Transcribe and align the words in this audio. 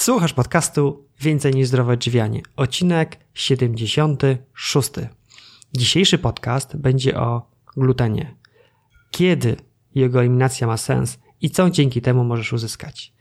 Słuchasz 0.00 0.32
podcastu 0.32 1.04
Więcej 1.20 1.54
niż 1.54 1.68
zdrowe 1.68 1.92
odżywianie. 1.92 2.42
Odcinek 2.56 3.18
76. 3.34 4.90
Dzisiejszy 5.72 6.18
podcast 6.18 6.76
będzie 6.76 7.20
o 7.20 7.50
glutenie. 7.76 8.34
Kiedy 9.10 9.56
jego 9.94 10.20
eliminacja 10.20 10.66
ma 10.66 10.76
sens 10.76 11.18
i 11.40 11.50
co 11.50 11.70
dzięki 11.70 12.00
temu 12.00 12.24
możesz 12.24 12.52
uzyskać. 12.52 13.12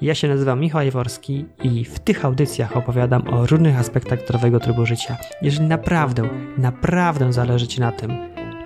Ja 0.00 0.14
się 0.14 0.28
nazywam 0.28 0.60
Michał 0.60 0.84
Jaworski 0.84 1.44
i 1.62 1.84
w 1.84 1.98
tych 1.98 2.24
audycjach 2.24 2.76
opowiadam 2.76 3.28
o 3.28 3.46
różnych 3.46 3.78
aspektach 3.78 4.20
zdrowego 4.24 4.60
trybu 4.60 4.86
życia. 4.86 5.16
Jeżeli 5.42 5.66
naprawdę, 5.66 6.28
naprawdę 6.58 7.32
zależy 7.32 7.66
Ci 7.66 7.80
na 7.80 7.92
tym, 7.92 8.12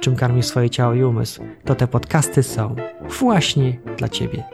czym 0.00 0.16
karmisz 0.16 0.46
swoje 0.46 0.70
ciało 0.70 0.94
i 0.94 1.02
umysł, 1.02 1.42
to 1.64 1.74
te 1.74 1.88
podcasty 1.88 2.42
są 2.42 2.76
właśnie 3.20 3.78
dla 3.96 4.08
Ciebie. 4.08 4.44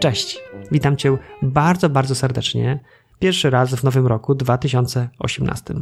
Cześć, 0.00 0.38
witam 0.70 0.96
Cię 0.96 1.18
bardzo, 1.42 1.88
bardzo 1.88 2.14
serdecznie. 2.14 2.80
Pierwszy 3.18 3.50
raz 3.50 3.74
w 3.74 3.84
nowym 3.84 4.06
roku 4.06 4.34
2018. 4.34 5.74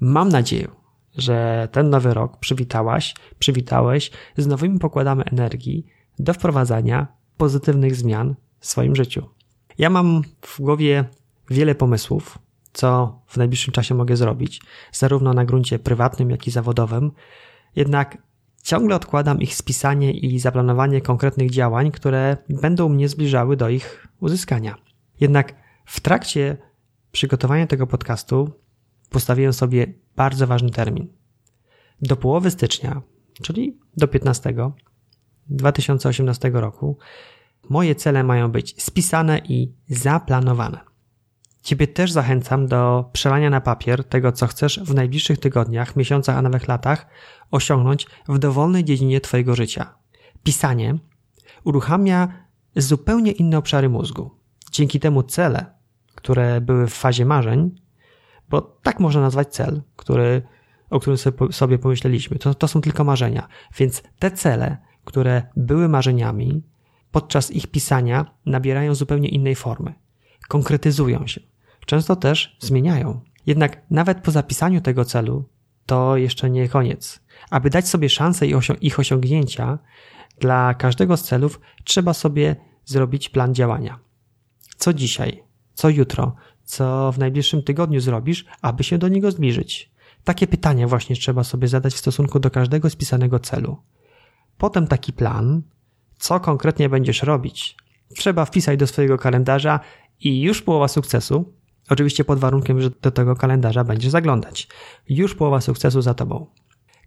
Mam 0.00 0.28
nadzieję, 0.28 0.68
że 1.16 1.68
ten 1.72 1.90
nowy 1.90 2.14
rok 2.14 2.36
przywitałaś, 2.36 3.14
przywitałeś 3.38 4.10
z 4.36 4.46
nowymi 4.46 4.78
pokładami 4.78 5.22
energii 5.32 5.86
do 6.18 6.34
wprowadzania 6.34 7.06
pozytywnych 7.36 7.96
zmian 7.96 8.34
w 8.60 8.66
swoim 8.66 8.96
życiu. 8.96 9.28
Ja 9.78 9.90
mam 9.90 10.22
w 10.40 10.60
głowie 10.60 11.04
wiele 11.50 11.74
pomysłów, 11.74 12.38
co 12.72 13.20
w 13.26 13.36
najbliższym 13.36 13.72
czasie 13.72 13.94
mogę 13.94 14.16
zrobić, 14.16 14.60
zarówno 14.92 15.34
na 15.34 15.44
gruncie 15.44 15.78
prywatnym, 15.78 16.30
jak 16.30 16.46
i 16.46 16.50
zawodowym. 16.50 17.12
Jednak 17.76 18.18
ciągle 18.64 18.96
odkładam 18.96 19.40
ich 19.40 19.54
spisanie 19.54 20.12
i 20.12 20.38
zaplanowanie 20.38 21.00
konkretnych 21.00 21.50
działań, 21.50 21.90
które 21.90 22.36
będą 22.48 22.88
mnie 22.88 23.08
zbliżały 23.08 23.56
do 23.56 23.68
ich 23.68 24.08
uzyskania. 24.20 24.76
Jednak 25.20 25.54
w 25.86 26.00
trakcie 26.00 26.56
przygotowania 27.12 27.66
tego 27.66 27.86
podcastu 27.86 28.50
postawiłem 29.10 29.52
sobie 29.52 29.94
bardzo 30.16 30.46
ważny 30.46 30.70
termin. 30.70 31.08
Do 32.02 32.16
połowy 32.16 32.50
stycznia, 32.50 33.02
czyli 33.42 33.78
do 33.96 34.08
15 34.08 34.54
2018 35.46 36.50
roku, 36.50 36.98
moje 37.70 37.94
cele 37.94 38.24
mają 38.24 38.52
być 38.52 38.82
spisane 38.82 39.38
i 39.38 39.74
zaplanowane. 39.88 40.93
Ciebie 41.64 41.86
też 41.86 42.12
zachęcam 42.12 42.66
do 42.66 43.10
przelania 43.12 43.50
na 43.50 43.60
papier 43.60 44.04
tego, 44.04 44.32
co 44.32 44.46
chcesz 44.46 44.80
w 44.80 44.94
najbliższych 44.94 45.38
tygodniach, 45.38 45.96
miesiącach, 45.96 46.36
a 46.36 46.42
nawet 46.42 46.68
latach 46.68 47.06
osiągnąć 47.50 48.06
w 48.28 48.38
dowolnej 48.38 48.84
dziedzinie 48.84 49.20
Twojego 49.20 49.54
życia. 49.54 49.94
Pisanie 50.42 50.98
uruchamia 51.64 52.28
zupełnie 52.76 53.32
inne 53.32 53.58
obszary 53.58 53.88
mózgu. 53.88 54.30
Dzięki 54.70 55.00
temu 55.00 55.22
cele, 55.22 55.66
które 56.14 56.60
były 56.60 56.86
w 56.86 56.94
fazie 56.94 57.24
marzeń, 57.24 57.74
bo 58.48 58.60
tak 58.60 59.00
można 59.00 59.20
nazwać 59.20 59.48
cel, 59.48 59.82
który, 59.96 60.42
o 60.90 61.00
którym 61.00 61.18
sobie 61.50 61.78
pomyśleliśmy, 61.78 62.38
to, 62.38 62.54
to 62.54 62.68
są 62.68 62.80
tylko 62.80 63.04
marzenia. 63.04 63.48
Więc 63.78 64.02
te 64.18 64.30
cele, 64.30 64.76
które 65.04 65.42
były 65.56 65.88
marzeniami, 65.88 66.62
podczas 67.10 67.50
ich 67.50 67.66
pisania 67.66 68.26
nabierają 68.46 68.94
zupełnie 68.94 69.28
innej 69.28 69.54
formy. 69.54 69.94
Konkretyzują 70.48 71.26
się 71.26 71.53
często 71.86 72.16
też 72.16 72.56
zmieniają. 72.60 73.20
Jednak 73.46 73.82
nawet 73.90 74.20
po 74.20 74.30
zapisaniu 74.30 74.80
tego 74.80 75.04
celu 75.04 75.44
to 75.86 76.16
jeszcze 76.16 76.50
nie 76.50 76.68
koniec. 76.68 77.20
Aby 77.50 77.70
dać 77.70 77.88
sobie 77.88 78.08
szansę 78.08 78.46
ich 78.80 78.98
osiągnięcia, 78.98 79.78
dla 80.40 80.74
każdego 80.74 81.16
z 81.16 81.22
celów 81.22 81.60
trzeba 81.84 82.14
sobie 82.14 82.56
zrobić 82.84 83.28
plan 83.28 83.54
działania. 83.54 83.98
Co 84.76 84.92
dzisiaj, 84.92 85.42
co 85.74 85.88
jutro, 85.88 86.34
co 86.64 87.12
w 87.12 87.18
najbliższym 87.18 87.62
tygodniu 87.62 88.00
zrobisz, 88.00 88.44
aby 88.62 88.84
się 88.84 88.98
do 88.98 89.08
niego 89.08 89.30
zbliżyć? 89.30 89.90
Takie 90.24 90.46
pytania 90.46 90.88
właśnie 90.88 91.16
trzeba 91.16 91.44
sobie 91.44 91.68
zadać 91.68 91.94
w 91.94 91.98
stosunku 91.98 92.40
do 92.40 92.50
każdego 92.50 92.90
spisanego 92.90 93.38
celu. 93.38 93.76
Potem 94.58 94.86
taki 94.86 95.12
plan, 95.12 95.62
co 96.18 96.40
konkretnie 96.40 96.88
będziesz 96.88 97.22
robić, 97.22 97.76
trzeba 98.16 98.44
wpisać 98.44 98.78
do 98.78 98.86
swojego 98.86 99.18
kalendarza 99.18 99.80
i 100.20 100.40
już 100.40 100.62
połowa 100.62 100.88
sukcesu 100.88 101.52
Oczywiście 101.90 102.24
pod 102.24 102.38
warunkiem, 102.38 102.80
że 102.80 102.90
do 103.02 103.10
tego 103.10 103.36
kalendarza 103.36 103.84
będziesz 103.84 104.10
zaglądać. 104.10 104.68
Już 105.08 105.34
połowa 105.34 105.60
sukcesu 105.60 106.02
za 106.02 106.14
tobą. 106.14 106.46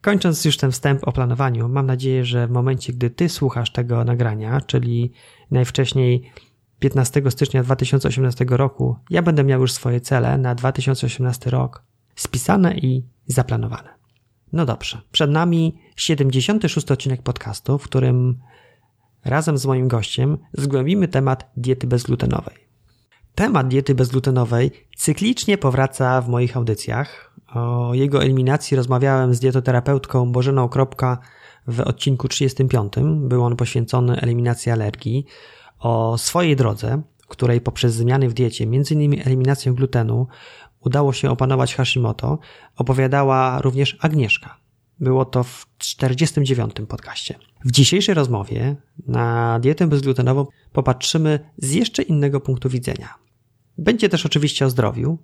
Kończąc 0.02 0.46
już 0.46 0.58
ten 0.58 0.72
wstęp 0.72 1.08
o 1.08 1.12
planowaniu, 1.12 1.70
mam 1.70 1.86
nadzieję, 1.86 2.26
że 2.26 2.48
w 2.48 2.52
momencie, 2.52 2.94
gdy 2.94 3.10
ty 3.10 3.30
słuchasz 3.30 3.72
tego 3.72 4.04
nagrania, 4.04 4.62
czyli 4.62 5.12
najwcześniej 5.52 6.32
15 6.80 7.32
stycznia 7.32 7.64
2018 7.64 8.46
roku, 8.50 8.96
ja 9.10 9.22
będę 9.22 9.44
miał 9.44 9.62
już 9.62 9.72
swoje 9.72 10.02
cele 10.02 10.38
na 10.38 10.56
2018 10.56 11.50
rok 11.50 11.84
spisane 12.16 12.78
i 12.78 13.06
zaplanowane. 13.28 13.90
No 14.54 14.66
dobrze, 14.66 15.02
przed 15.12 15.32
nami 15.32 15.78
76 15.96 16.92
odcinek 16.92 17.22
podcastu, 17.22 17.78
w 17.78 17.84
którym 17.84 18.40
razem 19.26 19.58
z 19.58 19.66
moim 19.66 19.88
gościem 19.88 20.38
zgłębimy 20.54 21.08
temat 21.08 21.52
diety 21.58 21.88
bezglutenowej. 21.88 22.67
Temat 23.38 23.68
diety 23.68 23.96
bezglutenowej 23.96 24.72
cyklicznie 24.96 25.58
powraca 25.58 26.22
w 26.22 26.30
moich 26.30 26.58
audycjach. 26.58 27.36
O 27.54 27.94
jego 27.94 28.24
eliminacji 28.24 28.78
rozmawiałem 28.78 29.34
z 29.34 29.40
dietoterapeutką 29.40 30.32
Bożeną 30.32 30.70
Kropka 30.70 31.18
w 31.68 31.80
odcinku 31.80 32.28
35. 32.28 32.94
Był 33.16 33.44
on 33.44 33.56
poświęcony 33.56 34.22
eliminacji 34.22 34.72
alergii. 34.72 35.26
O 35.80 36.18
swojej 36.18 36.56
drodze, 36.56 37.02
której 37.28 37.62
poprzez 37.62 37.94
zmiany 37.94 38.30
w 38.30 38.34
diecie, 38.34 38.64
m.in. 38.64 39.22
eliminację 39.26 39.74
glutenu, 39.74 40.28
udało 40.80 41.14
się 41.14 41.32
opanować 41.32 41.76
Hashimoto, 41.76 42.40
opowiadała 42.76 43.62
również 43.62 43.98
Agnieszka. 44.02 44.58
Było 45.00 45.26
to 45.26 45.44
w 45.44 45.66
49. 45.78 46.74
podcaście. 46.88 47.36
W 47.66 47.72
dzisiejszej 47.72 48.16
rozmowie 48.16 48.76
na 49.08 49.60
dietę 49.60 49.88
bezglutenową 49.88 50.46
popatrzymy 50.74 51.40
z 51.58 51.72
jeszcze 51.72 52.02
innego 52.04 52.40
punktu 52.40 52.70
widzenia. 52.70 53.27
Będzie 53.78 54.10
też 54.10 54.26
oczywiście 54.26 54.66
o 54.66 54.70
zdrowiu. 54.70 55.18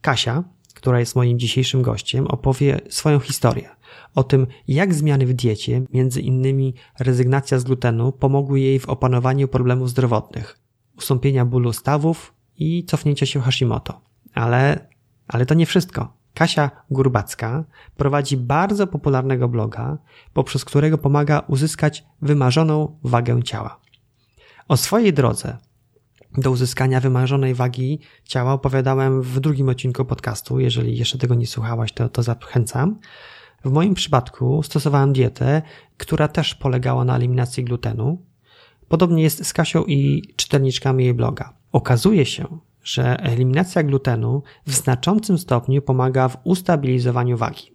Kasia, 0.00 0.44
która 0.74 1.00
jest 1.00 1.16
moim 1.16 1.38
dzisiejszym 1.38 1.82
gościem, 1.82 2.26
opowie 2.26 2.80
swoją 2.88 3.20
historię 3.20 3.68
o 4.14 4.24
tym, 4.24 4.46
jak 4.68 4.94
zmiany 4.94 5.26
w 5.26 5.32
diecie, 5.32 5.82
między 5.92 6.20
innymi 6.20 6.74
rezygnacja 6.98 7.58
z 7.58 7.64
glutenu, 7.64 8.12
pomogły 8.12 8.60
jej 8.60 8.78
w 8.78 8.88
opanowaniu 8.88 9.48
problemów 9.48 9.90
zdrowotnych, 9.90 10.58
ustąpienia 10.98 11.44
bólu 11.44 11.72
stawów 11.72 12.34
i 12.58 12.84
cofnięcia 12.84 13.26
się 13.26 13.40
Hashimoto. 13.40 14.00
Ale, 14.34 14.88
ale 15.28 15.46
to 15.46 15.54
nie 15.54 15.66
wszystko. 15.66 16.16
Kasia 16.34 16.70
Gurbacka 16.90 17.64
prowadzi 17.96 18.36
bardzo 18.36 18.86
popularnego 18.86 19.48
bloga, 19.48 19.98
poprzez 20.32 20.64
którego 20.64 20.98
pomaga 20.98 21.42
uzyskać 21.48 22.04
wymarzoną 22.22 22.98
wagę 23.04 23.42
ciała. 23.42 23.80
O 24.68 24.76
swojej 24.76 25.12
drodze 25.12 25.58
do 26.38 26.50
uzyskania 26.50 27.00
wymarzonej 27.00 27.54
wagi 27.54 28.00
ciała 28.24 28.52
opowiadałem 28.52 29.22
w 29.22 29.40
drugim 29.40 29.68
odcinku 29.68 30.04
podcastu. 30.04 30.60
Jeżeli 30.60 30.98
jeszcze 30.98 31.18
tego 31.18 31.34
nie 31.34 31.46
słuchałaś, 31.46 31.92
to, 31.92 32.08
to 32.08 32.22
zachęcam. 32.22 32.98
W 33.64 33.70
moim 33.70 33.94
przypadku 33.94 34.62
stosowałem 34.62 35.12
dietę, 35.12 35.62
która 35.96 36.28
też 36.28 36.54
polegała 36.54 37.04
na 37.04 37.16
eliminacji 37.16 37.64
glutenu. 37.64 38.22
Podobnie 38.88 39.22
jest 39.22 39.46
z 39.46 39.52
Kasią 39.52 39.84
i 39.84 40.22
czytelniczkami 40.36 41.04
jej 41.04 41.14
bloga. 41.14 41.52
Okazuje 41.72 42.26
się, 42.26 42.58
że 42.82 43.16
eliminacja 43.16 43.82
glutenu 43.82 44.42
w 44.66 44.74
znaczącym 44.74 45.38
stopniu 45.38 45.82
pomaga 45.82 46.28
w 46.28 46.36
ustabilizowaniu 46.44 47.36
wagi. 47.36 47.74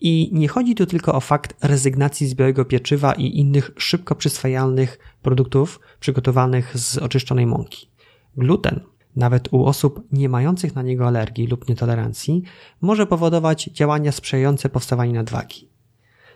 I 0.00 0.30
nie 0.32 0.48
chodzi 0.48 0.74
tu 0.74 0.86
tylko 0.86 1.14
o 1.14 1.20
fakt 1.20 1.64
rezygnacji 1.64 2.26
z 2.26 2.34
białego 2.34 2.64
pieczywa 2.64 3.12
i 3.12 3.38
innych 3.38 3.70
szybko 3.76 4.14
przyswajalnych 4.14 4.98
produktów 5.22 5.80
przygotowanych 6.00 6.78
z 6.78 6.98
oczyszczonej 6.98 7.46
mąki. 7.46 7.89
Gluten, 8.36 8.80
nawet 9.16 9.52
u 9.52 9.64
osób 9.64 10.08
nie 10.12 10.28
mających 10.28 10.74
na 10.74 10.82
niego 10.82 11.06
alergii 11.06 11.46
lub 11.46 11.68
nietolerancji, 11.68 12.42
może 12.80 13.06
powodować 13.06 13.64
działania 13.64 14.12
sprzyjające 14.12 14.68
powstawaniu 14.68 15.12
nadwagi. 15.12 15.68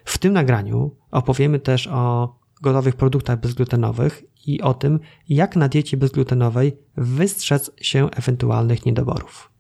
W 0.05 0.19
tym 0.19 0.33
nagraniu 0.33 0.97
opowiemy 1.11 1.59
też 1.59 1.87
o 1.87 2.35
gotowych 2.63 2.97
produktach 2.97 3.41
bezglutenowych 3.41 4.23
i 4.47 4.61
o 4.63 4.75
tym, 4.75 5.01
jak 5.29 5.57
na 5.57 5.69
diecie 5.69 5.97
bezglutenowej 5.97 6.77
wystrzec 6.97 7.71
się 7.81 8.11
ewentualnych 8.11 8.87
niedoborów. 8.87 9.51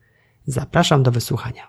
Zapraszam 0.46 1.02
do 1.02 1.10
wysłuchania. 1.10 1.62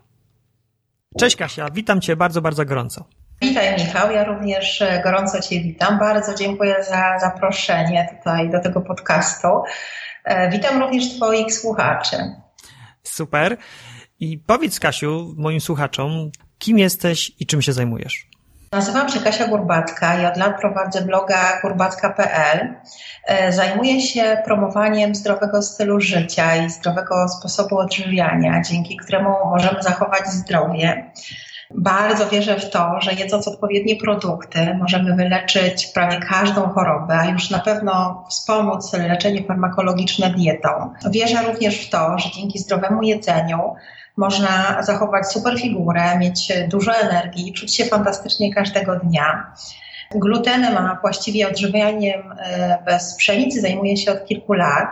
Cześć 1.20 1.36
Kasia, 1.36 1.70
witam 1.70 2.02
Cię 2.02 2.16
bardzo, 2.16 2.42
bardzo 2.42 2.66
gorąco. 2.66 3.06
Witaj 3.42 3.74
Michał, 3.74 4.12
ja 4.12 4.24
również 4.24 4.84
gorąco 5.04 5.42
Cię 5.42 5.62
witam. 5.62 6.00
Bardzo 6.00 6.36
dziękuję 6.36 6.76
za 6.90 7.20
zaproszenie 7.20 8.18
tutaj 8.18 8.50
do 8.50 8.60
tego 8.60 8.82
podcastu. 8.82 9.48
E, 10.26 10.50
witam 10.50 10.82
również 10.82 11.16
Twoich 11.16 11.54
słuchaczy. 11.54 12.18
Super. 13.04 13.58
I 14.20 14.38
powiedz, 14.38 14.80
Kasiu, 14.80 15.34
moim 15.38 15.62
słuchaczom, 15.62 16.32
kim 16.60 16.80
jesteś 16.80 17.32
i 17.40 17.46
czym 17.46 17.62
się 17.62 17.74
zajmujesz? 17.74 18.28
Nazywam 18.72 19.10
się 19.10 19.20
Kasia 19.20 19.48
Gurbacka 19.48 20.22
i 20.22 20.26
od 20.26 20.38
lat 20.38 20.60
prowadzę 20.60 21.02
bloga 21.02 21.62
gurbacka.pl. 21.62 22.76
E, 23.28 23.52
zajmuję 23.52 24.02
się 24.02 24.38
promowaniem 24.46 25.16
zdrowego 25.16 25.62
stylu 25.62 26.02
życia 26.02 26.56
i 26.56 26.70
zdrowego 26.70 27.28
sposobu 27.28 27.78
odżywiania, 27.78 28.62
dzięki 28.62 28.98
któremu 28.98 29.30
możemy 29.46 29.84
zachować 29.84 30.28
zdrowie. 30.28 31.12
Bardzo 31.72 32.28
wierzę 32.30 32.60
w 32.60 32.70
to, 32.70 33.02
że 33.02 33.14
jedząc 33.14 33.48
odpowiednie 33.48 33.96
produkty 33.96 34.74
możemy 34.80 35.16
wyleczyć 35.16 35.88
prawie 35.88 36.20
każdą 36.20 36.62
chorobę, 36.70 37.18
a 37.18 37.26
już 37.26 37.50
na 37.50 37.60
pewno 37.60 38.26
wspomóc 38.30 38.94
leczenie 38.94 39.44
farmakologiczne 39.44 40.30
dietą. 40.30 40.94
Wierzę 41.12 41.44
również 41.44 41.88
w 41.88 41.90
to, 41.90 42.20
że 42.20 42.32
dzięki 42.32 42.60
zdrowemu 42.60 43.04
jedzeniu 43.04 43.76
można 44.18 44.84
zachować 44.84 45.28
super 45.32 45.60
figurę, 45.60 46.18
mieć 46.18 46.54
dużo 46.70 46.96
energii, 46.96 47.54
czuć 47.54 47.76
się 47.76 47.86
fantastycznie 47.86 48.54
każdego 48.54 48.96
dnia. 48.96 49.54
Glutenem, 50.12 50.78
a 50.78 50.98
właściwie 51.02 51.48
odżywianiem 51.48 52.36
e, 52.40 52.78
bez 52.86 53.16
pszenicy 53.16 53.62
zajmuję 53.62 53.98
się 53.98 54.12
od 54.12 54.26
kilku 54.26 54.54
lat. 54.54 54.90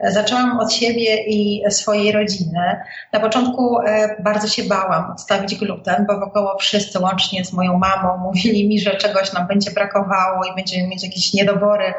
Zaczęłam 0.00 0.60
od 0.60 0.72
siebie 0.72 1.24
i 1.26 1.62
swojej 1.70 2.12
rodziny. 2.12 2.80
Na 3.12 3.20
początku 3.20 3.80
e, 3.80 4.16
bardzo 4.22 4.48
się 4.48 4.62
bałam 4.62 5.10
odstawić 5.10 5.54
gluten, 5.54 6.06
bo 6.06 6.20
wokoło 6.20 6.58
wszyscy, 6.58 6.98
łącznie 6.98 7.44
z 7.44 7.52
moją 7.52 7.78
mamą, 7.78 8.16
mówili 8.18 8.68
mi, 8.68 8.80
że 8.80 8.96
czegoś 8.96 9.32
nam 9.32 9.46
będzie 9.46 9.70
brakowało 9.70 10.44
i 10.44 10.54
będziemy 10.56 10.88
mieć 10.88 11.02
jakieś 11.04 11.32
niedobory 11.32 11.94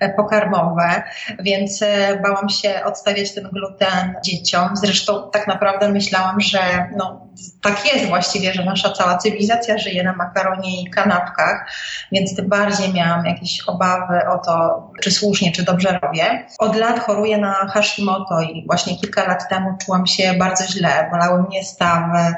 e, 0.00 0.14
pokarmowe, 0.14 1.02
więc 1.38 1.84
bałam 2.22 2.48
się 2.48 2.84
odstawiać 2.84 3.34
ten 3.34 3.44
gluten 3.44 4.14
dzieciom. 4.24 4.76
Zresztą 4.76 5.30
tak 5.32 5.46
naprawdę 5.46 5.88
myślałam, 5.88 6.40
że 6.40 6.60
no, 6.96 7.29
tak 7.62 7.92
jest 7.92 8.06
właściwie, 8.06 8.52
że 8.54 8.64
nasza 8.64 8.92
cała 8.92 9.18
cywilizacja 9.18 9.78
żyje 9.78 10.02
na 10.02 10.12
makaronie 10.12 10.82
i 10.82 10.90
kanapkach, 10.90 11.70
więc 12.12 12.36
tym 12.36 12.48
bardziej 12.48 12.92
miałam 12.92 13.26
jakieś 13.26 13.62
obawy 13.66 14.18
o 14.28 14.38
to, 14.38 14.82
czy 15.02 15.10
słusznie, 15.10 15.52
czy 15.52 15.62
dobrze 15.62 15.98
robię. 16.02 16.46
Od 16.58 16.76
lat 16.76 17.00
choruję 17.00 17.38
na 17.38 17.54
Hashimoto 17.54 18.40
i 18.40 18.66
właśnie 18.66 18.96
kilka 18.96 19.28
lat 19.28 19.48
temu 19.48 19.76
czułam 19.84 20.06
się 20.06 20.34
bardzo 20.34 20.66
źle, 20.66 21.08
bolały 21.10 21.42
mnie 21.42 21.64
stawy, 21.64 22.34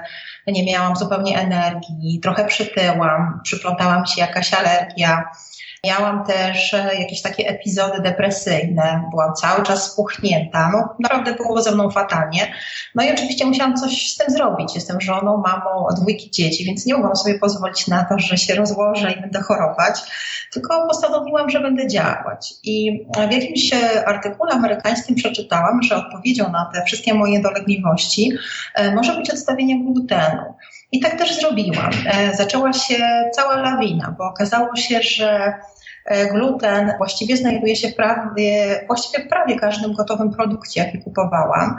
nie 0.47 0.65
miałam 0.65 0.97
zupełnie 0.97 1.39
energii, 1.39 2.21
trochę 2.23 2.45
przytyłam, 2.45 3.41
przyplątała 3.45 4.07
się 4.07 4.21
jakaś 4.21 4.55
alergia. 4.55 5.25
Miałam 5.87 6.25
też 6.25 6.75
e, 6.75 7.01
jakieś 7.01 7.23
takie 7.23 7.49
epizody 7.49 8.03
depresyjne, 8.03 9.05
byłam 9.11 9.35
cały 9.35 9.63
czas 9.63 9.93
spuchnięta, 9.93 10.71
no 10.73 10.95
naprawdę 11.01 11.35
było 11.35 11.63
ze 11.63 11.73
mną 11.73 11.91
fatalnie. 11.91 12.53
No 12.95 13.05
i 13.05 13.13
oczywiście 13.13 13.47
musiałam 13.47 13.77
coś 13.77 14.13
z 14.13 14.17
tym 14.17 14.31
zrobić. 14.31 14.75
Jestem 14.75 15.01
żoną, 15.01 15.37
mamą 15.37 15.87
dwójki 15.97 16.31
dzieci, 16.31 16.65
więc 16.65 16.87
nie 16.87 16.95
mogłam 16.95 17.17
sobie 17.17 17.39
pozwolić 17.39 17.87
na 17.87 18.05
to, 18.05 18.19
że 18.19 18.37
się 18.37 18.55
rozłożę 18.55 19.13
i 19.13 19.21
będę 19.21 19.41
chorować, 19.41 20.01
tylko 20.53 20.87
postanowiłam, 20.89 21.51
że 21.51 21.61
będę 21.61 21.89
działać. 21.89 22.55
I 22.65 23.07
w 23.29 23.33
jakimś 23.33 23.73
e, 23.73 24.09
artykule 24.09 24.53
amerykańskim 24.53 25.17
przeczytałam, 25.17 25.83
że 25.83 25.97
odpowiedzią 25.97 26.53
na 26.53 26.71
te 26.75 26.83
wszystkie 26.85 27.15
moje 27.15 27.41
dolegliwości 27.41 28.33
e, 28.75 28.95
może 28.95 29.17
być 29.17 29.31
odstawienie 29.31 29.85
glutenu. 29.85 30.55
I 30.93 31.01
tak 31.01 31.19
też 31.19 31.41
zrobiłam. 31.41 31.91
Zaczęła 32.35 32.73
się 32.73 32.95
cała 33.35 33.57
lawina, 33.57 34.15
bo 34.19 34.25
okazało 34.25 34.77
się, 34.77 35.03
że 35.03 35.55
gluten 36.33 36.93
właściwie 36.99 37.37
znajduje 37.37 37.77
się 37.77 37.89
prawie, 37.89 38.81
właściwie 38.87 39.25
w 39.25 39.29
prawie 39.29 39.59
każdym 39.59 39.93
gotowym 39.93 40.31
produkcie, 40.31 40.81
jaki 40.85 40.99
kupowałam. 40.99 41.77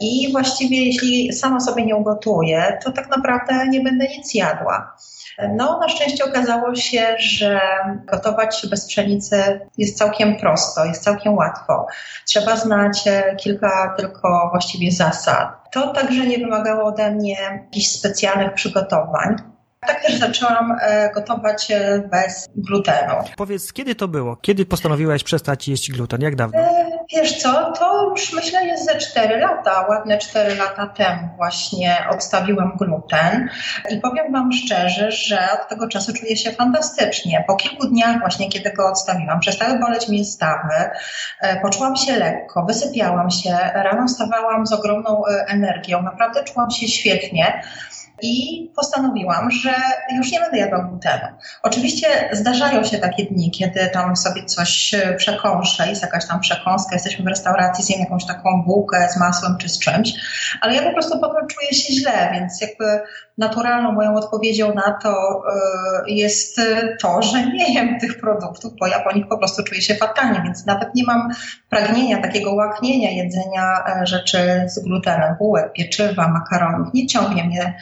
I 0.00 0.32
właściwie 0.32 0.84
jeśli 0.84 1.32
sama 1.32 1.60
sobie 1.60 1.86
nie 1.86 1.96
ugotuję, 1.96 2.78
to 2.84 2.92
tak 2.92 3.10
naprawdę 3.10 3.68
nie 3.68 3.80
będę 3.80 4.08
nic 4.08 4.34
jadła. 4.34 4.96
No, 5.56 5.78
na 5.80 5.88
szczęście 5.88 6.24
okazało 6.24 6.74
się, 6.74 7.16
że 7.18 7.60
gotować 8.04 8.66
bez 8.70 8.86
pszenicy 8.86 9.60
jest 9.78 9.98
całkiem 9.98 10.36
prosto, 10.36 10.84
jest 10.84 11.02
całkiem 11.02 11.34
łatwo. 11.34 11.86
Trzeba 12.24 12.56
znać 12.56 13.06
e, 13.06 13.36
kilka 13.36 13.94
tylko 13.96 14.48
właściwie 14.50 14.92
zasad. 14.92 15.48
To 15.72 15.92
także 15.92 16.26
nie 16.26 16.38
wymagało 16.38 16.84
ode 16.84 17.10
mnie 17.10 17.36
jakichś 17.52 17.88
specjalnych 17.88 18.54
przygotowań. 18.54 19.36
Tak 19.80 20.02
też 20.02 20.18
zaczęłam 20.18 20.76
e, 20.80 21.10
gotować 21.14 21.70
e, 21.70 21.98
bez 22.10 22.48
glutenu. 22.56 23.14
Powiedz, 23.36 23.72
kiedy 23.72 23.94
to 23.94 24.08
było? 24.08 24.36
Kiedy 24.36 24.66
postanowiłaś 24.66 25.24
przestać 25.24 25.68
jeść 25.68 25.92
gluten? 25.92 26.20
Jak 26.20 26.36
dawno? 26.36 26.58
E, 26.58 26.86
wiesz 27.12 27.42
co, 27.42 27.72
to 27.72 28.10
już 28.10 28.32
myślę 28.32 28.66
jest 28.66 28.84
ze 28.84 28.98
4 28.98 29.38
lata, 29.40 29.86
ładne 29.88 30.18
4 30.18 30.54
lata 30.54 30.86
temu 30.86 31.28
właśnie 31.36 31.96
odstawiłam 32.10 32.72
gluten 32.78 33.48
i 33.90 34.00
powiem 34.00 34.32
Wam 34.32 34.52
szczerze, 34.52 35.12
że 35.12 35.48
od 35.54 35.68
tego 35.68 35.88
czasu 35.88 36.12
czuję 36.12 36.36
się 36.36 36.52
fantastycznie. 36.52 37.44
Po 37.46 37.56
kilku 37.56 37.86
dniach 37.88 38.20
właśnie, 38.20 38.48
kiedy 38.48 38.72
go 38.72 38.88
odstawiłam, 38.88 39.40
przestały 39.40 39.78
boleć 39.78 40.08
mi 40.08 40.24
stawy, 40.24 40.90
poczułam 41.62 41.96
się 41.96 42.16
lekko, 42.16 42.64
wysypiałam 42.64 43.30
się, 43.30 43.56
rano 43.74 44.08
stawałam 44.08 44.66
z 44.66 44.72
ogromną 44.72 45.22
energią, 45.46 46.02
naprawdę 46.02 46.44
czułam 46.44 46.70
się 46.70 46.88
świetnie 46.88 47.62
i 48.22 48.66
postanowiłam, 48.76 49.50
że 49.50 49.74
już 50.16 50.32
nie 50.32 50.40
będę 50.40 50.58
jadła 50.58 50.82
glutenu. 50.82 51.26
Oczywiście 51.62 52.06
zdarzają 52.32 52.84
się 52.84 52.98
takie 52.98 53.24
dni, 53.24 53.50
kiedy 53.50 53.90
tam 53.92 54.16
sobie 54.16 54.44
coś 54.44 54.94
przekąszę, 55.16 55.88
jest 55.88 56.02
jakaś 56.02 56.26
tam 56.26 56.40
przekąska, 56.40 56.94
jesteśmy 56.94 57.24
w 57.24 57.28
restauracji, 57.28 57.84
zjem 57.84 58.00
jakąś 58.00 58.26
taką 58.26 58.62
bułkę 58.62 59.08
z 59.10 59.16
masłem 59.16 59.58
czy 59.58 59.68
z 59.68 59.78
czymś, 59.78 60.12
ale 60.60 60.74
ja 60.74 60.82
po 60.82 60.92
prostu 60.92 61.20
potem 61.20 61.46
czuję 61.46 61.74
się 61.74 61.92
źle, 61.92 62.30
więc 62.32 62.60
jakby 62.60 62.84
naturalną 63.38 63.92
moją 63.92 64.14
odpowiedzią 64.14 64.74
na 64.74 64.98
to 65.02 65.42
y, 66.06 66.10
jest 66.10 66.60
to, 67.00 67.22
że 67.22 67.46
nie 67.46 67.74
jem 67.74 68.00
tych 68.00 68.20
produktów, 68.20 68.72
bo 68.80 68.86
ja 68.86 69.00
po 69.00 69.12
nich 69.12 69.28
po 69.28 69.38
prostu 69.38 69.62
czuję 69.62 69.82
się 69.82 69.94
fatalnie, 69.94 70.42
więc 70.44 70.66
nawet 70.66 70.94
nie 70.94 71.04
mam 71.04 71.30
pragnienia 71.70 72.22
takiego 72.22 72.54
łaknienia 72.54 73.10
jedzenia 73.10 73.84
e, 73.86 74.06
rzeczy 74.06 74.38
z 74.66 74.78
glutenem, 74.78 75.36
bułek, 75.38 75.72
pieczywa, 75.72 76.28
makaronów. 76.28 76.94
Nie 76.94 77.06
ciągnie 77.06 77.44
mnie 77.44 77.74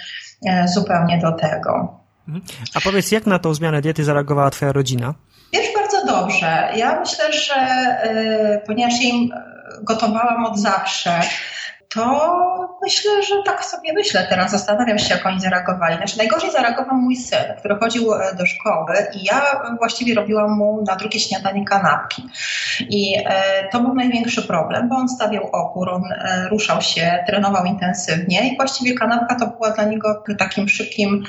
E, 0.44 0.68
zupełnie 0.68 1.18
do 1.18 1.32
tego. 1.32 2.00
Mhm. 2.28 2.44
A 2.74 2.80
powiedz, 2.80 3.12
jak 3.12 3.26
na 3.26 3.38
tą 3.38 3.54
zmianę 3.54 3.80
diety 3.80 4.04
zareagowała 4.04 4.50
Twoja 4.50 4.72
rodzina? 4.72 5.14
Wiesz, 5.52 5.66
bardzo 5.74 6.06
dobrze. 6.06 6.68
Ja 6.76 7.00
myślę, 7.00 7.32
że 7.32 7.54
ponieważ 8.66 9.00
im 9.02 9.30
gotowałam 9.82 10.44
od 10.44 10.58
zawsze, 10.58 11.20
to 11.94 12.74
myślę, 12.82 13.22
że 13.22 13.34
tak 13.44 13.64
sobie 13.64 13.92
myślę 13.92 14.26
teraz, 14.30 14.50
zastanawiam 14.50 14.98
się, 14.98 15.14
jak 15.14 15.26
oni 15.26 15.40
zareagowali. 15.40 15.96
Znaczy, 15.96 16.18
najgorzej 16.18 16.50
zareagował 16.50 16.96
mój 16.96 17.16
syn, 17.16 17.44
który 17.58 17.76
chodził 17.76 18.14
e, 18.14 18.34
do 18.34 18.46
szkoły 18.46 18.94
i 19.14 19.24
ja 19.24 19.62
właściwie 19.78 20.14
robiłam 20.14 20.56
mu 20.56 20.84
na 20.86 20.96
drugie 20.96 21.20
śniadanie 21.20 21.64
kanapki. 21.64 22.22
I 22.80 23.14
e, 23.26 23.32
to 23.72 23.80
był 23.80 23.94
największy 23.94 24.42
problem, 24.42 24.88
bo 24.88 24.96
on 24.96 25.08
stawiał 25.08 25.48
opór, 25.52 25.88
on 25.88 26.02
e, 26.12 26.48
ruszał 26.48 26.82
się, 26.82 27.24
trenował 27.26 27.64
intensywnie 27.64 28.48
i 28.52 28.56
właściwie 28.56 28.94
kanapka 28.94 29.34
to 29.34 29.46
była 29.46 29.70
dla 29.70 29.84
niego 29.84 30.24
takim 30.38 30.68
szybkim, 30.68 31.24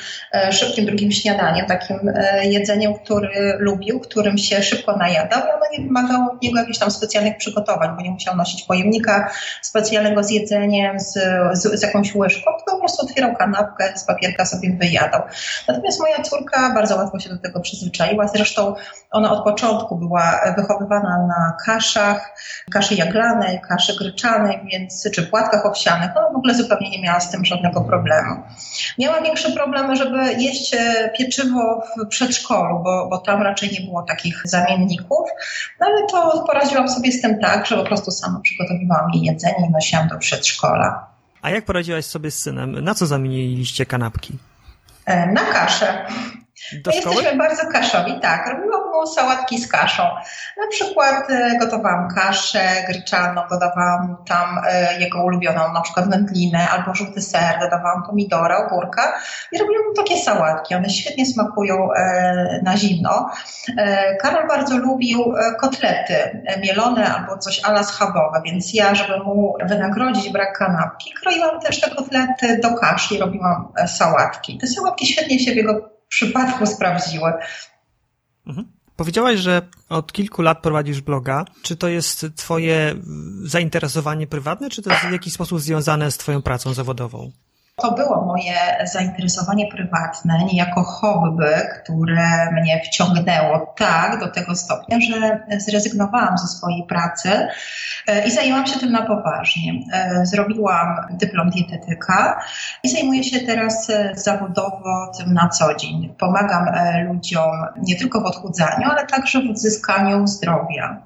szybkim 0.51 0.85
drugim 0.85 1.11
śniadaniem, 1.11 1.65
takim 1.65 2.11
jedzeniem, 2.43 2.93
który 2.93 3.57
lubił, 3.59 3.99
którym 3.99 4.37
się 4.37 4.63
szybko 4.63 4.97
najadał 4.97 5.39
i 5.39 5.43
ono 5.43 5.65
nie 5.77 5.87
wymagało 5.87 6.31
od 6.31 6.41
niego 6.41 6.59
jakichś 6.59 6.79
tam 6.79 6.91
specjalnych 6.91 7.37
przygotowań, 7.37 7.95
bo 7.95 8.01
nie 8.01 8.11
musiał 8.11 8.35
nosić 8.35 8.63
pojemnika 8.63 9.29
specjalnego 9.61 10.23
z 10.23 10.29
jedzeniem, 10.29 10.54
jedzeniem, 10.55 10.99
z, 10.99 11.13
z, 11.53 11.79
z 11.79 11.81
jakąś 11.81 12.15
łyżką, 12.15 12.51
to 12.65 12.71
po 12.71 12.79
prostu 12.79 13.05
otwierał 13.05 13.35
kanapkę, 13.35 13.93
z 13.97 14.03
papierka 14.03 14.45
sobie 14.45 14.77
wyjadał. 14.81 15.21
Natomiast 15.67 15.99
moja 15.99 16.21
córka 16.23 16.73
bardzo 16.73 16.95
łatwo 16.95 17.19
się 17.19 17.29
do 17.29 17.37
tego 17.37 17.59
przyzwyczaiła. 17.59 18.27
Zresztą 18.27 18.75
ona 19.11 19.31
od 19.31 19.43
początku 19.43 19.95
była 19.95 20.39
wychowywana 20.57 21.27
na 21.27 21.57
kaszach, 21.65 22.35
kaszy 22.71 22.95
jaglanej, 22.95 23.61
kaszy 23.69 23.95
gryczanej, 23.97 24.59
więc, 24.71 25.09
czy 25.13 25.23
płatkach 25.23 25.65
owsianych. 25.65 26.17
Ona 26.17 26.29
w 26.29 26.35
ogóle 26.35 26.55
zupełnie 26.55 26.89
nie 26.89 27.01
miała 27.01 27.19
z 27.19 27.31
tym 27.31 27.45
żadnego 27.45 27.81
problemu. 27.81 28.43
Miała 28.99 29.21
większe 29.21 29.51
problemy, 29.51 29.95
żeby 29.95 30.33
jeść 30.37 30.73
e, 30.73 31.09
pieczywo 31.17 31.81
w 31.81 32.07
przedszkolu, 32.07 32.79
bo, 32.83 33.07
bo 33.09 33.17
tam 33.17 33.41
raczej 33.41 33.71
nie 33.71 33.87
było 33.87 34.03
takich 34.03 34.41
zamienników. 34.45 35.29
No 35.79 35.87
ale 35.87 36.07
to 36.07 36.43
poradziłam 36.47 36.89
sobie 36.89 37.11
z 37.11 37.21
tym 37.21 37.39
tak, 37.39 37.65
że 37.65 37.77
po 37.77 37.83
prostu 37.83 38.11
sama 38.11 38.39
przygotowywałam 38.43 39.11
jej 39.13 39.23
jedzenie 39.23 39.67
i 39.69 39.71
nosiłam 39.71 40.07
do 40.07 40.17
przedszkola 40.17 40.44
przedszkola. 40.45 41.07
A 41.41 41.49
jak 41.49 41.65
poradziłaś 41.65 42.05
sobie 42.05 42.31
z 42.31 42.39
synem? 42.41 42.79
Na 42.79 42.95
co 42.95 43.05
zamieniliście 43.05 43.85
kanapki? 43.85 44.37
E, 45.05 45.31
na 45.31 45.41
kaszę. 45.41 46.05
Do 46.73 46.91
My 46.91 47.01
szkoły? 47.01 47.15
jesteśmy 47.15 47.37
bardzo 47.37 47.67
kaszowi, 47.67 48.19
tak. 48.21 48.49
Robiłam 48.49 48.81
mu 48.91 49.07
sałatki 49.07 49.59
z 49.59 49.67
kaszą. 49.67 50.03
Na 50.57 50.67
przykład 50.69 51.29
e, 51.29 51.57
gotowałam 51.59 52.07
kaszę 52.15 52.59
gryczaną, 52.87 53.41
dodawałam 53.51 54.17
tam 54.27 54.61
e, 54.67 54.99
jego 54.99 55.23
ulubioną, 55.23 55.73
na 55.73 55.81
przykład 55.81 56.09
wędlinę 56.09 56.69
albo 56.69 56.95
żółty 56.95 57.21
ser, 57.21 57.59
dodawałam 57.61 58.03
pomidora, 58.03 58.57
ogórka 58.57 59.13
i 59.51 59.57
robiłam 59.57 59.83
mu 59.87 59.93
takie 59.93 60.17
sałatki. 60.17 60.75
One 60.75 60.89
świetnie 60.89 61.25
smakują 61.25 61.93
e, 61.93 62.59
na 62.63 62.77
zimno. 62.77 63.29
Karol 64.21 64.47
bardzo 64.47 64.77
lubił 64.77 65.33
kotlety 65.59 66.43
mielone 66.61 67.15
albo 67.15 67.37
coś 67.37 67.61
ala 67.63 67.83
schabowe, 67.83 68.41
więc 68.45 68.73
ja, 68.73 68.95
żeby 68.95 69.17
mu 69.23 69.53
wynagrodzić 69.65 70.29
brak 70.29 70.57
kanapki, 70.57 71.13
kroiłam 71.21 71.59
też 71.59 71.81
te 71.81 71.89
kotlety 71.89 72.59
do 72.63 72.73
kaszy 72.73 73.15
i 73.15 73.19
robiłam 73.19 73.67
sałatki. 73.87 74.57
Te 74.57 74.67
sałatki 74.67 75.07
świetnie 75.07 75.39
się 75.39 75.51
w 75.51 75.55
jego 75.55 75.94
przypadku 76.15 76.65
sprawdziły. 76.65 77.33
Mhm. 78.47 78.67
Powiedziałaś, 78.95 79.39
że 79.39 79.61
od 79.89 80.13
kilku 80.13 80.41
lat 80.41 80.61
prowadzisz 80.61 81.01
bloga. 81.01 81.45
Czy 81.61 81.75
to 81.75 81.87
jest 81.87 82.25
Twoje 82.35 82.95
zainteresowanie 83.43 84.27
prywatne, 84.27 84.69
czy 84.69 84.81
to 84.81 84.89
jest 84.91 85.05
w 85.05 85.11
jakiś 85.11 85.33
sposób 85.33 85.59
związane 85.59 86.11
z 86.11 86.17
Twoją 86.17 86.41
pracą 86.41 86.73
zawodową? 86.73 87.31
To 87.81 87.91
było 87.91 88.25
moje 88.25 88.55
zainteresowanie 88.83 89.67
prywatne, 89.71 90.45
niejako 90.45 90.83
hobby, 90.83 91.53
które 91.83 92.51
mnie 92.51 92.81
wciągnęło 92.85 93.73
tak 93.77 94.19
do 94.19 94.27
tego 94.27 94.55
stopnia, 94.55 94.99
że 94.99 95.39
zrezygnowałam 95.57 96.37
ze 96.37 96.47
swojej 96.47 96.83
pracy 96.83 97.47
e, 98.07 98.27
i 98.27 98.31
zajęłam 98.31 98.67
się 98.67 98.79
tym 98.79 98.91
na 98.91 99.01
poważnie. 99.01 99.73
E, 99.93 100.25
zrobiłam 100.25 100.95
dyplom 101.11 101.49
dietetyka 101.49 102.39
i 102.83 102.89
zajmuję 102.89 103.23
się 103.23 103.39
teraz 103.39 103.89
e, 103.89 104.11
zawodowo 104.15 105.11
tym 105.17 105.33
na 105.33 105.49
co 105.49 105.75
dzień. 105.75 106.15
Pomagam 106.19 106.65
ludziom 107.07 107.51
nie 107.77 107.95
tylko 107.95 108.21
w 108.21 108.25
odchudzaniu, 108.25 108.89
ale 108.91 109.05
także 109.05 109.41
w 109.41 109.49
odzyskaniu 109.49 110.27
zdrowia. 110.27 111.01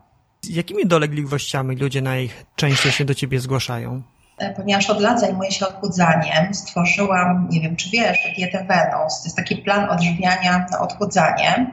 Jakimi 0.50 0.86
dolegliwościami 0.86 1.76
ludzie 1.76 2.02
najczęściej 2.02 2.92
się 2.92 3.06
do 3.06 3.14
ciebie 3.14 3.40
zgłaszają? 3.40 4.02
E, 4.40 4.54
ponieważ 4.54 4.90
od 4.90 5.02
lat 5.02 5.20
zajmuję 5.20 5.52
się 5.52 5.68
odchudzaniem, 5.68 6.54
stworzyłam, 6.54 7.48
nie 7.52 7.62
wiem 7.62 7.76
czy 7.76 7.90
wiesz, 7.90 8.18
dietę 8.38 8.58
Venus. 8.58 9.20
To 9.20 9.24
jest 9.24 9.36
taki 9.36 9.58
plan 9.58 9.90
odżywiania 9.90 10.66
na 10.72 10.80
odchudzanie. 10.80 11.72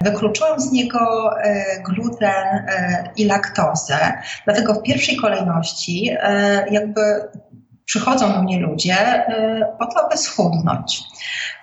Wykluczyłam 0.00 0.60
z 0.60 0.72
niego 0.72 1.30
e, 1.42 1.64
gluten 1.82 2.46
e, 2.68 3.04
i 3.16 3.24
laktozę, 3.24 3.98
dlatego 4.44 4.74
w 4.74 4.82
pierwszej 4.82 5.16
kolejności 5.16 6.16
jakby 6.70 7.00
przychodzą 7.84 8.32
do 8.32 8.42
mnie 8.42 8.60
ludzie 8.60 9.24
po 9.78 9.86
to, 9.86 10.06
aby 10.06 10.16
schudnąć. 10.16 11.02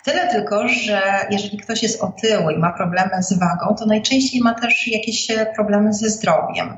Tyle 0.06 0.28
tylko, 0.28 0.68
że 0.68 1.02
jeżeli 1.30 1.58
ktoś 1.58 1.84
jest 1.84 2.04
otyły 2.04 2.54
i 2.54 2.58
ma 2.58 2.74
problemy 2.74 3.24
z 3.24 3.40
wagą, 3.40 3.76
to 3.76 3.86
najczęściej 3.86 4.42
ma 4.42 4.54
też 4.54 4.88
jakieś 4.88 5.28
problemy 5.56 5.94
ze 5.94 6.10
zdrowiem. 6.10 6.78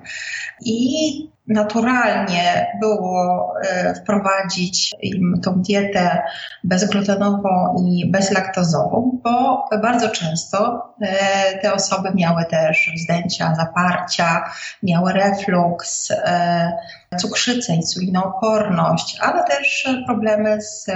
I 0.61 1.29
naturalnie 1.49 2.67
było 2.79 3.53
e, 3.61 3.93
wprowadzić 3.93 4.95
im 5.01 5.41
tą 5.43 5.53
dietę 5.61 6.21
bezglutenową 6.63 7.75
i 7.85 8.11
bezlaktozową, 8.11 9.19
bo 9.23 9.65
bardzo 9.81 10.09
często 10.09 10.87
e, 11.01 11.57
te 11.57 11.73
osoby 11.73 12.11
miały 12.15 12.45
też 12.45 12.91
wzdęcia, 12.95 13.55
zaparcia, 13.55 14.51
miały 14.83 15.13
refluks, 15.13 16.11
e, 16.11 16.71
cukrzycę, 17.17 17.73
insulinooporność, 17.73 19.17
ale 19.21 19.43
też 19.43 19.87
problemy 20.05 20.61
z 20.61 20.87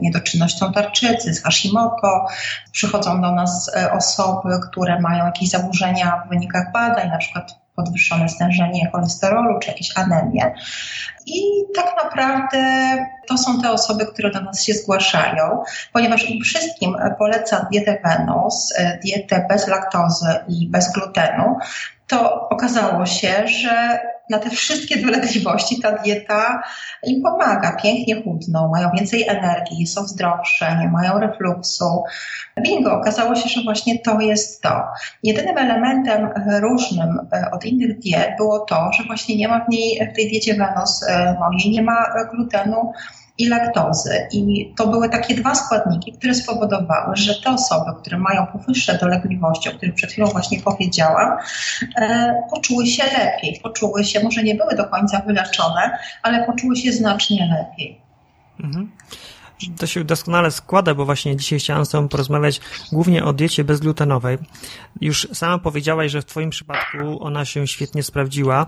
niedoczynnością 0.00 0.72
tarczycy, 0.72 1.34
z 1.34 1.42
Hashimoto. 1.42 2.26
Przychodzą 2.72 3.20
do 3.20 3.32
nas 3.32 3.70
osoby, 3.92 4.48
które 4.70 5.00
mają 5.00 5.26
jakieś 5.26 5.50
zaburzenia 5.50 6.22
w 6.26 6.28
wynikach 6.28 6.72
badań, 6.72 7.08
na 7.08 7.18
przykład 7.18 7.67
podwyższone 7.78 8.28
stężenie 8.28 8.90
cholesterolu 8.92 9.58
czy 9.58 9.68
jakieś 9.68 9.98
anemię. 9.98 10.54
I 11.26 11.42
tak 11.74 12.04
naprawdę 12.04 12.58
to 13.28 13.38
są 13.38 13.60
te 13.60 13.70
osoby, 13.70 14.06
które 14.06 14.30
do 14.30 14.40
nas 14.40 14.64
się 14.64 14.72
zgłaszają, 14.74 15.62
ponieważ 15.92 16.30
im 16.30 16.42
wszystkim 16.42 16.96
polecam 17.18 17.66
dietę 17.72 17.98
Venus, 18.04 18.72
dietę 19.04 19.46
bez 19.48 19.68
laktozy 19.68 20.34
i 20.48 20.68
bez 20.68 20.92
glutenu, 20.92 21.56
to 22.08 22.48
okazało 22.48 23.06
się, 23.06 23.48
że 23.48 23.98
na 24.30 24.38
te 24.38 24.50
wszystkie 24.50 25.02
dolegliwości 25.02 25.80
ta 25.80 25.92
dieta 25.92 26.62
im 27.06 27.22
pomaga. 27.22 27.76
Pięknie 27.82 28.22
chudną, 28.22 28.68
mają 28.68 28.90
więcej 28.90 29.28
energii, 29.28 29.86
są 29.86 30.06
zdrowsze, 30.06 30.76
nie 30.80 30.88
mają 30.88 31.18
refluksu. 31.18 32.04
Bingo, 32.60 32.92
okazało 32.92 33.34
się, 33.34 33.48
że 33.48 33.62
właśnie 33.64 33.98
to 33.98 34.20
jest 34.20 34.62
to. 34.62 34.82
Jedynym 35.22 35.58
elementem 35.58 36.28
różnym 36.60 37.20
e, 37.32 37.50
od 37.50 37.64
innych 37.64 37.98
diet 37.98 38.36
było 38.36 38.58
to, 38.58 38.90
że 38.92 39.04
właśnie 39.04 39.36
nie 39.36 39.48
ma 39.48 39.64
w 39.64 39.68
niej, 39.68 40.10
w 40.12 40.16
tej 40.16 40.30
diecie 40.30 40.54
Venus 40.54 41.02
e, 41.02 41.36
mojej, 41.40 41.70
nie 41.70 41.82
ma 41.82 42.04
glutenu, 42.34 42.92
i 43.38 43.48
laktozy. 43.48 44.28
I 44.32 44.72
to 44.76 44.86
były 44.86 45.08
takie 45.08 45.34
dwa 45.34 45.54
składniki, 45.54 46.12
które 46.12 46.34
spowodowały, 46.34 47.16
że 47.16 47.34
te 47.34 47.50
osoby, 47.50 47.90
które 48.00 48.18
mają 48.18 48.46
powyższe 48.46 48.98
dolegliwości, 48.98 49.68
o 49.68 49.72
których 49.72 49.94
przed 49.94 50.12
chwilą 50.12 50.26
właśnie 50.26 50.60
powiedziałam, 50.60 51.38
e, 51.96 52.34
poczuły 52.50 52.86
się 52.86 53.02
lepiej. 53.04 53.60
Poczuły 53.62 54.04
się, 54.04 54.22
może 54.22 54.42
nie 54.42 54.54
były 54.54 54.76
do 54.76 54.84
końca 54.84 55.22
wyleczone, 55.26 55.98
ale 56.22 56.46
poczuły 56.46 56.76
się 56.76 56.92
znacznie 56.92 57.56
lepiej. 57.58 58.00
Mhm. 58.60 58.90
To 59.78 59.86
się 59.86 60.04
doskonale 60.04 60.50
składa, 60.50 60.94
bo 60.94 61.04
właśnie 61.04 61.36
dzisiaj 61.36 61.58
chciałam 61.58 61.84
z 61.86 61.88
Tobą 61.88 62.08
porozmawiać 62.08 62.60
głównie 62.92 63.24
o 63.24 63.32
diecie 63.32 63.64
bezglutenowej. 63.64 64.38
Już 65.00 65.28
sama 65.32 65.58
powiedziałaś, 65.58 66.12
że 66.12 66.22
w 66.22 66.24
Twoim 66.24 66.50
przypadku 66.50 67.22
ona 67.24 67.44
się 67.44 67.66
świetnie 67.66 68.02
sprawdziła, 68.02 68.66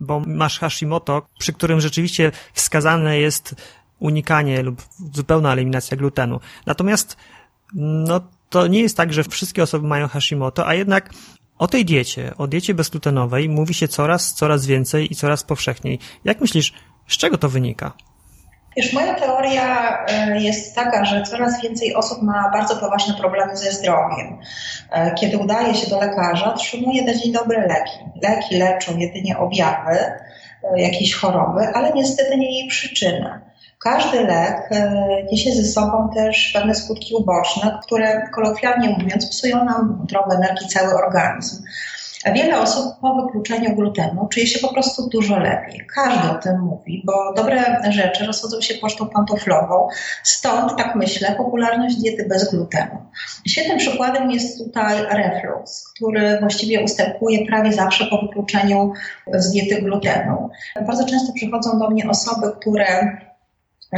bo 0.00 0.20
masz 0.26 0.58
Hashimoto, 0.58 1.22
przy 1.38 1.52
którym 1.52 1.80
rzeczywiście 1.80 2.32
wskazane 2.52 3.18
jest 3.18 3.54
unikanie 4.02 4.62
lub 4.62 4.82
zupełna 5.14 5.52
eliminacja 5.52 5.96
glutenu. 5.96 6.40
Natomiast 6.66 7.16
no, 7.74 8.20
to 8.50 8.66
nie 8.66 8.80
jest 8.80 8.96
tak, 8.96 9.12
że 9.12 9.24
wszystkie 9.24 9.62
osoby 9.62 9.86
mają 9.88 10.08
Hashimoto, 10.08 10.66
a 10.66 10.74
jednak 10.74 11.10
o 11.58 11.68
tej 11.68 11.84
diecie, 11.84 12.32
o 12.38 12.46
diecie 12.46 12.74
bezglutenowej 12.74 13.48
mówi 13.48 13.74
się 13.74 13.88
coraz, 13.88 14.34
coraz 14.34 14.66
więcej 14.66 15.12
i 15.12 15.16
coraz 15.16 15.44
powszechniej. 15.44 15.98
Jak 16.24 16.40
myślisz, 16.40 16.72
z 17.08 17.16
czego 17.16 17.38
to 17.38 17.48
wynika? 17.48 17.92
Wiesz, 18.76 18.92
moja 18.92 19.14
teoria 19.14 19.98
e, 20.06 20.40
jest 20.40 20.74
taka, 20.74 21.04
że 21.04 21.22
coraz 21.22 21.62
więcej 21.62 21.94
osób 21.94 22.22
ma 22.22 22.50
bardzo 22.52 22.76
poważne 22.76 23.14
problemy 23.14 23.56
ze 23.56 23.72
zdrowiem. 23.72 24.38
E, 24.90 25.14
kiedy 25.14 25.38
udaje 25.38 25.74
się 25.74 25.90
do 25.90 26.00
lekarza, 26.00 26.54
otrzymuje 26.54 27.04
na 27.04 27.14
dzień 27.14 27.32
dobry 27.32 27.60
leki. 27.60 27.98
Leki 28.22 28.58
leczą 28.58 28.98
jedynie 28.98 29.38
objawy 29.38 29.96
e, 29.96 30.80
jakiejś 30.80 31.14
choroby, 31.14 31.60
ale 31.74 31.92
niestety 31.92 32.36
nie 32.36 32.60
jej 32.60 32.68
przyczynę. 32.68 33.51
Każdy 33.82 34.20
lek 34.20 34.68
e, 34.70 34.92
niesie 35.32 35.52
ze 35.52 35.64
sobą 35.64 36.10
też 36.14 36.50
pewne 36.54 36.74
skutki 36.74 37.14
uboczne, 37.14 37.78
które 37.82 38.28
kolokwialnie 38.34 38.88
mówiąc 38.88 39.26
psują 39.26 39.64
nam 39.64 40.06
drogę 40.08 40.36
energii 40.36 40.68
cały 40.68 40.94
organizm. 40.94 41.64
A 42.24 42.32
wiele 42.32 42.60
osób 42.60 42.84
po 43.00 43.14
wykluczeniu 43.14 43.74
glutenu 43.74 44.28
czuje 44.28 44.46
się 44.46 44.58
po 44.58 44.72
prostu 44.72 45.08
dużo 45.08 45.38
lepiej. 45.38 45.86
Każdy 45.94 46.30
o 46.30 46.34
tym 46.34 46.60
mówi, 46.60 47.02
bo 47.06 47.32
dobre 47.36 47.82
rzeczy 47.90 48.26
rozchodzą 48.26 48.60
się 48.60 48.74
pocztą 48.74 49.06
pantoflową. 49.06 49.88
Stąd, 50.22 50.76
tak 50.78 50.94
myślę, 50.94 51.34
popularność 51.36 51.96
diety 51.96 52.26
bez 52.28 52.50
glutenu. 52.50 52.98
Świetnym 53.48 53.78
przykładem 53.78 54.30
jest 54.30 54.58
tutaj 54.58 54.96
reflux, 55.10 55.88
który 55.94 56.38
właściwie 56.40 56.84
ustępuje 56.84 57.46
prawie 57.46 57.72
zawsze 57.72 58.06
po 58.06 58.18
wykluczeniu 58.18 58.92
z 59.34 59.52
diety 59.52 59.82
glutenu. 59.82 60.50
Bardzo 60.86 61.04
często 61.04 61.32
przychodzą 61.32 61.78
do 61.78 61.90
mnie 61.90 62.10
osoby, 62.10 62.52
które 62.60 63.16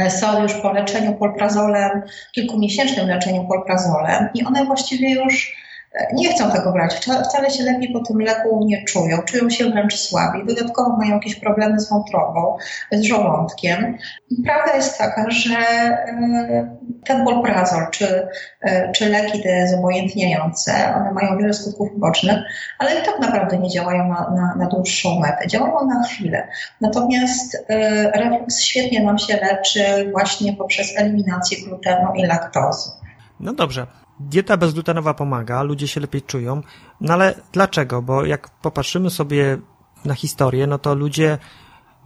są 0.09 0.41
już 0.41 0.53
po 0.53 0.73
leczeniu 0.73 1.13
polprazolem, 1.13 2.03
kilkumiesięcznym 2.31 3.07
leczeniu 3.07 3.47
polprazolem 3.47 4.29
i 4.33 4.45
one 4.45 4.65
właściwie 4.65 5.13
już 5.13 5.53
e, 5.61 5.64
nie 6.13 6.33
chcą 6.33 6.51
tego 6.51 6.71
brać, 6.71 6.95
wcale 7.23 7.49
się 7.49 7.63
lepiej 7.63 7.93
po 7.93 7.99
tym 7.99 8.19
leku 8.19 8.65
nie 8.65 8.83
czują, 8.83 9.21
czują 9.21 9.49
się 9.49 9.69
wręcz 9.69 9.95
słabiej, 9.95 10.45
dodatkowo 10.45 10.97
mają 10.97 11.13
jakieś 11.13 11.35
problemy 11.35 11.79
z 11.79 11.89
wątrobą, 11.89 12.57
z 12.91 13.01
żołądkiem. 13.01 13.97
Prawda 14.45 14.75
jest 14.75 14.97
taka, 14.97 15.31
że 15.31 15.57
e, 15.57 16.77
ten 17.05 17.25
polprazol, 17.25 17.87
czy, 17.91 18.27
e, 18.61 18.91
czy 18.91 19.09
leki 19.09 19.43
te 19.43 19.67
zobojętniające, 19.67 20.95
one 20.95 21.11
mają 21.11 21.37
wiele 21.37 21.53
skutków 21.53 21.89
ubocznych, 21.95 22.37
ale 22.79 23.01
i 23.01 23.05
tak 23.05 23.19
naprawdę 23.19 23.57
nie 23.57 23.69
działają 23.69 24.07
na, 24.07 24.29
na, 24.35 24.55
na 24.55 24.67
dłuższą 24.67 25.19
metę, 25.19 25.47
działają 25.47 25.87
na 25.87 26.03
chwilę. 26.03 26.47
Natomiast 26.81 27.65
reflux 28.13 28.59
świetnie 28.59 29.03
nam 29.03 29.17
się 29.17 29.37
leczy 29.37 30.11
właśnie 30.11 30.53
poprzez 30.53 30.97
eliminację 30.97 31.57
glutenu 31.67 32.13
i 32.15 32.25
laktozy. 32.25 32.91
No 33.39 33.53
dobrze. 33.53 33.87
Dieta 34.19 34.57
bezglutenowa 34.57 35.13
pomaga, 35.13 35.63
ludzie 35.63 35.87
się 35.87 36.01
lepiej 36.01 36.21
czują, 36.21 36.61
no 37.01 37.13
ale 37.13 37.41
dlaczego? 37.51 38.01
Bo 38.01 38.25
jak 38.25 38.49
popatrzymy 38.49 39.09
sobie 39.09 39.57
na 40.05 40.13
historię, 40.13 40.67
no 40.67 40.79
to 40.79 40.95
ludzie 40.95 41.37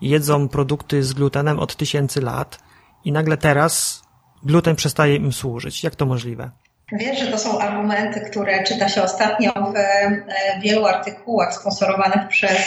jedzą 0.01 0.47
produkty 0.47 1.03
z 1.03 1.13
glutenem 1.13 1.59
od 1.59 1.75
tysięcy 1.75 2.21
lat 2.21 2.59
i 3.05 3.11
nagle 3.11 3.37
teraz 3.37 4.03
gluten 4.43 4.75
przestaje 4.75 5.15
im 5.15 5.33
służyć. 5.33 5.83
Jak 5.83 5.95
to 5.95 6.05
możliwe? 6.05 6.51
Wiesz, 6.91 7.19
że 7.19 7.27
to 7.27 7.37
są 7.37 7.59
argumenty, 7.59 8.21
które 8.21 8.63
czyta 8.63 8.89
się 8.89 9.03
ostatnio 9.03 9.51
w 9.51 9.77
e, 9.77 10.21
wielu 10.61 10.85
artykułach 10.85 11.53
sponsorowanych 11.53 12.27
przez 12.27 12.57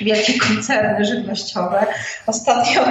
wielkie 0.00 0.38
koncerny 0.38 1.04
żywnościowe. 1.04 1.86
Ostatnio 2.26 2.84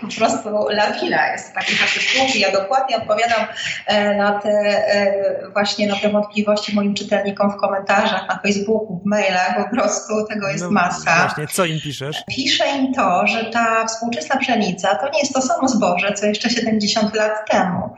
po 0.00 0.16
prostu 0.16 0.68
lawina 0.68 1.32
jest 1.32 1.54
takich 1.54 1.82
artykułów 1.82 2.36
i 2.36 2.40
ja 2.40 2.52
dokładnie 2.52 2.96
odpowiadam 2.96 3.46
e, 3.86 4.16
na 4.16 4.38
te 4.40 4.50
e, 4.50 5.12
właśnie 5.52 5.86
na 5.86 5.96
te 5.96 6.08
wątpliwości 6.08 6.74
moim 6.74 6.94
czytelnikom 6.94 7.52
w 7.52 7.56
komentarzach, 7.56 8.28
na 8.28 8.38
Facebooku, 8.38 9.00
w 9.04 9.06
mailach, 9.06 9.56
po 9.56 9.76
prostu 9.76 10.26
tego 10.26 10.48
jest 10.48 10.64
no, 10.64 10.70
masa. 10.70 11.16
Właśnie, 11.16 11.46
co 11.46 11.64
im 11.64 11.80
piszesz? 11.80 12.16
Piszę 12.28 12.64
im 12.68 12.94
to, 12.94 13.26
że 13.26 13.44
ta 13.44 13.86
współczesna 13.86 14.36
pszenica 14.36 14.94
to 14.94 15.08
nie 15.08 15.20
jest 15.20 15.34
to 15.34 15.42
samo 15.42 15.68
zboże, 15.68 16.12
co 16.12 16.26
jeszcze 16.26 16.50
70 16.50 17.14
lat 17.14 17.32
temu. 17.50 17.96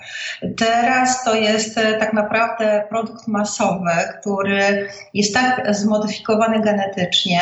Teraz 0.57 1.25
to 1.25 1.35
jest 1.35 1.75
tak 1.75 2.13
naprawdę 2.13 2.24
naprawdę 2.25 2.85
produkt 2.89 3.29
masowy, 3.29 3.91
który 4.21 4.89
jest 5.15 5.35
tak 5.35 5.75
zmodyfikowany 5.75 6.61
genetycznie, 6.61 7.41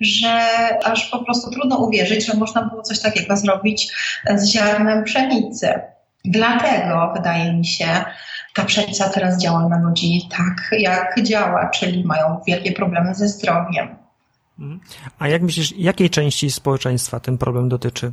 że 0.00 0.48
aż 0.84 1.10
po 1.10 1.24
prostu 1.24 1.50
trudno 1.50 1.76
uwierzyć, 1.76 2.26
że 2.26 2.34
można 2.34 2.62
było 2.62 2.82
coś 2.82 3.00
takiego 3.00 3.36
zrobić 3.36 3.92
z 4.34 4.48
ziarnem 4.48 5.04
pszenicy. 5.04 5.80
Dlatego 6.24 7.12
wydaje 7.16 7.52
mi 7.52 7.66
się, 7.66 7.86
ta 8.54 8.64
pszenica 8.64 9.08
teraz 9.08 9.38
działa 9.42 9.68
na 9.68 9.80
ludzi 9.80 10.28
tak, 10.30 10.80
jak 10.80 11.22
działa, 11.22 11.70
czyli 11.70 12.04
mają 12.04 12.40
wielkie 12.46 12.72
problemy 12.72 13.14
ze 13.14 13.28
zdrowiem. 13.28 13.96
Mhm. 14.58 14.80
A 15.18 15.28
jak 15.28 15.42
myślisz, 15.42 15.74
jakiej 15.76 16.10
części 16.10 16.50
społeczeństwa 16.50 17.20
ten 17.20 17.38
problem 17.38 17.68
dotyczy? 17.68 18.12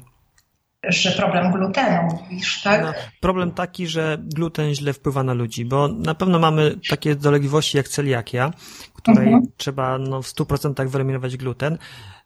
Że 0.83 1.11
problem 1.11 1.51
glutenu, 1.51 2.07
mówisz, 2.11 2.61
tak? 2.61 2.83
No, 2.83 2.93
problem 3.19 3.51
taki, 3.51 3.87
że 3.87 4.17
gluten 4.21 4.73
źle 4.73 4.93
wpływa 4.93 5.23
na 5.23 5.33
ludzi, 5.33 5.65
bo 5.65 5.87
na 5.87 6.15
pewno 6.15 6.39
mamy 6.39 6.75
takie 6.89 7.15
dolegliwości 7.15 7.77
jak 7.77 7.87
celiakia, 7.87 8.51
której 8.93 9.27
mhm. 9.27 9.43
trzeba 9.57 9.97
no, 9.97 10.21
w 10.21 10.25
100% 10.25 10.87
wyeliminować 10.87 11.37
gluten, 11.37 11.77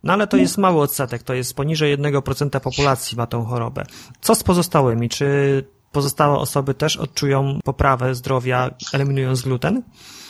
no 0.03 0.13
ale 0.13 0.27
to 0.27 0.37
jest 0.37 0.57
mały 0.57 0.81
odsetek, 0.81 1.23
to 1.23 1.33
jest 1.33 1.55
poniżej 1.55 1.97
1% 1.97 2.59
populacji 2.59 3.17
ma 3.17 3.27
tą 3.27 3.45
chorobę. 3.45 3.83
Co 4.21 4.35
z 4.35 4.43
pozostałymi? 4.43 5.09
Czy 5.09 5.63
pozostałe 5.91 6.37
osoby 6.37 6.73
też 6.73 6.97
odczują 6.97 7.59
poprawę 7.63 8.15
zdrowia, 8.15 8.69
eliminując 8.93 9.41
gluten? 9.41 9.83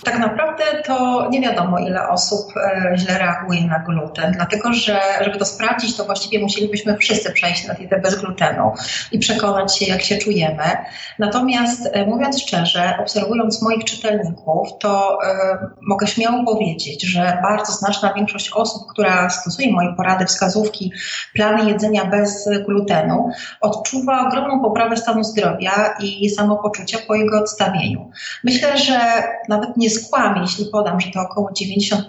Tak 0.04 0.20
naprawdę 0.20 0.64
to 0.86 1.28
nie 1.30 1.42
wiadomo, 1.42 1.80
ile 1.80 2.10
osób 2.10 2.54
e, 2.58 2.94
źle 2.98 3.18
reaguje 3.18 3.68
na 3.68 3.80
gluten, 3.80 4.32
dlatego 4.32 4.74
że, 4.74 5.00
żeby 5.22 5.38
to 5.38 5.46
sprawdzić, 5.46 5.98
to 5.98 6.06
właściwie 6.06 6.40
musielibyśmy 6.40 6.98
wszyscy 6.98 7.32
przejść 7.32 7.68
na 7.68 7.74
dietę 7.74 8.00
bez 8.00 8.16
glutenu 8.16 8.72
i 9.12 9.20
przekonać 9.20 9.78
się, 9.78 9.86
jak 9.86 10.02
się 10.02 10.18
czujemy. 10.18 10.64
Natomiast 11.20 11.90
e, 11.94 12.06
mówiąc 12.06 12.42
szczerze, 12.42 12.98
obserwując 13.02 13.62
moich 13.62 13.84
czytelników, 13.84 14.68
to 14.80 15.20
y, 15.24 15.28
mogę 15.82 16.08
śmiało 16.08 16.44
powiedzieć, 16.46 17.04
że 17.04 17.38
bardzo 17.44 17.72
znaczna 17.72 18.14
większość 18.14 18.52
osób, 18.54 18.84
która 18.94 19.30
stosuje 19.30 19.72
moje 19.72 19.94
porady, 19.96 20.26
wskazówki, 20.26 20.92
plany 21.34 21.70
jedzenia 21.70 22.06
bez 22.06 22.50
glutenu, 22.66 23.30
odczuwa 23.62 24.28
ogromną 24.28 24.62
poprawę 24.62 24.98
stanu 24.98 25.24
zdrowia 25.24 25.96
i 26.00 26.30
samopoczucia 26.30 26.98
po 27.08 27.16
jego 27.16 27.40
odstawieniu. 27.40 28.12
Myślę, 28.44 28.78
że 28.78 29.00
nawet 29.50 29.78
nie 29.78 29.90
skłamię, 29.94 30.42
jeśli 30.42 30.66
podam, 30.66 31.00
że 31.00 31.12
to 31.12 31.22
około 31.22 31.50
90% 31.50 32.02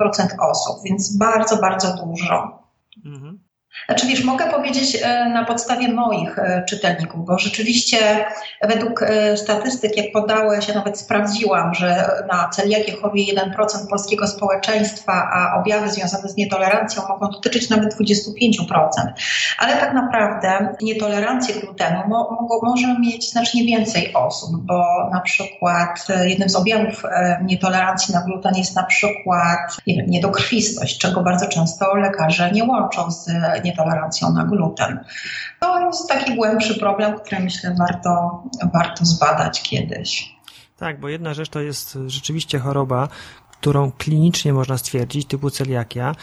osób, 0.50 0.76
więc 0.84 1.16
bardzo, 1.16 1.56
bardzo 1.56 1.96
dużo. 2.04 2.62
Mhm. 3.04 3.43
Znaczy 3.86 4.06
wiesz, 4.06 4.24
mogę 4.24 4.50
powiedzieć 4.50 4.98
e, 5.02 5.28
na 5.28 5.44
podstawie 5.44 5.88
moich 5.92 6.38
e, 6.38 6.64
czytelników, 6.68 7.26
bo 7.26 7.38
rzeczywiście 7.38 7.96
według 8.62 9.02
e, 9.02 9.36
statystyk, 9.36 9.96
jak 9.96 10.12
podałeś, 10.12 10.68
ja 10.68 10.74
nawet 10.74 10.98
sprawdziłam, 10.98 11.74
że 11.74 12.10
na 12.32 12.48
celiakię 12.48 12.92
choruje 12.96 13.24
1% 13.34 13.88
polskiego 13.90 14.26
społeczeństwa, 14.26 15.30
a 15.32 15.60
objawy 15.60 15.90
związane 15.90 16.28
z 16.28 16.36
nietolerancją 16.36 17.02
mogą 17.08 17.30
dotyczyć 17.30 17.70
nawet 17.70 17.94
25%. 17.94 18.88
Ale 19.58 19.76
tak 19.76 19.94
naprawdę 19.94 20.74
nietolerancję 20.82 21.54
glutenu 21.54 21.98
mo, 22.08 22.46
mo, 22.50 22.60
może 22.62 22.98
mieć 23.00 23.30
znacznie 23.30 23.64
więcej 23.64 24.14
osób, 24.14 24.50
bo 24.56 25.10
na 25.12 25.20
przykład 25.20 26.06
jednym 26.24 26.48
z 26.48 26.56
objawów 26.56 27.02
nietolerancji 27.42 28.14
na 28.14 28.20
gluten 28.20 28.54
jest 28.54 28.76
na 28.76 28.82
przykład 28.82 29.76
nie 29.86 29.96
wiem, 29.96 30.06
niedokrwistość, 30.10 30.98
czego 30.98 31.20
bardzo 31.20 31.48
często 31.48 31.96
lekarze 31.96 32.50
nie 32.52 32.64
łączą 32.64 33.10
z 33.10 33.28
nietolerancją 33.64 34.32
na 34.32 34.44
gluten. 34.44 35.04
To 35.60 35.80
jest 35.80 36.08
taki 36.08 36.34
głębszy 36.34 36.78
problem, 36.78 37.18
który 37.18 37.40
myślę 37.40 37.74
warto, 37.78 38.42
warto 38.74 39.04
zbadać 39.04 39.62
kiedyś. 39.62 40.34
Tak, 40.76 41.00
bo 41.00 41.08
jedna 41.08 41.34
rzecz 41.34 41.48
to 41.48 41.60
jest 41.60 41.98
rzeczywiście 42.06 42.58
choroba, 42.58 43.08
którą 43.52 43.92
klinicznie 43.92 44.52
można 44.52 44.78
stwierdzić, 44.78 45.28
typu 45.28 45.50
celiakia. 45.50 46.14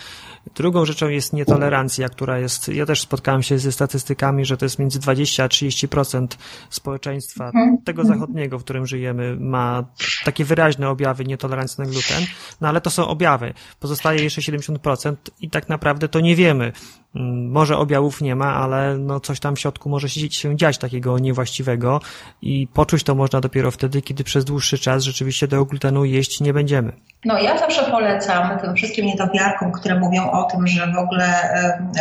Drugą 0.56 0.86
rzeczą 0.86 1.10
jest 1.10 1.34
nietolerancja, 1.34 2.10
która 2.10 2.40
jest, 2.40 2.68
ja 2.68 2.86
też 2.86 3.02
spotkałem 3.02 3.44
się 3.44 3.60
ze 3.60 3.72
statystykami, 3.72 4.46
że 4.46 4.58
to 4.58 4.66
jest 4.66 4.80
między 4.80 5.00
20 5.00 5.44
a 5.44 5.48
30% 5.48 6.28
społeczeństwa 6.70 7.46
mhm. 7.46 7.78
tego 7.86 8.04
zachodniego, 8.04 8.60
w 8.60 8.64
którym 8.64 8.88
żyjemy, 8.88 9.36
ma 9.40 9.84
takie 10.26 10.46
wyraźne 10.46 10.90
objawy 10.90 11.26
nietolerancji 11.26 11.84
na 11.84 11.90
gluten, 11.90 12.24
no 12.62 12.68
ale 12.68 12.82
to 12.82 12.90
są 12.90 13.08
objawy. 13.08 13.54
Pozostaje 13.80 14.24
jeszcze 14.24 14.42
70% 14.42 15.16
i 15.42 15.50
tak 15.50 15.70
naprawdę 15.70 16.08
to 16.08 16.20
nie 16.20 16.36
wiemy, 16.36 16.72
Mm, 17.16 17.52
może 17.52 17.78
objawów 17.78 18.22
nie 18.22 18.36
ma, 18.36 18.56
ale 18.56 18.98
no 18.98 19.20
coś 19.20 19.40
tam 19.40 19.56
w 19.56 19.60
środku 19.60 19.90
może 19.90 20.10
się 20.10 20.56
dziać 20.56 20.78
takiego 20.78 21.20
niewłaściwego 21.20 22.02
i 22.42 22.68
poczuć 22.74 23.04
to 23.04 23.16
można 23.16 23.42
dopiero 23.42 23.72
wtedy, 23.72 24.02
kiedy 24.02 24.24
przez 24.24 24.46
dłuższy 24.46 24.78
czas 24.80 25.04
rzeczywiście 25.04 25.48
tego 25.48 25.66
glutenu 25.66 26.06
jeść 26.06 26.42
nie 26.42 26.54
będziemy. 26.54 26.92
No 27.26 27.40
ja 27.40 27.58
zawsze 27.58 27.92
polecam 27.92 28.60
tym 28.60 28.76
wszystkim 28.76 29.06
niedowiarkom, 29.06 29.72
które 29.72 30.00
mówią 30.00 30.31
o 30.32 30.44
tym, 30.44 30.68
że 30.68 30.92
w 30.92 30.98
ogóle 30.98 31.26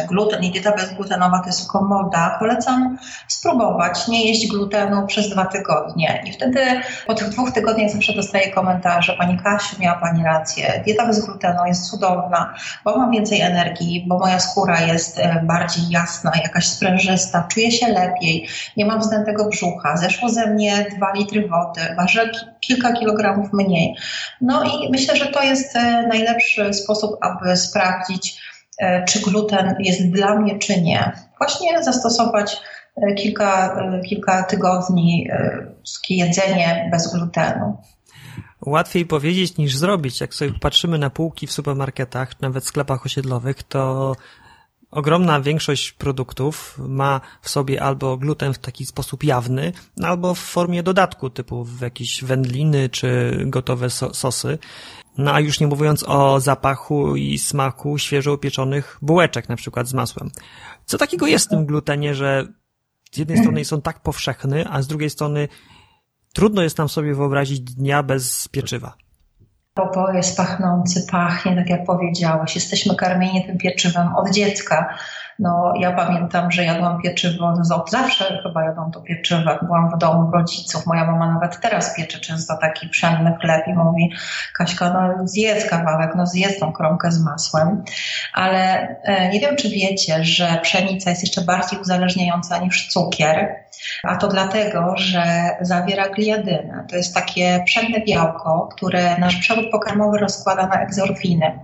gluten 0.08 0.44
i 0.44 0.50
dieta 0.50 0.72
bezglutenowa 0.72 1.40
to 1.40 1.46
jest 1.46 1.68
komoda, 1.68 2.36
polecam 2.38 2.98
spróbować 3.28 4.08
nie 4.08 4.28
jeść 4.28 4.48
glutenu 4.48 5.06
przez 5.06 5.28
dwa 5.28 5.44
tygodnie. 5.44 6.22
I 6.26 6.32
wtedy 6.32 6.60
po 7.06 7.14
tych 7.14 7.28
dwóch 7.28 7.52
tygodniach 7.52 7.90
zawsze 7.90 8.12
dostaję 8.12 8.50
komentarze, 8.50 9.16
Pani 9.18 9.38
Kasiu, 9.38 9.76
miała 9.78 10.00
Pani 10.00 10.24
rację, 10.24 10.82
dieta 10.84 11.06
bez 11.06 11.26
glutenu 11.26 11.66
jest 11.66 11.90
cudowna, 11.90 12.54
bo 12.84 12.98
mam 12.98 13.10
więcej 13.10 13.40
energii, 13.40 14.04
bo 14.08 14.18
moja 14.18 14.40
skóra 14.40 14.80
jest 14.80 15.18
e, 15.18 15.42
bardziej 15.44 15.90
jasna, 15.90 16.32
jakaś 16.42 16.66
sprężysta, 16.66 17.46
czuję 17.48 17.70
się 17.70 17.88
lepiej, 17.88 18.48
nie 18.76 18.86
mam 18.86 19.00
wzdętego 19.00 19.48
brzucha, 19.48 19.96
zeszło 19.96 20.28
ze 20.28 20.46
mnie 20.46 20.86
dwa 20.96 21.12
litry 21.12 21.48
wody, 21.48 21.80
ważę 21.96 22.30
kilka 22.60 22.92
kilogramów 22.92 23.52
mniej. 23.52 23.94
No 24.40 24.64
i 24.64 24.90
myślę, 24.90 25.16
że 25.16 25.26
to 25.26 25.42
jest 25.42 25.76
e, 25.76 26.06
najlepszy 26.06 26.74
sposób, 26.74 27.16
aby 27.20 27.56
sprawdzić, 27.56 28.40
e, 28.78 29.04
czy 29.04 29.20
gluten 29.20 29.74
jest 29.78 30.10
dla 30.10 30.34
mnie, 30.34 30.58
czy 30.58 30.80
nie. 30.80 31.12
Właśnie 31.38 31.82
zastosować 31.82 32.56
kilka, 33.16 33.76
kilka 34.08 34.42
tygodni 34.42 35.28
jedzenie 36.10 36.88
bez 36.92 37.14
glutenu. 37.14 37.76
Łatwiej 38.66 39.06
powiedzieć 39.06 39.56
niż 39.56 39.76
zrobić. 39.76 40.20
Jak 40.20 40.34
sobie 40.34 40.52
patrzymy 40.60 40.98
na 40.98 41.10
półki 41.10 41.46
w 41.46 41.52
supermarketach, 41.52 42.40
nawet 42.40 42.64
sklepach 42.64 43.06
osiedlowych, 43.06 43.62
to 43.62 44.12
ogromna 44.90 45.40
większość 45.40 45.92
produktów 45.92 46.78
ma 46.78 47.20
w 47.42 47.48
sobie 47.48 47.82
albo 47.82 48.16
gluten 48.16 48.54
w 48.54 48.58
taki 48.58 48.86
sposób 48.86 49.24
jawny, 49.24 49.72
albo 50.02 50.34
w 50.34 50.38
formie 50.38 50.82
dodatku, 50.82 51.30
typu 51.30 51.64
w 51.64 51.80
jakieś 51.80 52.24
wędliny 52.24 52.88
czy 52.88 53.38
gotowe 53.46 53.90
so 53.90 54.14
sosy. 54.14 54.58
No 55.18 55.32
a 55.32 55.40
już 55.40 55.60
nie 55.60 55.66
mówiąc 55.66 56.04
o 56.08 56.40
zapachu 56.40 57.16
i 57.16 57.38
smaku 57.38 57.98
świeżo 57.98 58.32
upieczonych 58.32 58.98
bułeczek, 59.02 59.48
na 59.48 59.56
przykład 59.56 59.88
z 59.88 59.94
masłem. 59.94 60.30
Co 60.84 60.98
takiego 60.98 61.26
jest 61.26 61.46
w 61.46 61.50
tym 61.50 61.66
glutenie, 61.66 62.14
że 62.14 62.52
z 63.12 63.18
jednej 63.18 63.38
strony 63.38 63.64
są 63.64 63.82
tak 63.82 64.02
powszechny, 64.02 64.68
a 64.68 64.82
z 64.82 64.86
drugiej 64.86 65.10
strony 65.10 65.48
trudno 66.32 66.62
jest 66.62 66.78
nam 66.78 66.88
sobie 66.88 67.14
wyobrazić 67.14 67.60
dnia 67.60 68.02
bez 68.02 68.48
pieczywa? 68.48 68.96
Bo 69.76 70.12
jest 70.12 70.36
pachnący, 70.36 71.06
pachnie, 71.10 71.56
tak 71.56 71.70
jak 71.70 71.84
powiedziałaś. 71.84 72.54
Jesteśmy 72.54 72.96
karmieni 72.96 73.46
tym 73.46 73.58
pieczywem 73.58 74.16
od 74.16 74.30
dziecka. 74.30 74.98
No, 75.40 75.72
ja 75.76 75.92
pamiętam, 75.92 76.50
że 76.50 76.64
jadłam 76.64 77.02
pieczywo, 77.02 77.54
od 77.74 77.90
zawsze 77.90 78.40
chyba 78.42 78.64
jadłam 78.64 78.92
to 78.92 79.00
pieczywo, 79.00 79.50
jak 79.50 79.64
byłam 79.64 79.90
w 79.90 79.98
domu 79.98 80.30
rodziców. 80.30 80.86
Moja 80.86 81.04
mama 81.04 81.32
nawet 81.34 81.60
teraz 81.60 81.94
piecze 81.96 82.18
często 82.18 82.56
taki 82.56 82.88
pszenny 82.88 83.36
chleb 83.40 83.68
i 83.68 83.74
mówi, 83.74 84.12
Kaśka, 84.54 84.90
no 84.90 85.28
zjedz 85.28 85.66
kawałek, 85.70 86.10
no 86.16 86.26
zjedz 86.26 86.60
tą 86.60 86.72
kromkę 86.72 87.12
z 87.12 87.24
masłem. 87.24 87.84
Ale 88.34 88.88
e, 89.02 89.28
nie 89.28 89.40
wiem, 89.40 89.56
czy 89.56 89.68
wiecie, 89.68 90.24
że 90.24 90.58
pszenica 90.62 91.10
jest 91.10 91.22
jeszcze 91.22 91.40
bardziej 91.40 91.80
uzależniająca 91.80 92.58
niż 92.58 92.88
cukier. 92.88 93.56
A 94.02 94.16
to 94.16 94.28
dlatego, 94.28 94.94
że 94.96 95.50
zawiera 95.60 96.08
gliadynę. 96.08 96.84
To 96.90 96.96
jest 96.96 97.14
takie 97.14 97.62
pszenne 97.66 98.00
białko, 98.00 98.68
które 98.72 99.18
nasz 99.18 99.36
przewód 99.36 99.64
pokarmowy 99.72 100.18
rozkłada 100.18 100.66
na 100.66 100.82
egzorfiny. 100.82 101.58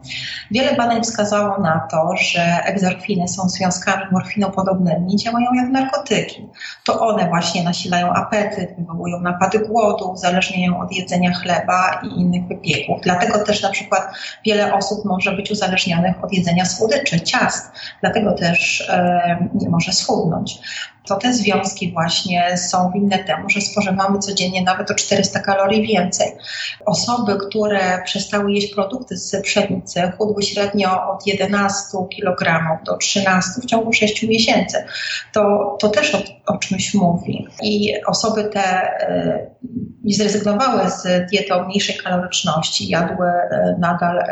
Wiele 0.51 0.75
badań 0.77 1.03
wskazało 1.03 1.59
na 1.59 1.89
to, 1.91 2.15
że 2.17 2.62
egzorfiny 2.65 3.29
są 3.29 3.49
związkami 3.72 4.02
morfinopodobnymi, 4.12 5.16
działają 5.16 5.46
jak 5.55 5.68
narkotyki. 5.68 6.48
To 6.85 7.00
one 7.00 7.29
właśnie 7.29 7.64
nasilają 7.64 8.12
apetyt, 8.12 8.70
wywołują 8.79 9.20
napady 9.20 9.59
głodu, 9.59 10.11
uzależniają 10.11 10.81
od 10.81 10.92
jedzenia 10.92 11.35
chleba 11.35 12.00
i 12.02 12.20
innych 12.20 12.48
wypieków. 12.48 13.00
Dlatego 13.02 13.38
też 13.38 13.62
na 13.62 13.70
przykład 13.70 14.02
wiele 14.44 14.74
osób 14.74 15.05
może 15.05 15.33
być 15.33 15.50
uzależnionych 15.50 16.24
od 16.24 16.33
jedzenia 16.33 16.64
słodyczy, 16.64 17.20
ciast. 17.20 17.72
Dlatego 18.00 18.33
też 18.33 18.88
e, 18.88 19.48
nie 19.55 19.68
może 19.68 19.92
schudnąć 19.92 20.61
to 21.07 21.16
te 21.16 21.33
związki 21.33 21.92
właśnie 21.92 22.59
są 22.59 22.90
winne 22.94 23.18
temu, 23.18 23.50
że 23.50 23.61
spożywamy 23.61 24.18
codziennie 24.18 24.62
nawet 24.62 24.90
o 24.90 24.94
400 24.94 25.40
kalorii 25.40 25.87
więcej. 25.87 26.33
Osoby, 26.87 27.38
które 27.48 28.02
przestały 28.05 28.52
jeść 28.52 28.74
produkty 28.74 29.16
z 29.16 29.42
pszenicy, 29.42 30.12
chudły 30.18 30.42
średnio 30.42 31.11
od 31.11 31.26
11 31.26 31.98
kg 32.16 32.62
do 32.85 32.96
13 32.96 33.56
w 33.62 33.66
ciągu 33.66 33.92
6 33.92 34.23
miesięcy. 34.23 34.85
To, 35.33 35.77
to 35.81 35.88
też 35.88 36.14
o, 36.14 36.19
o 36.47 36.59
czymś 36.59 36.95
mówi. 36.95 37.49
I 37.62 37.95
osoby 38.07 38.45
te 38.45 38.90
nie 40.05 40.14
zrezygnowały 40.14 40.90
z 40.90 41.31
diety 41.31 41.55
o 41.55 41.64
mniejszej 41.64 41.97
kaloryczności, 41.97 42.88
jadły 42.88 43.27
nadal 43.79 44.25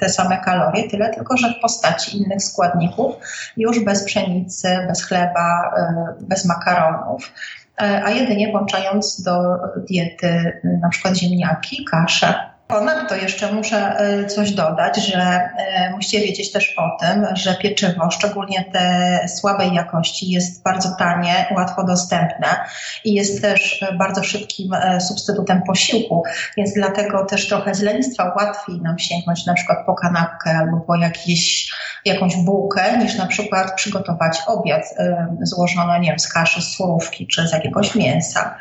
te 0.00 0.08
same 0.08 0.38
kalorie, 0.38 0.90
tyle 0.90 1.14
tylko, 1.14 1.36
że 1.36 1.50
w 1.50 1.60
postaci 1.62 2.16
innych 2.16 2.42
składników, 2.42 3.14
już 3.56 3.84
bez 3.84 4.04
pszenicy, 4.04 4.68
bez 4.88 5.04
chleba, 5.04 5.74
bez 6.20 6.44
makaronów. 6.44 7.32
E, 7.82 8.02
a 8.04 8.10
jedynie 8.10 8.50
włączając 8.50 9.22
do 9.22 9.58
diety 9.88 10.60
na 10.82 10.88
przykład 10.88 11.16
ziemniaki, 11.16 11.84
kaszę. 11.84 12.55
Ponadto 12.68 13.16
jeszcze 13.16 13.52
muszę 13.52 13.98
e, 13.98 14.26
coś 14.26 14.50
dodać, 14.50 14.96
że 15.06 15.18
e, 15.18 15.90
musicie 15.90 16.20
wiedzieć 16.20 16.52
też 16.52 16.74
o 16.78 16.96
tym, 17.00 17.26
że 17.36 17.54
pieczywo, 17.54 18.10
szczególnie 18.10 18.64
te 18.72 19.20
słabej 19.28 19.74
jakości, 19.74 20.30
jest 20.30 20.62
bardzo 20.62 20.88
tanie, 20.98 21.46
łatwo 21.56 21.84
dostępne 21.84 22.46
i 23.04 23.14
jest 23.14 23.42
też 23.42 23.84
bardzo 23.98 24.22
szybkim 24.22 24.70
substytutem 25.08 25.62
posiłku, 25.62 26.22
więc 26.56 26.72
dlatego 26.74 27.24
też 27.24 27.48
trochę 27.48 27.74
z 27.74 27.82
lenistwa 27.82 28.34
łatwiej 28.36 28.80
nam 28.80 28.98
sięgnąć 28.98 29.46
na 29.46 29.54
przykład 29.54 29.78
po 29.86 29.94
kanapkę 29.94 30.50
albo 30.50 30.80
po 30.80 30.96
jakieś, 30.96 31.72
jakąś 32.04 32.36
bułkę, 32.36 32.98
niż 32.98 33.14
na 33.14 33.26
przykład 33.26 33.74
przygotować 33.76 34.38
obiad 34.46 34.82
złożony, 35.42 36.00
nie 36.00 36.08
wiem, 36.08 36.18
z 36.18 36.32
kaszy, 36.32 36.62
z 36.62 36.76
surówki 36.76 37.26
czy 37.26 37.48
z 37.48 37.52
jakiegoś 37.52 37.94
mięsa. 37.94 38.54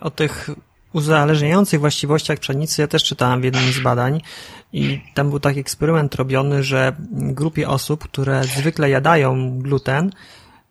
O 0.00 0.10
tych 0.10 0.50
uzależniających 0.92 1.80
właściwościach 1.80 2.38
pszenicy 2.38 2.82
ja 2.82 2.88
też 2.88 3.04
czytałem 3.04 3.40
w 3.40 3.44
jednym 3.44 3.72
z 3.72 3.80
badań 3.80 4.20
i 4.72 5.00
tam 5.14 5.30
był 5.30 5.40
taki 5.40 5.60
eksperyment 5.60 6.14
robiony, 6.14 6.62
że 6.62 6.96
grupie 7.10 7.68
osób, 7.68 8.04
które 8.04 8.44
zwykle 8.44 8.90
jadają 8.90 9.58
gluten, 9.58 10.10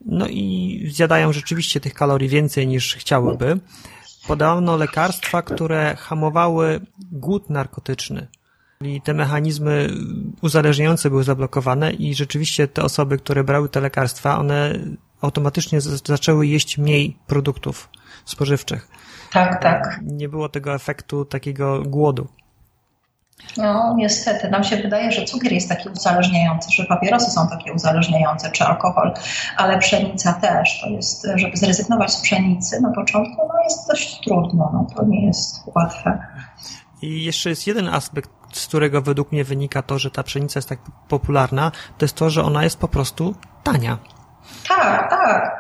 no 0.05 0.27
i 0.27 0.89
zjadają 0.91 1.33
rzeczywiście 1.33 1.79
tych 1.79 1.93
kalorii 1.93 2.29
więcej 2.29 2.67
niż 2.67 2.95
chciałyby, 2.95 3.59
podano 4.27 4.77
lekarstwa, 4.77 5.41
które 5.41 5.95
hamowały 5.95 6.79
głód 7.11 7.49
narkotyczny. 7.49 8.27
I 8.81 9.01
te 9.01 9.13
mechanizmy 9.13 9.89
uzależniające 10.41 11.09
były 11.09 11.23
zablokowane 11.23 11.93
i 11.93 12.15
rzeczywiście 12.15 12.67
te 12.67 12.83
osoby, 12.83 13.17
które 13.17 13.43
brały 13.43 13.69
te 13.69 13.79
lekarstwa, 13.81 14.39
one 14.39 14.79
automatycznie 15.21 15.81
zaczęły 15.81 16.47
jeść 16.47 16.77
mniej 16.77 17.17
produktów 17.27 17.89
spożywczych. 18.25 18.87
Tak, 19.31 19.61
tak. 19.63 19.99
Nie 20.03 20.29
było 20.29 20.49
tego 20.49 20.73
efektu 20.73 21.25
takiego 21.25 21.81
głodu. 21.81 22.27
No, 23.57 23.93
niestety. 23.97 24.49
Nam 24.49 24.63
się 24.63 24.77
wydaje, 24.77 25.11
że 25.11 25.25
cukier 25.25 25.51
jest 25.53 25.69
taki 25.69 25.89
uzależniający, 25.89 26.71
że 26.71 26.85
papierosy 26.85 27.31
są 27.31 27.47
takie 27.47 27.73
uzależniające, 27.73 28.51
czy 28.51 28.63
alkohol, 28.63 29.13
ale 29.57 29.79
pszenica 29.79 30.33
też. 30.33 30.81
To 30.81 30.89
jest, 30.89 31.27
żeby 31.35 31.57
zrezygnować 31.57 32.11
z 32.13 32.21
pszenicy 32.21 32.81
na 32.81 32.91
początku, 32.91 33.47
no 33.47 33.63
jest 33.63 33.87
dość 33.87 34.19
trudno. 34.23 34.69
No, 34.73 34.87
to 34.95 35.05
nie 35.05 35.25
jest 35.25 35.63
łatwe. 35.75 36.19
I 37.01 37.23
jeszcze 37.23 37.49
jest 37.49 37.67
jeden 37.67 37.89
aspekt, 37.89 38.29
z 38.53 38.67
którego 38.67 39.01
według 39.01 39.31
mnie 39.31 39.43
wynika 39.43 39.81
to, 39.81 39.99
że 39.99 40.11
ta 40.11 40.23
pszenica 40.23 40.57
jest 40.57 40.69
tak 40.69 40.79
popularna, 41.07 41.71
to 41.97 42.05
jest 42.05 42.15
to, 42.15 42.29
że 42.29 42.43
ona 42.43 42.63
jest 42.63 42.79
po 42.79 42.87
prostu 42.87 43.35
tania. 43.63 43.97
Tak, 44.67 45.09
tak. 45.09 45.56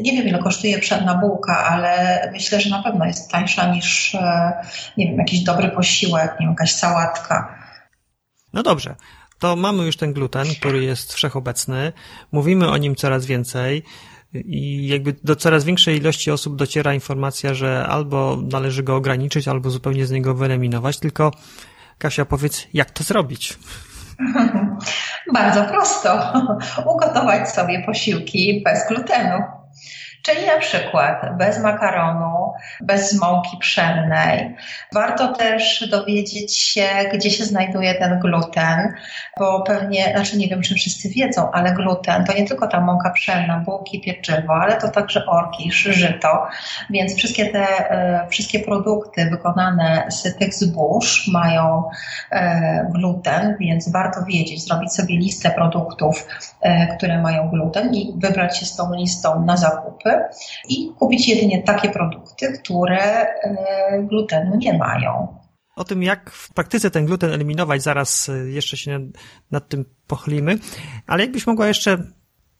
Nie 0.00 0.12
wiem, 0.12 0.28
ile 0.28 0.38
kosztuje 0.38 0.78
pszenna 0.78 1.14
bułka, 1.14 1.64
ale 1.64 2.20
myślę, 2.32 2.60
że 2.60 2.70
na 2.70 2.82
pewno 2.82 3.04
jest 3.04 3.30
tańsza 3.30 3.74
niż, 3.74 4.14
e, 4.14 4.52
nie 4.96 5.06
wiem, 5.06 5.18
jakiś 5.18 5.40
dobry 5.40 5.68
posiłek, 5.68 6.30
nie 6.32 6.46
wiem, 6.46 6.50
jakaś 6.50 6.72
sałatka. 6.72 7.58
No 8.52 8.62
dobrze. 8.62 8.94
To 9.38 9.56
mamy 9.56 9.84
już 9.84 9.96
ten 9.96 10.12
gluten, 10.12 10.46
który 10.60 10.84
jest 10.84 11.14
wszechobecny. 11.14 11.92
Mówimy 12.32 12.70
o 12.70 12.76
nim 12.76 12.96
coraz 12.96 13.26
więcej 13.26 13.82
i 14.34 14.88
jakby 14.88 15.14
do 15.24 15.36
coraz 15.36 15.64
większej 15.64 15.96
ilości 15.96 16.30
osób 16.30 16.56
dociera 16.56 16.94
informacja, 16.94 17.54
że 17.54 17.86
albo 17.86 18.38
należy 18.52 18.82
go 18.82 18.96
ograniczyć, 18.96 19.48
albo 19.48 19.70
zupełnie 19.70 20.06
z 20.06 20.10
niego 20.10 20.34
wyeliminować. 20.34 20.98
Tylko 20.98 21.30
Kasia, 21.98 22.24
powiedz, 22.24 22.66
jak 22.74 22.90
to 22.90 23.04
zrobić? 23.04 23.58
Bardzo 25.34 25.64
prosto. 25.64 26.32
Ugotować 26.86 27.50
sobie 27.50 27.82
posiłki 27.86 28.62
bez 28.64 28.88
glutenu. 28.88 29.42
Czyli 30.26 30.46
na 30.46 30.58
przykład 30.58 31.36
bez 31.38 31.62
makaronu, 31.62 32.52
bez 32.80 33.20
mąki 33.20 33.56
pszennej. 33.60 34.56
Warto 34.92 35.28
też 35.28 35.88
dowiedzieć 35.90 36.58
się, 36.58 36.88
gdzie 37.14 37.30
się 37.30 37.44
znajduje 37.44 37.94
ten 37.94 38.18
gluten, 38.18 38.92
bo 39.38 39.62
pewnie, 39.62 40.12
znaczy 40.14 40.38
nie 40.38 40.48
wiem, 40.48 40.62
czy 40.62 40.74
wszyscy 40.74 41.08
wiedzą, 41.08 41.50
ale 41.50 41.72
gluten 41.72 42.24
to 42.24 42.32
nie 42.32 42.46
tylko 42.46 42.66
ta 42.66 42.80
mąka 42.80 43.10
pszenna, 43.10 43.58
bułki, 43.58 44.00
pieczywo, 44.00 44.54
ale 44.54 44.76
to 44.76 44.88
także 44.88 45.26
orkisz, 45.26 45.76
żyto, 45.76 46.46
więc 46.90 47.16
wszystkie 47.16 47.46
te, 47.46 47.90
e, 47.90 48.26
wszystkie 48.28 48.60
produkty 48.60 49.30
wykonane 49.30 50.06
z 50.08 50.36
tych 50.38 50.54
zbóż 50.54 51.28
mają 51.32 51.84
e, 52.30 52.86
gluten, 52.94 53.56
więc 53.60 53.92
warto 53.92 54.24
wiedzieć, 54.24 54.64
zrobić 54.64 54.92
sobie 54.92 55.16
listę 55.18 55.50
produktów, 55.50 56.26
e, 56.60 56.96
które 56.96 57.22
mają 57.22 57.48
gluten 57.48 57.94
i 57.94 58.14
wybrać 58.16 58.58
się 58.58 58.66
z 58.66 58.76
tą 58.76 58.94
listą 58.94 59.44
na 59.44 59.56
zakupy 59.56 60.15
i 60.68 60.92
kupić 60.98 61.28
jedynie 61.28 61.62
takie 61.62 61.90
produkty, 61.90 62.52
które 62.58 63.02
e, 63.02 64.02
glutenu 64.02 64.56
nie 64.56 64.78
mają. 64.78 65.36
O 65.76 65.84
tym, 65.84 66.02
jak 66.02 66.30
w 66.30 66.52
praktyce 66.52 66.90
ten 66.90 67.06
gluten 67.06 67.32
eliminować, 67.32 67.82
zaraz 67.82 68.28
e, 68.28 68.50
jeszcze 68.50 68.76
się 68.76 68.98
nad, 68.98 69.02
nad 69.50 69.68
tym 69.68 69.84
pochylimy, 70.06 70.58
ale 71.06 71.22
jakbyś 71.22 71.46
mogła 71.46 71.66
jeszcze 71.66 71.98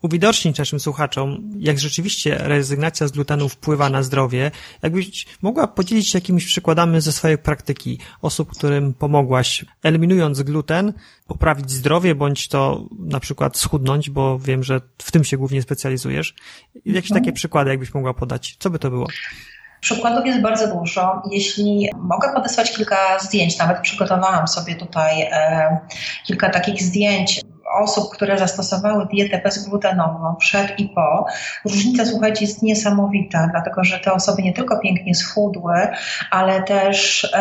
uwidocznić 0.02 0.58
naszym 0.58 0.80
słuchaczom, 0.80 1.50
jak 1.58 1.78
rzeczywiście 1.78 2.38
rezygnacja 2.38 3.08
z 3.08 3.10
glutenu 3.12 3.48
wpływa 3.48 3.90
na 3.90 4.02
zdrowie. 4.02 4.50
Jakbyś 4.82 5.26
mogła 5.42 5.66
podzielić 5.66 6.08
się 6.08 6.18
jakimiś 6.18 6.46
przykładami 6.46 7.00
ze 7.00 7.12
swojej 7.12 7.38
praktyki 7.38 7.98
osób, 8.22 8.50
którym 8.50 8.94
pomogłaś, 8.94 9.64
eliminując 9.82 10.42
gluten, 10.42 10.92
poprawić 11.26 11.70
zdrowie, 11.70 12.14
bądź 12.14 12.48
to 12.48 12.84
na 12.98 13.20
przykład 13.20 13.58
schudnąć, 13.58 14.10
bo 14.10 14.38
wiem, 14.38 14.64
że 14.64 14.80
w 14.98 15.12
tym 15.12 15.24
się 15.24 15.36
głównie 15.36 15.62
specjalizujesz. 15.62 16.34
Jakieś 16.74 17.10
mhm. 17.10 17.24
takie 17.24 17.32
przykłady, 17.32 17.70
jakbyś 17.70 17.94
mogła 17.94 18.14
podać. 18.14 18.56
Co 18.58 18.70
by 18.70 18.78
to 18.78 18.90
było? 18.90 19.06
Przykładów 19.80 20.26
jest 20.26 20.40
bardzo 20.40 20.74
dużo. 20.74 21.22
Jeśli 21.30 21.90
mogę 21.98 22.32
podesłać 22.34 22.72
kilka 22.72 23.18
zdjęć, 23.18 23.58
nawet 23.58 23.80
przygotowałam 23.80 24.48
sobie 24.48 24.74
tutaj 24.74 25.22
e, 25.22 25.78
kilka 26.26 26.50
takich 26.50 26.82
zdjęć 26.82 27.40
osób, 27.74 28.12
które 28.12 28.38
zastosowały 28.38 29.06
dietę 29.06 29.40
bezglutenową 29.44 30.36
przed 30.36 30.80
i 30.80 30.88
po, 30.88 31.26
różnica, 31.64 32.04
słuchajcie, 32.04 32.44
jest 32.44 32.62
niesamowita, 32.62 33.48
dlatego 33.52 33.84
że 33.84 33.98
te 33.98 34.12
osoby 34.12 34.42
nie 34.42 34.52
tylko 34.52 34.78
pięknie 34.78 35.14
schudły, 35.14 35.88
ale 36.30 36.62
też 36.62 37.32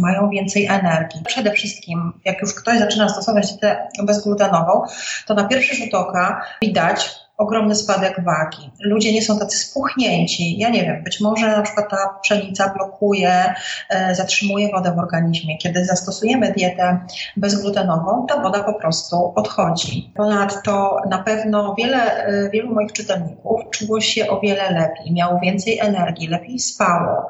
mają 0.00 0.30
więcej 0.30 0.66
energii. 0.66 1.22
Przede 1.26 1.50
wszystkim, 1.50 2.12
jak 2.24 2.42
już 2.42 2.54
ktoś 2.54 2.78
zaczyna 2.78 3.08
stosować 3.08 3.52
dietę 3.52 3.88
bezglutenową, 4.02 4.82
to 5.26 5.34
na 5.34 5.44
pierwszy 5.44 5.76
rzut 5.76 5.94
oka 5.94 6.42
widać, 6.62 7.25
ogromny 7.38 7.74
spadek 7.74 8.24
wagi. 8.24 8.70
Ludzie 8.80 9.12
nie 9.12 9.22
są 9.22 9.38
tacy 9.38 9.58
spuchnięci. 9.58 10.58
Ja 10.58 10.68
nie 10.68 10.82
wiem, 10.82 11.04
być 11.04 11.20
może 11.20 11.48
na 11.48 11.62
przykład 11.62 11.90
ta 11.90 12.18
pszenica 12.22 12.74
blokuje, 12.76 13.54
e, 13.88 14.14
zatrzymuje 14.14 14.70
wodę 14.72 14.92
w 14.94 14.98
organizmie. 14.98 15.58
Kiedy 15.58 15.84
zastosujemy 15.84 16.52
dietę 16.52 16.98
bezglutenową, 17.36 18.26
ta 18.26 18.42
woda 18.42 18.62
po 18.62 18.74
prostu 18.74 19.32
odchodzi. 19.34 20.12
Ponadto 20.14 20.96
na 21.10 21.18
pewno 21.18 21.74
wiele, 21.78 22.26
e, 22.26 22.50
wielu 22.50 22.74
moich 22.74 22.92
czytelników 22.92 23.60
czuło 23.70 24.00
się 24.00 24.28
o 24.28 24.40
wiele 24.40 24.70
lepiej, 24.70 25.12
miało 25.12 25.40
więcej 25.40 25.78
energii, 25.78 26.28
lepiej 26.28 26.58
spało 26.58 27.28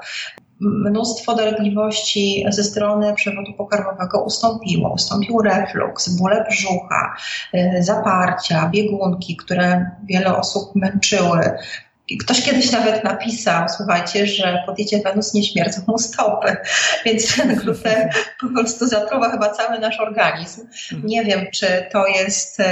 mnóstwo 0.60 1.36
dolegliwości 1.36 2.44
ze 2.48 2.64
strony 2.64 3.14
przewodu 3.14 3.52
pokarmowego 3.52 4.24
ustąpiło. 4.24 4.92
Ustąpił 4.92 5.42
refluks, 5.42 6.08
bóle 6.08 6.46
brzucha, 6.50 7.16
y, 7.54 7.82
zaparcia, 7.82 8.70
biegunki, 8.72 9.36
które 9.36 9.90
wiele 10.08 10.36
osób 10.36 10.74
męczyły. 10.74 11.50
Ktoś 12.20 12.42
kiedyś 12.42 12.72
nawet 12.72 13.04
napisał, 13.04 13.68
słuchajcie, 13.68 14.26
że 14.26 14.62
po 14.66 14.72
diecie 14.72 15.00
Wenus 15.00 15.34
nie 15.34 15.44
śmierdzą 15.44 15.80
mu 15.86 15.98
stopy, 15.98 16.56
więc 17.04 17.36
ten 17.36 17.56
gluten 17.56 18.10
po 18.40 18.48
prostu 18.48 18.86
zatruwa 18.86 19.30
chyba 19.30 19.50
cały 19.50 19.78
nasz 19.78 20.00
organizm. 20.00 20.60
Mhm. 20.60 21.06
Nie 21.06 21.24
wiem, 21.24 21.46
czy 21.54 21.86
to 21.92 22.06
jest 22.06 22.60
y, 22.60 22.64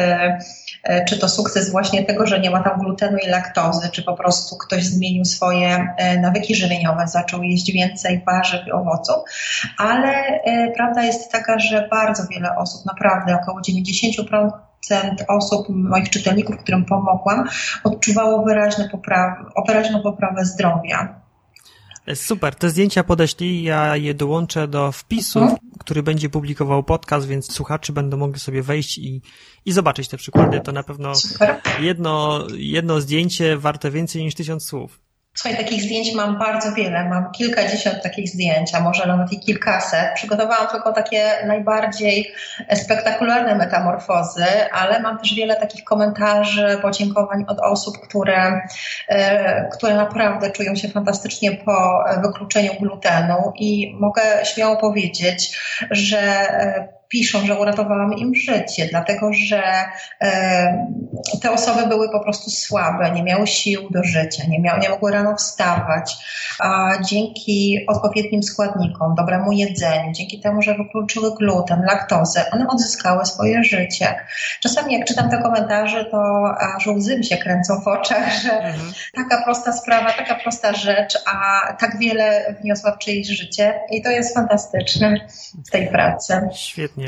czy 1.08 1.18
to 1.18 1.28
sukces 1.28 1.70
właśnie 1.70 2.04
tego, 2.04 2.26
że 2.26 2.40
nie 2.40 2.50
ma 2.50 2.62
tam 2.62 2.80
glutenu 2.80 3.18
i 3.26 3.28
laktozy, 3.28 3.88
czy 3.92 4.02
po 4.02 4.14
prostu 4.14 4.56
ktoś 4.56 4.84
zmienił 4.84 5.24
swoje 5.24 5.94
e, 5.96 6.20
nawyki 6.20 6.54
żywieniowe, 6.54 7.08
zaczął 7.08 7.42
jeść 7.42 7.72
więcej 7.72 8.22
warzyw 8.26 8.66
i 8.66 8.72
owoców, 8.72 9.16
ale 9.78 10.12
e, 10.44 10.72
prawda 10.76 11.02
jest 11.02 11.32
taka, 11.32 11.58
że 11.58 11.88
bardzo 11.90 12.22
wiele 12.30 12.56
osób, 12.56 12.86
naprawdę 12.86 13.38
około 13.42 13.60
90% 13.60 14.50
osób, 15.28 15.66
moich 15.68 16.10
czytelników, 16.10 16.56
którym 16.56 16.84
pomogłam, 16.84 17.48
odczuwało 17.84 18.44
wyraźne 18.44 18.88
poprawy, 18.88 19.44
wyraźną 19.66 20.02
poprawę 20.02 20.44
zdrowia. 20.44 21.23
Super, 22.14 22.54
te 22.54 22.70
zdjęcia 22.70 23.04
podeślij, 23.04 23.62
ja 23.62 23.96
je 23.96 24.14
dołączę 24.14 24.68
do 24.68 24.92
wpisu, 24.92 25.38
mhm. 25.38 25.58
który 25.78 26.02
będzie 26.02 26.28
publikował 26.28 26.82
podcast, 26.82 27.26
więc 27.26 27.52
słuchacze 27.52 27.92
będą 27.92 28.16
mogli 28.16 28.40
sobie 28.40 28.62
wejść 28.62 28.98
i, 28.98 29.22
i 29.64 29.72
zobaczyć 29.72 30.08
te 30.08 30.16
przykłady. 30.16 30.60
To 30.60 30.72
na 30.72 30.82
pewno 30.82 31.12
jedno, 31.80 32.46
jedno 32.56 33.00
zdjęcie 33.00 33.56
warte 33.56 33.90
więcej 33.90 34.22
niż 34.22 34.34
tysiąc 34.34 34.64
słów. 34.66 35.03
Słuchaj, 35.36 35.58
takich 35.58 35.82
zdjęć 35.82 36.14
mam 36.14 36.38
bardzo 36.38 36.72
wiele. 36.72 37.08
Mam 37.08 37.32
kilkadziesiąt 37.32 38.02
takich 38.02 38.28
zdjęć, 38.28 38.74
a 38.74 38.80
może 38.80 39.06
nawet 39.06 39.32
i 39.32 39.40
kilkaset. 39.40 40.14
Przygotowałam 40.14 40.66
tylko 40.68 40.92
takie 40.92 41.30
najbardziej 41.46 42.32
spektakularne 42.74 43.54
metamorfozy, 43.54 44.44
ale 44.72 45.00
mam 45.00 45.18
też 45.18 45.34
wiele 45.34 45.56
takich 45.56 45.84
komentarzy, 45.84 46.78
podziękowań 46.82 47.44
od 47.48 47.60
osób, 47.60 47.98
które, 48.08 48.60
e, 49.08 49.68
które 49.68 49.94
naprawdę 49.94 50.50
czują 50.50 50.74
się 50.74 50.88
fantastycznie 50.88 51.52
po 51.52 52.04
wykluczeniu 52.22 52.72
glutenu 52.80 53.52
i 53.56 53.96
mogę 54.00 54.22
śmiało 54.44 54.76
powiedzieć, 54.76 55.58
że 55.90 56.18
e, 56.18 56.88
piszą, 57.14 57.46
że 57.46 57.60
uratowałam 57.60 58.12
im 58.12 58.34
życie, 58.34 58.88
dlatego 58.90 59.30
że 59.32 59.62
e, 60.20 60.86
te 61.42 61.50
osoby 61.50 61.86
były 61.86 62.10
po 62.10 62.20
prostu 62.20 62.50
słabe, 62.50 63.10
nie 63.10 63.22
miały 63.22 63.46
sił 63.46 63.90
do 63.90 64.04
życia, 64.04 64.42
nie, 64.48 64.60
miały, 64.60 64.80
nie 64.80 64.88
mogły 64.88 65.12
rano 65.12 65.36
wstawać, 65.36 66.16
a 66.58 66.92
dzięki 67.02 67.84
odpowiednim 67.88 68.42
składnikom, 68.42 69.14
dobremu 69.14 69.52
jedzeniu, 69.52 70.12
dzięki 70.12 70.40
temu, 70.40 70.62
że 70.62 70.74
wykluczyły 70.74 71.34
gluten, 71.34 71.82
laktozę, 71.82 72.50
one 72.50 72.66
odzyskały 72.68 73.26
swoje 73.26 73.64
życie. 73.64 74.14
Czasami 74.60 74.94
jak 74.94 75.06
czytam 75.06 75.30
te 75.30 75.42
komentarze, 75.42 76.04
to 76.04 76.44
aż 76.76 76.86
łzy 76.86 77.18
mi 77.18 77.24
się 77.24 77.36
kręcą 77.36 77.80
w 77.80 77.88
oczach, 77.88 78.32
że 78.42 78.52
mhm. 78.52 78.92
taka 79.14 79.44
prosta 79.44 79.72
sprawa, 79.72 80.12
taka 80.12 80.34
prosta 80.34 80.72
rzecz, 80.72 81.18
a 81.26 81.60
tak 81.80 81.98
wiele 81.98 82.54
wniosła 82.60 82.92
w 82.92 82.98
czyjeś 82.98 83.28
życie 83.28 83.80
i 83.90 84.02
to 84.02 84.10
jest 84.10 84.34
fantastyczne 84.34 85.14
w 85.66 85.70
tej 85.70 85.88
pracy. 85.88 86.40
Świetnie. 86.54 87.03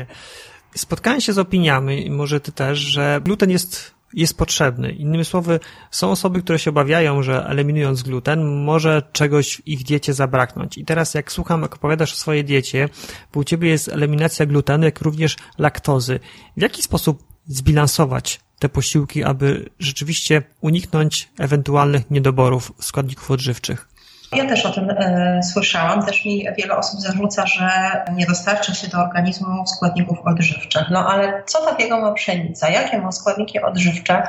Spotkałem 0.75 1.21
się 1.21 1.33
z 1.33 1.39
opiniami, 1.39 2.11
może 2.11 2.39
ty 2.39 2.51
też, 2.51 2.79
że 2.79 3.21
gluten 3.23 3.49
jest, 3.49 3.91
jest 4.13 4.37
potrzebny. 4.37 4.91
Innymi 4.91 5.25
słowy, 5.25 5.59
są 5.91 6.11
osoby, 6.11 6.41
które 6.41 6.59
się 6.59 6.69
obawiają, 6.69 7.23
że 7.23 7.45
eliminując 7.45 8.03
gluten, 8.03 8.63
może 8.63 9.01
czegoś 9.11 9.55
w 9.57 9.67
ich 9.67 9.83
diecie 9.83 10.13
zabraknąć. 10.13 10.77
I 10.77 10.85
teraz 10.85 11.13
jak 11.13 11.31
słucham, 11.31 11.61
jak 11.61 11.75
opowiadasz 11.75 12.13
o 12.13 12.15
swojej 12.15 12.45
diecie, 12.45 12.89
bo 13.33 13.39
u 13.39 13.43
ciebie 13.43 13.69
jest 13.69 13.87
eliminacja 13.87 14.45
glutenu, 14.45 14.85
jak 14.85 15.01
również 15.01 15.35
laktozy. 15.57 16.19
W 16.57 16.61
jaki 16.61 16.83
sposób 16.83 17.23
zbilansować 17.47 18.39
te 18.59 18.69
posiłki, 18.69 19.23
aby 19.23 19.69
rzeczywiście 19.79 20.43
uniknąć 20.61 21.29
ewentualnych 21.37 22.11
niedoborów 22.11 22.71
składników 22.79 23.31
odżywczych? 23.31 23.96
Ja 24.35 24.45
też 24.45 24.65
o 24.65 24.71
tym 24.71 24.89
e, 24.89 25.39
słyszałam. 25.43 26.05
Też 26.05 26.25
mi 26.25 26.47
wiele 26.57 26.77
osób 26.77 26.99
zarzuca, 26.99 27.45
że 27.47 27.69
nie 28.13 28.25
dostarcza 28.25 28.73
się 28.73 28.87
do 28.87 28.97
organizmu 28.97 29.67
składników 29.67 30.17
odżywczych. 30.25 30.83
No 30.89 31.07
ale 31.09 31.43
co 31.45 31.65
takiego 31.65 32.01
ma 32.01 32.11
pszenica? 32.11 32.69
Jakie 32.69 32.97
ma 32.97 33.11
składniki 33.11 33.61
odżywcze, 33.61 34.23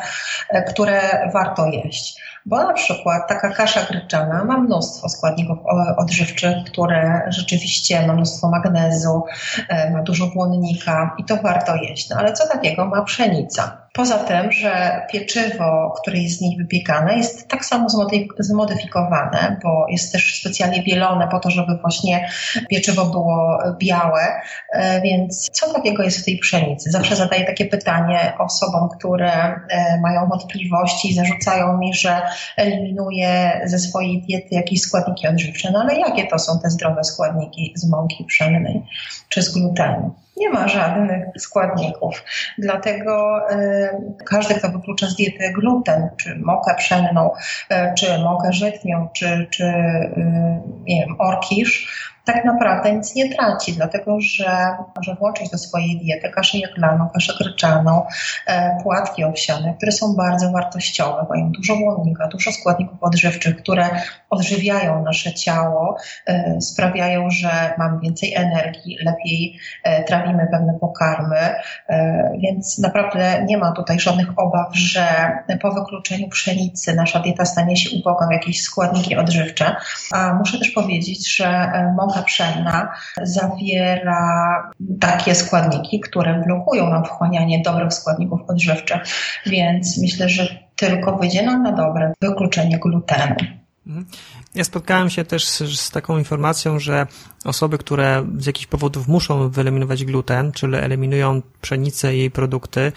e, 0.48 0.62
które 0.62 1.30
warto 1.32 1.66
jeść? 1.66 2.22
Bo 2.46 2.56
na 2.56 2.72
przykład 2.72 3.28
taka 3.28 3.50
kasza 3.50 3.80
gryczana 3.82 4.44
ma 4.44 4.58
mnóstwo 4.58 5.08
składników 5.08 5.58
odżywczych, 5.96 6.56
które 6.66 7.22
rzeczywiście 7.28 8.06
ma 8.06 8.12
mnóstwo 8.12 8.48
magnezu, 8.50 9.22
e, 9.68 9.90
ma 9.90 10.02
dużo 10.02 10.26
błonnika 10.26 11.14
i 11.18 11.24
to 11.24 11.36
warto 11.36 11.76
jeść. 11.76 12.10
No 12.10 12.16
ale 12.16 12.32
co 12.32 12.48
takiego 12.48 12.86
ma 12.86 13.02
pszenica? 13.02 13.87
Poza 13.92 14.18
tym, 14.18 14.52
że 14.52 15.02
pieczywo, 15.12 15.94
które 16.00 16.18
jest 16.18 16.38
z 16.38 16.40
niej 16.40 16.56
wypiekane, 16.56 17.16
jest 17.16 17.48
tak 17.48 17.64
samo 17.64 17.86
zmodyfikowane, 18.38 19.56
bo 19.62 19.86
jest 19.88 20.12
też 20.12 20.40
specjalnie 20.40 20.82
bielone 20.82 21.28
po 21.28 21.40
to, 21.40 21.50
żeby 21.50 21.76
właśnie 21.76 22.28
pieczywo 22.68 23.06
było 23.06 23.58
białe. 23.78 24.40
E, 24.72 25.00
więc 25.00 25.50
co 25.52 25.72
takiego 25.72 26.02
jest 26.02 26.20
w 26.20 26.24
tej 26.24 26.38
pszenicy? 26.38 26.90
Zawsze 26.90 27.16
zadaję 27.16 27.44
takie 27.44 27.66
pytanie 27.66 28.32
osobom, 28.38 28.88
które 28.98 29.32
e, 29.32 30.00
mają 30.02 30.28
wątpliwości 30.28 31.10
i 31.10 31.14
zarzucają 31.14 31.78
mi, 31.78 31.94
że 31.94 32.22
eliminuję 32.56 33.60
ze 33.64 33.78
swojej 33.78 34.22
diety 34.22 34.48
jakieś 34.50 34.80
składniki 34.80 35.28
odżywcze. 35.28 35.70
No 35.72 35.80
ale 35.80 35.98
jakie 35.98 36.26
to 36.26 36.38
są 36.38 36.60
te 36.62 36.70
zdrowe 36.70 37.04
składniki 37.04 37.72
z 37.76 37.88
mąki 37.88 38.24
pszennej 38.24 38.82
czy 39.28 39.42
z 39.42 39.52
glutenu? 39.52 40.14
Nie 40.38 40.50
ma 40.50 40.68
żadnych 40.68 41.24
składników. 41.38 42.24
Dlatego 42.58 43.40
y, 43.52 43.88
każdy, 44.24 44.54
kto 44.54 44.68
wyklucza 44.68 45.06
z 45.06 45.16
diety 45.16 45.52
gluten, 45.52 46.08
czy 46.16 46.36
mokę 46.36 46.74
pszenną, 46.74 47.30
y, 47.70 47.74
czy 47.98 48.18
mokę 48.18 48.52
żytnią, 48.52 49.08
czy, 49.12 49.46
czy 49.50 49.64
y, 49.64 50.12
nie 50.86 51.00
wiem, 51.06 51.16
orkisz, 51.18 51.88
tak 52.32 52.44
naprawdę 52.44 52.92
nic 52.92 53.14
nie 53.14 53.34
traci, 53.34 53.72
dlatego 53.72 54.20
że 54.20 54.76
może 54.96 55.14
włączyć 55.14 55.50
do 55.50 55.58
swojej 55.58 55.98
diety 55.98 56.30
kaszę 56.30 56.58
jaglaną, 56.58 57.08
kaszę 57.14 57.32
gryczaną, 57.38 58.06
e, 58.46 58.78
płatki 58.82 59.24
owsiane, 59.24 59.74
które 59.76 59.92
są 59.92 60.14
bardzo 60.16 60.52
wartościowe, 60.52 61.26
mają 61.30 61.52
dużo 61.52 61.76
błonnika, 61.76 62.28
dużo 62.28 62.52
składników 62.52 62.98
odżywczych, 63.00 63.56
które 63.56 63.90
odżywiają 64.30 65.04
nasze 65.04 65.34
ciało, 65.34 65.96
e, 66.26 66.60
sprawiają, 66.60 67.30
że 67.30 67.74
mamy 67.78 68.00
więcej 68.00 68.34
energii, 68.34 68.96
lepiej 69.04 69.58
e, 69.84 70.04
trawimy 70.04 70.48
pewne 70.50 70.78
pokarmy, 70.80 71.54
więc 72.42 72.78
naprawdę 72.78 73.44
nie 73.44 73.58
ma 73.58 73.72
tutaj 73.72 74.00
żadnych 74.00 74.38
obaw, 74.38 74.68
że 74.72 75.32
po 75.60 75.72
wykluczeniu 75.72 76.28
pszenicy 76.28 76.94
nasza 76.94 77.20
dieta 77.20 77.44
stanie 77.44 77.76
się 77.76 77.96
uboga 77.96 78.26
w 78.26 78.32
jakieś 78.32 78.62
składniki 78.62 79.16
odżywcze. 79.16 79.76
A 80.12 80.34
muszę 80.34 80.58
też 80.58 80.70
powiedzieć, 80.70 81.36
że 81.36 81.72
moka 81.96 82.17
dieta 82.18 82.22
pszenna 82.22 82.92
zawiera 83.22 84.72
takie 85.00 85.34
składniki, 85.34 86.00
które 86.00 86.42
blokują 86.46 86.90
nam 86.90 87.04
wchłanianie 87.04 87.62
dobrych 87.62 87.92
składników 87.92 88.40
odżywczych, 88.48 89.02
więc 89.46 89.98
myślę, 89.98 90.28
że 90.28 90.48
tylko 90.76 91.16
wyjdzie 91.16 91.42
nam 91.42 91.62
na 91.62 91.72
dobre 91.72 92.12
wykluczenie 92.20 92.78
glutenu. 92.78 93.34
Mhm. 93.86 94.06
Ja 94.54 94.64
spotkałem 94.64 95.10
się 95.10 95.24
też 95.24 95.48
z, 95.48 95.58
z, 95.58 95.90
taką 95.90 96.18
informacją, 96.18 96.78
że 96.78 97.06
osoby, 97.44 97.78
które 97.78 98.26
z 98.38 98.46
jakichś 98.46 98.66
powodów 98.66 99.08
muszą 99.08 99.48
wyeliminować 99.48 100.04
gluten, 100.04 100.52
czyli 100.52 100.76
eliminują 100.76 101.42
pszenicę 101.60 102.14
i 102.14 102.18
jej 102.18 102.30
produkty, 102.30 102.92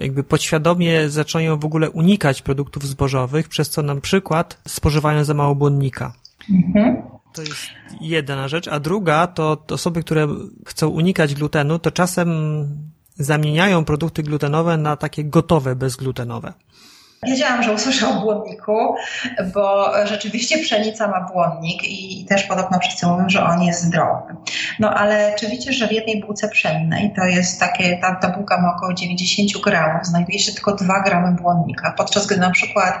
jakby 0.00 0.24
podświadomie 0.24 1.08
zaczynają 1.08 1.58
w 1.58 1.64
ogóle 1.64 1.90
unikać 1.90 2.42
produktów 2.42 2.86
zbożowych, 2.86 3.48
przez 3.48 3.70
co 3.70 3.82
na 3.82 4.00
przykład 4.00 4.58
spożywają 4.68 5.24
za 5.24 5.34
mało 5.34 5.54
błonnika. 5.54 6.12
Mhm. 6.50 7.19
To 7.32 7.42
jest 7.42 7.66
jedna 8.00 8.48
rzecz, 8.48 8.68
a 8.68 8.80
druga 8.80 9.26
to, 9.26 9.56
to 9.56 9.74
osoby, 9.74 10.02
które 10.02 10.28
chcą 10.66 10.88
unikać 10.88 11.34
glutenu, 11.34 11.78
to 11.78 11.90
czasem 11.90 12.28
zamieniają 13.16 13.84
produkty 13.84 14.22
glutenowe 14.22 14.76
na 14.76 14.96
takie 14.96 15.24
gotowe 15.24 15.76
bezglutenowe. 15.76 16.52
Wiedziałam, 17.22 17.62
że 17.62 17.72
usłyszę 17.72 18.08
o 18.08 18.20
błonniku, 18.20 18.94
bo 19.54 19.92
rzeczywiście 20.06 20.58
pszenica 20.58 21.08
ma 21.08 21.20
błonnik 21.32 21.82
i 21.84 22.24
też 22.28 22.42
podobno 22.42 22.78
wszyscy 22.78 23.06
mówią, 23.06 23.28
że 23.28 23.44
on 23.44 23.62
jest 23.62 23.82
zdrowy. 23.82 24.34
No 24.78 24.94
ale 24.94 25.34
czy 25.38 25.48
wiecie, 25.48 25.72
że 25.72 25.88
w 25.88 25.92
jednej 25.92 26.20
bułce 26.20 26.48
pszennej, 26.48 27.12
to 27.16 27.24
jest 27.24 27.60
takie, 27.60 27.98
ta, 27.98 28.14
ta 28.14 28.28
bułka 28.28 28.60
ma 28.60 28.76
około 28.76 28.94
90 28.94 29.64
gramów, 29.64 30.06
znajduje 30.06 30.38
się 30.38 30.52
tylko 30.52 30.74
2 30.74 31.00
gramy 31.00 31.36
błonnika, 31.36 31.94
podczas 31.96 32.26
gdy 32.26 32.36
na 32.36 32.50
przykład 32.50 32.94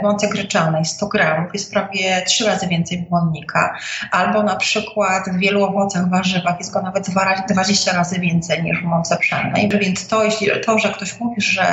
w 0.00 0.02
mące 0.02 0.28
gryczanej 0.28 0.84
100 0.84 1.08
gramów 1.08 1.50
jest 1.54 1.72
prawie 1.72 2.22
3 2.26 2.46
razy 2.46 2.66
więcej 2.66 3.06
błonnika, 3.10 3.76
albo 4.10 4.42
na 4.42 4.56
przykład 4.56 5.28
w 5.28 5.38
wielu 5.38 5.64
owocach, 5.64 6.10
warzywach 6.10 6.58
jest 6.58 6.72
go 6.72 6.82
nawet 6.82 7.06
20 7.50 7.92
razy 7.92 8.18
więcej 8.20 8.62
niż 8.62 8.80
w 8.80 8.84
mące 8.84 9.16
pszennej. 9.16 9.68
Więc 9.68 10.08
to, 10.08 10.24
jeśli, 10.24 10.48
to, 10.66 10.78
że 10.78 10.88
ktoś 10.88 11.20
mówi, 11.20 11.40
że 11.40 11.64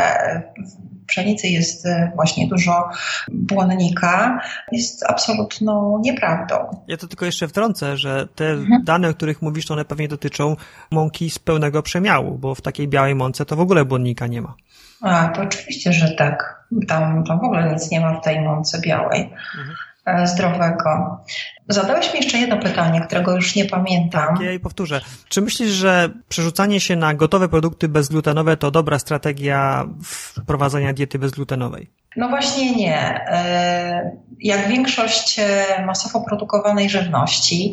pszenicy 1.07 1.47
jest 1.47 1.85
e, 1.85 2.11
właśnie 2.15 2.47
dużo 2.47 2.89
błonnika, 3.31 4.39
jest 4.71 5.05
absolutną 5.05 6.01
nieprawdą. 6.03 6.55
Ja 6.87 6.97
to 6.97 7.07
tylko 7.07 7.25
jeszcze 7.25 7.47
wtrącę, 7.47 7.97
że 7.97 8.27
te 8.35 8.49
mhm. 8.51 8.83
dane, 8.83 9.09
o 9.09 9.13
których 9.13 9.41
mówisz, 9.41 9.65
to 9.65 9.73
one 9.73 9.85
pewnie 9.85 10.07
dotyczą 10.07 10.55
mąki 10.91 11.29
z 11.29 11.39
pełnego 11.39 11.83
przemiału, 11.83 12.37
bo 12.37 12.55
w 12.55 12.61
takiej 12.61 12.87
białej 12.87 13.15
mące 13.15 13.45
to 13.45 13.55
w 13.55 13.59
ogóle 13.59 13.85
błonnika 13.85 14.27
nie 14.27 14.41
ma. 14.41 14.53
A, 15.01 15.27
to 15.27 15.41
oczywiście, 15.41 15.93
że 15.93 16.11
tak. 16.11 16.65
Tam, 16.87 17.23
tam 17.23 17.39
w 17.39 17.43
ogóle 17.43 17.73
nic 17.73 17.91
nie 17.91 18.01
ma 18.01 18.19
w 18.19 18.23
tej 18.23 18.41
mące 18.41 18.81
białej. 18.81 19.21
Mhm. 19.57 19.75
E, 20.05 20.27
zdrowego. 20.27 21.19
Zadałeś 21.69 22.13
mi 22.13 22.19
jeszcze 22.19 22.37
jedno 22.37 22.57
pytanie, 22.57 23.01
którego 23.01 23.35
już 23.35 23.55
nie 23.55 23.65
pamiętam. 23.65 24.35
Ja 24.41 24.49
jej 24.49 24.59
powtórzę. 24.59 25.01
Czy 25.29 25.41
myślisz, 25.41 25.71
że 25.71 26.09
przerzucanie 26.29 26.79
się 26.79 26.95
na 26.95 27.13
gotowe 27.13 27.49
produkty 27.49 27.87
bezglutenowe 27.87 28.57
to 28.57 28.71
dobra 28.71 28.99
strategia 28.99 29.85
wprowadzania 30.03 30.93
diety 30.93 31.19
bezglutenowej? 31.19 31.89
No 32.17 32.29
właśnie 32.29 32.75
nie. 32.75 33.25
E, 33.27 34.11
jak 34.39 34.67
większość 34.67 35.39
e, 35.39 35.85
masowo 35.85 36.21
produkowanej 36.21 36.89
żywności, 36.89 37.71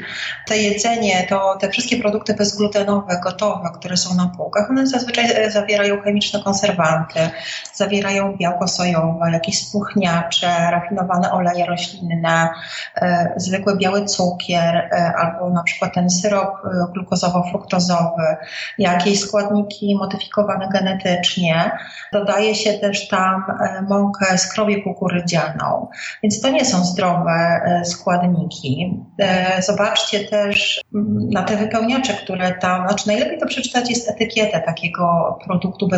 to 0.48 0.54
jedzenie, 0.54 1.26
to 1.28 1.56
te 1.60 1.70
wszystkie 1.70 1.96
produkty 1.96 2.34
bezglutenowe, 2.34 3.20
gotowe, 3.24 3.70
które 3.74 3.96
są 3.96 4.14
na 4.14 4.32
półkach, 4.36 4.70
one 4.70 4.86
zazwyczaj 4.86 5.50
zawierają 5.50 6.00
chemiczne 6.00 6.42
konserwanty, 6.42 7.20
zawierają 7.74 8.36
białko 8.36 8.68
sojowe, 8.68 9.30
jakieś 9.32 9.58
spuchniacze, 9.58 10.46
rafinowane 10.70 11.32
oleje 11.32 11.66
roślinne, 11.66 12.48
zwykły 13.36 13.76
biały 13.82 14.04
cukier 14.04 14.90
albo 15.18 15.50
na 15.50 15.62
przykład 15.62 15.94
ten 15.94 16.10
syrop 16.10 16.54
glukozowo-fruktozowy, 16.94 18.36
jakieś 18.78 19.20
składniki 19.20 19.96
modyfikowane 19.96 20.68
genetycznie. 20.72 21.70
Dodaje 22.12 22.54
się 22.54 22.72
też 22.72 23.08
tam 23.08 23.44
mąkę 23.88 24.38
skrobię 24.38 24.82
kukurydzianą, 24.82 25.88
więc 26.22 26.40
to 26.40 26.48
nie 26.48 26.64
są 26.64 26.84
zdrowe 26.84 27.60
składniki. 27.84 29.02
Zobaczcie 29.58 30.20
też 30.20 30.80
mm, 30.94 31.30
na 31.30 31.42
te 31.42 31.56
wypełniacze, 31.56 32.14
które 32.14 32.52
tam, 32.52 32.88
znaczy 32.88 33.08
najlepiej 33.08 33.38
to 33.38 33.46
przeczytać 33.46 33.90
jest 33.90 34.10
etykietę 34.10 34.60
takiego 34.60 35.38
produktu 35.44 35.88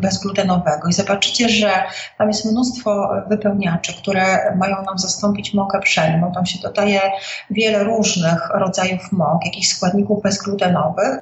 bezglutenowego 0.00 0.88
i 0.88 0.92
zobaczycie, 0.92 1.48
że 1.48 1.70
tam 2.18 2.28
jest 2.28 2.44
mnóstwo 2.52 3.10
wypełniaczy, 3.28 3.96
które 3.96 4.54
mają 4.56 4.76
nam 4.82 4.98
zastąpić 4.98 5.54
mąkę 5.54 5.80
pszenną. 5.80 6.32
Tam 6.32 6.46
się 6.46 6.58
dodaje 6.58 7.00
wiele 7.50 7.84
różnych 7.84 8.50
rodzajów 8.54 9.12
mąk, 9.12 9.44
jakichś 9.44 9.68
składników 9.68 10.22
bezglutenowych, 10.22 11.18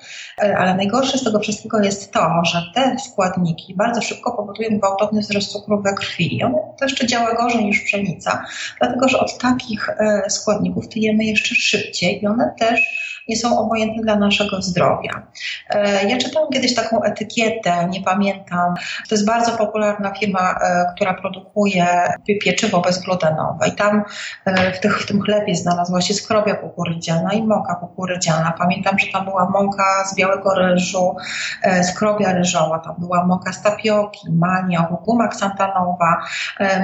ale 0.58 0.74
najgorsze 0.74 1.18
z 1.18 1.24
tego 1.24 1.40
wszystkiego 1.40 1.80
jest 1.80 2.12
to, 2.12 2.42
że 2.44 2.62
te 2.74 2.96
składniki 2.98 3.74
bardzo 3.74 4.02
szybko 4.02 4.32
powodują 4.32 4.78
gwałtowny 4.78 5.20
wzrost 5.20 5.52
cukru 5.52 5.82
we 5.82 5.94
krwi. 5.94 6.42
On 6.44 6.52
to 6.52 6.84
jeszcze 6.84 7.06
działa 7.06 7.34
gorzej 7.34 7.64
niż 7.64 7.80
pszenica, 7.80 8.44
dlatego 8.80 9.08
że 9.08 9.20
od 9.20 9.38
takich 9.38 9.88
e, 9.88 10.30
składników 10.30 10.88
tyjemy 10.88 11.24
jeszcze 11.24 11.54
szybciej 11.54 12.22
i 12.22 12.26
one 12.26 12.54
też 12.58 12.80
nie 13.28 13.36
są 13.36 13.58
obojętne 13.58 14.02
dla 14.02 14.16
naszego 14.16 14.62
zdrowia. 14.62 15.26
E, 15.70 16.08
ja 16.08 16.18
czytałam 16.18 16.48
kiedyś 16.52 16.74
taką 16.74 17.02
etykietę, 17.02 17.88
nie 17.90 18.02
pamiętam. 18.02 18.74
To 19.08 19.14
jest 19.14 19.26
bardzo 19.26 19.52
popularna 19.52 20.14
firma, 20.14 20.54
e, 20.62 20.84
która 20.94 21.14
produkuje 21.14 21.86
pieczywo 22.44 22.80
bezglutenowe 22.80 23.68
i 23.68 23.72
tam 23.72 24.04
e, 24.44 24.72
w, 24.72 24.80
tych, 24.80 25.02
w 25.02 25.06
tym 25.06 25.22
chlebie 25.22 25.54
znalazła 25.54 26.00
się 26.00 26.14
skrobia 26.14 26.54
kukurydziana 26.54 27.32
i 27.32 27.42
mąka 27.42 27.74
kukurydziana. 27.74 28.54
Pamiętam, 28.58 28.98
że 28.98 29.06
tam 29.12 29.24
była 29.24 29.50
mąka 29.50 30.04
z 30.04 30.16
białego 30.16 30.54
ryżu, 30.54 31.16
skrobia 31.82 32.32
ryżowa, 32.32 32.78
tam 32.78 32.94
była 32.98 33.26
mąka 33.26 33.52
z 33.52 33.62
tapioki, 33.62 34.32
maniok, 34.32 35.04
guma 35.04 35.28
ksantanowa. 35.28 36.22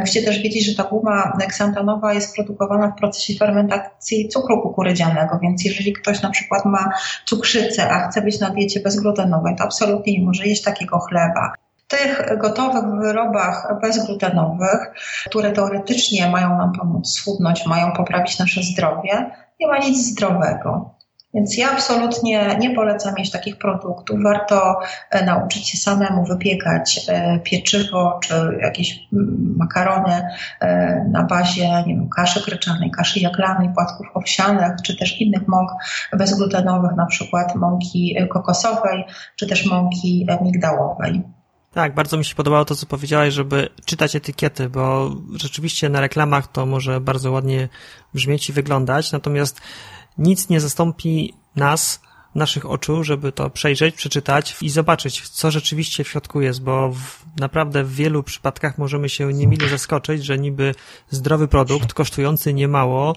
Musicie 0.01 0.22
też 0.22 0.38
wiedzieć, 0.38 0.66
że 0.66 0.83
ta 0.83 0.88
guma 0.90 1.33
ksantanowa 1.48 2.14
jest 2.14 2.35
produkowana 2.35 2.88
w 2.88 2.98
procesie 2.98 3.35
fermentacji 3.38 4.29
cukru 4.29 4.62
kukurydzianego, 4.62 5.38
więc 5.42 5.64
jeżeli 5.64 5.92
ktoś 5.92 6.22
na 6.22 6.28
przykład 6.31 6.64
ma 6.64 6.93
cukrzycę, 7.25 7.91
a 7.91 8.09
chce 8.09 8.23
być 8.23 8.41
na 8.41 8.51
diecie 8.51 8.81
bezglutenowej, 8.81 9.57
to 9.57 9.64
absolutnie 9.64 10.19
nie 10.19 10.25
może 10.25 10.47
jeść 10.47 10.62
takiego 10.62 10.99
chleba 10.99 11.53
tych 11.88 12.38
gotowych 12.38 13.01
wyrobach 13.01 13.81
bezglutenowych, 13.83 14.93
które 15.27 15.53
teoretycznie 15.53 16.29
mają 16.31 16.59
nam 16.59 16.73
pomóc 16.73 17.12
schudnąć, 17.12 17.67
mają 17.67 17.93
poprawić 17.93 18.38
nasze 18.38 18.62
zdrowie, 18.62 19.31
nie 19.61 19.67
ma 19.67 19.79
nic 19.79 19.99
zdrowego. 19.99 20.98
Więc 21.35 21.59
ja 21.59 21.71
absolutnie 21.71 22.57
nie 22.61 22.75
polecam 22.75 23.14
mieć 23.14 23.31
takich 23.31 23.59
produktów. 23.59 24.23
Warto 24.23 24.81
e, 25.11 25.25
nauczyć 25.25 25.69
się 25.69 25.79
samemu 25.79 26.25
wypiekać 26.25 27.01
e, 27.09 27.41
pieczywo 27.45 28.21
czy 28.23 28.35
jakieś 28.62 29.09
mm, 29.12 29.55
makarony 29.57 30.23
e, 30.61 31.05
na 31.11 31.23
bazie 31.23 31.69
nie 31.87 31.95
wiem, 31.95 32.09
kaszy 32.17 32.41
gryczanej, 32.41 32.91
kaszy 32.91 33.21
jaglanej, 33.21 33.69
płatków 33.75 34.07
owsianych, 34.14 34.73
czy 34.85 34.97
też 34.97 35.21
innych 35.21 35.49
mąk 35.49 35.71
bezglutenowych, 36.12 36.97
na 36.97 37.07
przykład 37.07 37.55
mąki 37.55 38.17
kokosowej, 38.31 39.05
czy 39.37 39.47
też 39.47 39.67
mąki 39.67 40.27
migdałowej. 40.43 41.23
Tak, 41.73 41.95
bardzo 41.95 42.17
mi 42.17 42.25
się 42.25 42.35
podobało 42.35 42.64
to, 42.64 42.75
co 42.75 42.87
powiedziałeś, 42.87 43.35
żeby 43.35 43.69
czytać 43.85 44.17
etykiety, 44.17 44.69
bo 44.69 45.11
rzeczywiście 45.37 45.88
na 45.88 46.01
reklamach 46.01 46.53
to 46.53 46.67
może 46.67 47.01
bardzo 47.01 47.33
ładnie 47.33 47.69
brzmieć 48.14 48.49
i 48.49 48.53
wyglądać, 48.53 49.12
natomiast 49.12 49.61
nic 50.19 50.49
nie 50.49 50.61
zastąpi 50.61 51.35
nas, 51.57 52.01
naszych 52.35 52.71
oczu, 52.71 53.05
żeby 53.05 53.33
to 53.33 53.51
przejrzeć, 53.51 53.95
przeczytać 53.95 54.57
i 54.61 54.71
zobaczyć, 54.71 55.29
co 55.29 55.51
rzeczywiście 55.51 56.05
w 56.05 56.09
środku 56.09 56.41
jest, 56.41 56.63
bo 56.63 56.93
w, 56.93 57.25
naprawdę 57.37 57.85
w 57.85 57.95
wielu 57.95 58.23
przypadkach 58.23 58.79
możemy 58.79 59.09
się 59.09 59.33
niemile 59.33 59.69
zaskoczyć, 59.69 60.25
że 60.25 60.39
niby 60.39 60.75
zdrowy 61.11 61.49
produkt 61.49 61.95
kosztujący 61.95 62.55
niemało, 62.55 63.17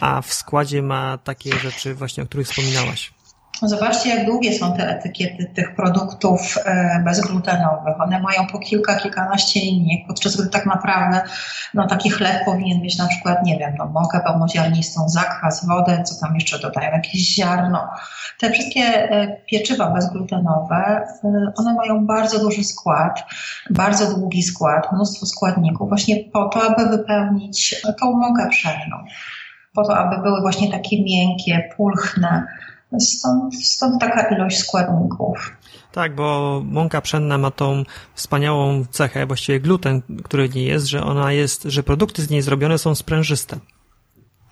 a 0.00 0.22
w 0.22 0.32
składzie 0.32 0.82
ma 0.82 1.18
takie 1.18 1.58
rzeczy 1.58 1.94
właśnie, 1.94 2.22
o 2.22 2.26
których 2.26 2.48
wspominałaś. 2.48 3.12
Zobaczcie, 3.62 4.08
jak 4.08 4.26
długie 4.26 4.58
są 4.58 4.76
te 4.76 4.88
etykiety 4.88 5.46
tych 5.54 5.74
produktów 5.76 6.58
e, 6.64 7.02
bezglutenowych. 7.04 8.00
One 8.00 8.20
mają 8.20 8.46
po 8.46 8.58
kilka, 8.58 8.96
kilkanaście 8.96 9.60
linii, 9.60 10.04
podczas 10.08 10.36
gdy 10.36 10.50
tak 10.50 10.66
naprawdę 10.66 11.20
no, 11.74 11.86
taki 11.86 12.10
chleb 12.10 12.44
powinien 12.44 12.80
mieć 12.80 12.98
na 12.98 13.08
przykład, 13.08 13.44
nie 13.44 13.58
wiem, 13.58 13.74
no, 13.78 13.86
mąkę 13.86 14.20
pełnoziarnistą, 14.20 15.08
zakwas, 15.08 15.66
wodę, 15.66 16.02
co 16.02 16.26
tam 16.26 16.34
jeszcze 16.34 16.58
dodają, 16.58 16.92
jakieś 16.92 17.34
ziarno. 17.34 17.88
Te 18.38 18.50
wszystkie 18.50 18.80
e, 18.80 19.36
pieczywa 19.46 19.90
bezglutenowe, 19.90 21.06
e, 21.24 21.52
one 21.56 21.74
mają 21.74 22.06
bardzo 22.06 22.38
duży 22.38 22.64
skład, 22.64 23.24
bardzo 23.70 24.18
długi 24.18 24.42
skład, 24.42 24.92
mnóstwo 24.92 25.26
składników, 25.26 25.88
właśnie 25.88 26.16
po 26.32 26.48
to, 26.48 26.62
aby 26.62 26.96
wypełnić 26.96 27.82
tą 28.00 28.12
mąkę 28.12 28.48
pszenną. 28.50 28.96
Po 29.74 29.84
to, 29.84 29.98
aby 29.98 30.22
były 30.22 30.40
właśnie 30.40 30.70
takie 30.70 31.04
miękkie, 31.04 31.68
pulchne, 31.76 32.46
Stąd, 33.00 33.54
stąd 33.54 34.00
taka 34.00 34.34
ilość 34.34 34.58
składników. 34.58 35.56
Tak, 35.92 36.14
bo 36.14 36.60
mąka 36.64 37.00
pszenna 37.00 37.38
ma 37.38 37.50
tą 37.50 37.84
wspaniałą 38.14 38.84
cechę, 38.90 39.26
właściwie 39.26 39.60
gluten, 39.60 40.02
który 40.24 40.48
w 40.48 40.54
niej 40.54 40.66
jest, 40.66 40.86
że 40.86 41.04
ona 41.04 41.32
jest, 41.32 41.62
że 41.62 41.82
produkty 41.82 42.22
z 42.22 42.30
niej 42.30 42.42
zrobione 42.42 42.78
są 42.78 42.94
sprężyste. 42.94 43.58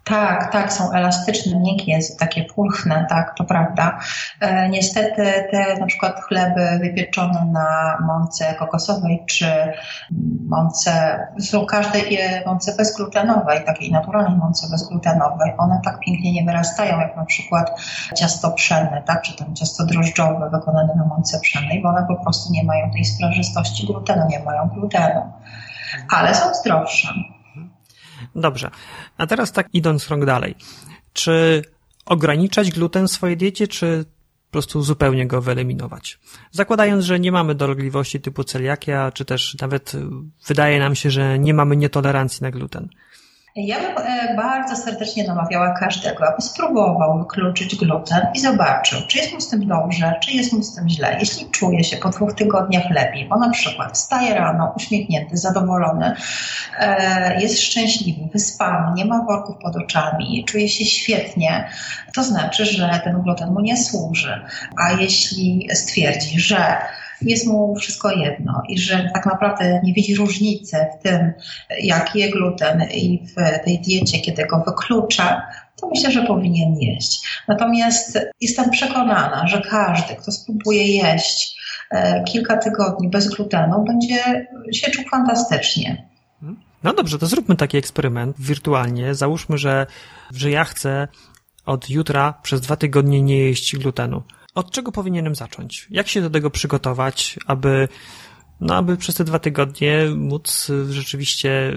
Tak, 0.09 0.53
tak, 0.53 0.73
są 0.73 0.93
elastyczne, 0.93 1.61
miękkie, 1.61 1.99
takie 2.19 2.45
pulchne, 2.45 3.07
tak, 3.09 3.35
to 3.37 3.45
prawda. 3.45 3.99
E, 4.41 4.69
niestety 4.69 5.49
te 5.51 5.77
na 5.81 5.87
przykład 5.87 6.21
chleby 6.21 6.79
wypieczone 6.81 7.47
na 7.53 7.99
mące 8.07 8.55
kokosowej 8.55 9.25
czy 9.27 9.47
mące, 10.49 11.21
są 11.41 11.67
każdej 11.67 12.19
mące 12.47 12.77
bezglutenowej, 12.77 13.65
takiej 13.65 13.93
naturalnej 13.93 14.39
mące 14.39 14.71
bezglutenowej, 14.71 15.53
one 15.59 15.81
tak 15.85 16.01
pięknie 16.01 16.33
nie 16.33 16.45
wyrastają 16.45 17.01
jak 17.01 17.17
na 17.17 17.25
przykład 17.25 17.81
ciasto 18.17 18.51
pszenne, 18.51 19.03
tak, 19.07 19.23
czy 19.23 19.37
tam 19.37 19.55
ciasto 19.55 19.87
drożdżowe 19.87 20.51
wykonane 20.51 20.95
na 20.95 21.05
mące 21.05 21.41
pszennej, 21.41 21.83
bo 21.83 21.89
one 21.89 22.07
po 22.09 22.17
prostu 22.17 22.53
nie 22.53 22.65
mają 22.65 22.91
tej 22.91 23.05
sprężystości 23.05 23.87
glutenu, 23.87 24.27
nie 24.29 24.41
mają 24.41 24.69
glutenu, 24.69 25.33
ale 26.11 26.35
są 26.35 26.55
zdrowsze. 26.55 27.09
Dobrze. 28.37 28.71
A 29.19 29.27
teraz 29.27 29.53
tak 29.53 29.69
idąc 29.73 30.07
krok 30.07 30.25
dalej. 30.25 30.55
Czy 31.13 31.63
ograniczać 32.07 32.71
gluten 32.71 33.09
w 33.09 33.11
swojej 33.11 33.37
diecie, 33.37 33.69
czy 33.69 34.05
po 34.47 34.53
prostu 34.53 34.83
zupełnie 34.83 35.27
go 35.27 35.43
wyeliminować? 35.43 36.19
Zakładając, 36.51 37.05
że 37.05 37.21
nie 37.21 37.33
mamy 37.33 37.55
dolegliwości 37.55 38.21
typu 38.21 38.45
celiakia, 38.45 39.13
czy 39.13 39.25
też 39.25 39.57
nawet 39.61 39.93
wydaje 40.47 40.79
nam 40.79 40.95
się, 40.95 41.11
że 41.11 41.39
nie 41.39 41.55
mamy 41.55 41.77
nietolerancji 41.77 42.43
na 42.43 42.51
gluten. 42.51 42.89
Ja 43.57 43.81
bym 43.81 43.99
e, 43.99 44.35
bardzo 44.35 44.77
serdecznie 44.77 45.25
namawiała 45.25 45.75
każdego, 45.75 46.29
aby 46.29 46.43
spróbował 46.43 47.19
wykluczyć 47.19 47.77
gluten 47.77 48.27
i 48.35 48.41
zobaczył, 48.41 48.99
czy 49.09 49.19
jest 49.19 49.33
mu 49.33 49.41
z 49.41 49.49
tym 49.49 49.67
dobrze, 49.67 50.15
czy 50.23 50.31
jest 50.31 50.53
mu 50.53 50.63
z 50.63 50.75
tym 50.75 50.89
źle. 50.89 51.17
Jeśli 51.21 51.51
czuje 51.51 51.85
się 51.85 51.97
po 51.97 52.09
dwóch 52.09 52.35
tygodniach 52.35 52.91
lepiej, 52.91 53.29
bo 53.29 53.39
na 53.39 53.51
przykład 53.51 53.93
wstaje 53.93 54.35
rano 54.35 54.73
uśmiechnięty, 54.77 55.37
zadowolony, 55.37 56.15
e, 56.79 57.41
jest 57.41 57.61
szczęśliwy, 57.61 58.29
wyspany, 58.33 58.95
nie 58.95 59.05
ma 59.05 59.25
worków 59.25 59.57
pod 59.63 59.77
oczami, 59.77 60.45
czuje 60.49 60.69
się 60.69 60.85
świetnie, 60.85 61.69
to 62.15 62.23
znaczy, 62.23 62.65
że 62.65 63.01
ten 63.05 63.23
gluten 63.23 63.53
mu 63.53 63.61
nie 63.61 63.77
służy. 63.77 64.41
A 64.77 64.93
jeśli 64.93 65.69
stwierdzi, 65.75 66.41
że 66.41 66.77
jest 67.23 67.47
mu 67.47 67.77
wszystko 67.77 68.11
jedno 68.11 68.63
i 68.69 68.79
że 68.79 69.11
tak 69.15 69.27
naprawdę 69.27 69.81
nie 69.85 69.93
widzi 69.93 70.15
różnicy 70.15 70.77
w 70.99 71.03
tym, 71.03 71.33
jaki 71.83 72.19
je 72.19 72.31
gluten 72.31 72.83
i 72.95 73.27
w 73.27 73.65
tej 73.65 73.81
diecie, 73.81 74.21
kiedy 74.21 74.47
go 74.47 74.65
wyklucza, 74.67 75.43
to 75.81 75.89
myślę, 75.89 76.13
że 76.13 76.23
powinien 76.23 76.77
jeść. 76.77 77.43
Natomiast 77.49 78.19
jestem 78.41 78.71
przekonana, 78.71 79.47
że 79.47 79.63
każdy, 79.71 80.15
kto 80.15 80.33
spróbuje 80.33 80.87
jeść 80.87 81.59
e, 81.91 82.25
kilka 82.25 82.57
tygodni 82.57 83.09
bez 83.09 83.29
glutenu, 83.29 83.85
będzie 83.85 84.47
się 84.73 84.91
czuł 84.91 85.05
fantastycznie. 85.11 86.09
No 86.83 86.95
dobrze, 86.95 87.19
to 87.19 87.27
zróbmy 87.27 87.57
taki 87.57 87.77
eksperyment 87.77 88.37
wirtualnie. 88.39 89.15
Załóżmy, 89.15 89.59
że, 89.59 89.87
że 90.35 90.51
ja 90.51 90.65
chcę 90.65 91.09
od 91.67 91.91
jutra 91.91 92.35
przez 92.43 92.61
dwa 92.61 92.77
tygodnie 92.77 93.23
nie 93.23 93.39
jeść 93.39 93.77
glutenu. 93.77 94.23
Od 94.57 94.71
czego 94.71 94.93
powinienem 94.93 95.35
zacząć? 95.35 95.87
Jak 95.91 96.09
się 96.09 96.21
do 96.21 96.31
tego 96.31 96.51
przygotować, 96.51 97.39
aby, 97.47 97.89
no, 98.61 98.75
aby 98.75 98.97
przez 98.97 99.15
te 99.15 99.25
dwa 99.25 99.39
tygodnie 99.39 100.07
móc 100.17 100.73
rzeczywiście 100.91 101.73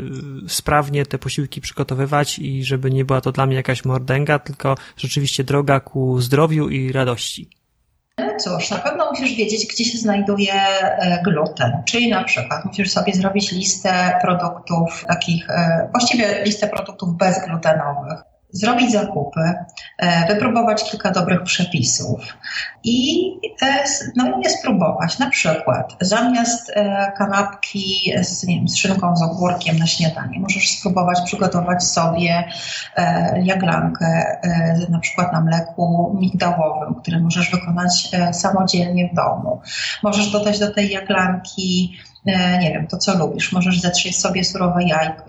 sprawnie 0.48 1.06
te 1.06 1.18
posiłki 1.18 1.62
przygotowywać 1.62 2.40
i 2.40 2.64
żeby 2.64 2.92
nie 2.92 3.06
była 3.06 3.22
to 3.22 3.32
dla 3.32 3.46
mnie 3.46 3.56
jakaś 3.56 3.86
mordęga, 3.86 4.40
tylko 4.40 4.76
rzeczywiście 4.98 5.44
droga 5.44 5.80
ku 5.80 6.22
zdrowiu 6.22 6.70
i 6.70 6.92
radości? 6.92 7.50
Cóż, 8.40 8.70
na 8.70 8.78
pewno 8.78 9.10
musisz 9.10 9.36
wiedzieć, 9.36 9.68
gdzie 9.74 9.86
się 9.86 9.98
znajduje 9.98 10.54
e, 10.54 11.22
gluten, 11.24 11.72
czyli 11.86 12.10
na 12.10 12.24
przykład 12.24 12.66
musisz 12.66 12.92
sobie 12.92 13.14
zrobić 13.14 13.52
listę 13.52 14.20
produktów 14.22 15.06
takich, 15.08 15.50
e, 15.50 15.88
właściwie 15.92 16.44
listę 16.44 16.68
produktów 16.68 17.18
bezglutenowych 17.18 18.20
zrobić 18.52 18.92
zakupy, 18.92 19.54
e, 19.98 20.28
wypróbować 20.34 20.92
kilka 20.92 21.12
dobrych 21.12 21.44
przepisów 21.44 22.38
i 22.84 23.30
e, 23.62 23.84
no, 24.16 24.40
je 24.44 24.50
spróbować. 24.50 25.20
Na 25.20 25.30
przykład 25.30 25.96
zamiast 26.02 26.72
e, 26.76 27.12
kanapki 27.18 28.14
z, 28.22 28.44
nie 28.44 28.56
wiem, 28.56 28.68
z 28.68 28.76
szynką 28.76 29.16
z 29.16 29.22
ogórkiem 29.22 29.78
na 29.78 29.88
śniadanie, 29.88 30.40
możesz 30.40 30.70
spróbować 30.70 31.22
przygotować 31.26 31.84
sobie 31.84 32.44
jaglankę 33.44 34.40
na 34.90 35.00
przykład 35.00 35.34
na 35.34 35.42
mleku 35.42 36.16
migdałowym, 36.20 36.96
które 36.96 37.20
możesz 37.20 37.52
wykonać 37.52 38.10
samodzielnie 38.32 39.10
w 39.14 39.16
domu. 39.16 39.62
Możesz 40.04 40.32
dodać 40.32 40.60
do 40.60 40.74
tej 40.74 40.90
jaglanki 40.90 41.98
nie 42.62 42.72
wiem, 42.74 42.88
to 42.88 42.98
co 42.98 43.18
lubisz. 43.18 43.52
Możesz 43.52 43.82
zetrzeć 43.82 44.18
sobie 44.18 44.44
surowe 44.44 44.80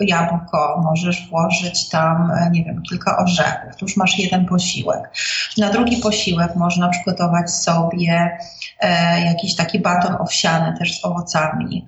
jabłko, 0.00 0.82
możesz 0.84 1.28
włożyć 1.28 1.88
tam, 1.88 2.30
e, 2.30 2.50
nie 2.50 2.64
wiem, 2.64 2.82
kilka 2.82 3.18
orzechów. 3.18 3.76
Tu 3.76 3.84
już 3.84 3.96
masz 3.96 4.18
jeden 4.18 4.46
posiłek. 4.46 5.10
Na 5.58 5.70
drugi 5.70 5.96
posiłek 5.96 6.56
można 6.56 6.88
przygotować 6.88 7.50
sobie 7.50 8.38
e, 8.80 9.20
jakiś 9.24 9.56
taki 9.56 9.78
baton 9.78 10.16
owsiany 10.20 10.78
też 10.78 11.00
z 11.00 11.04
owocami. 11.04 11.86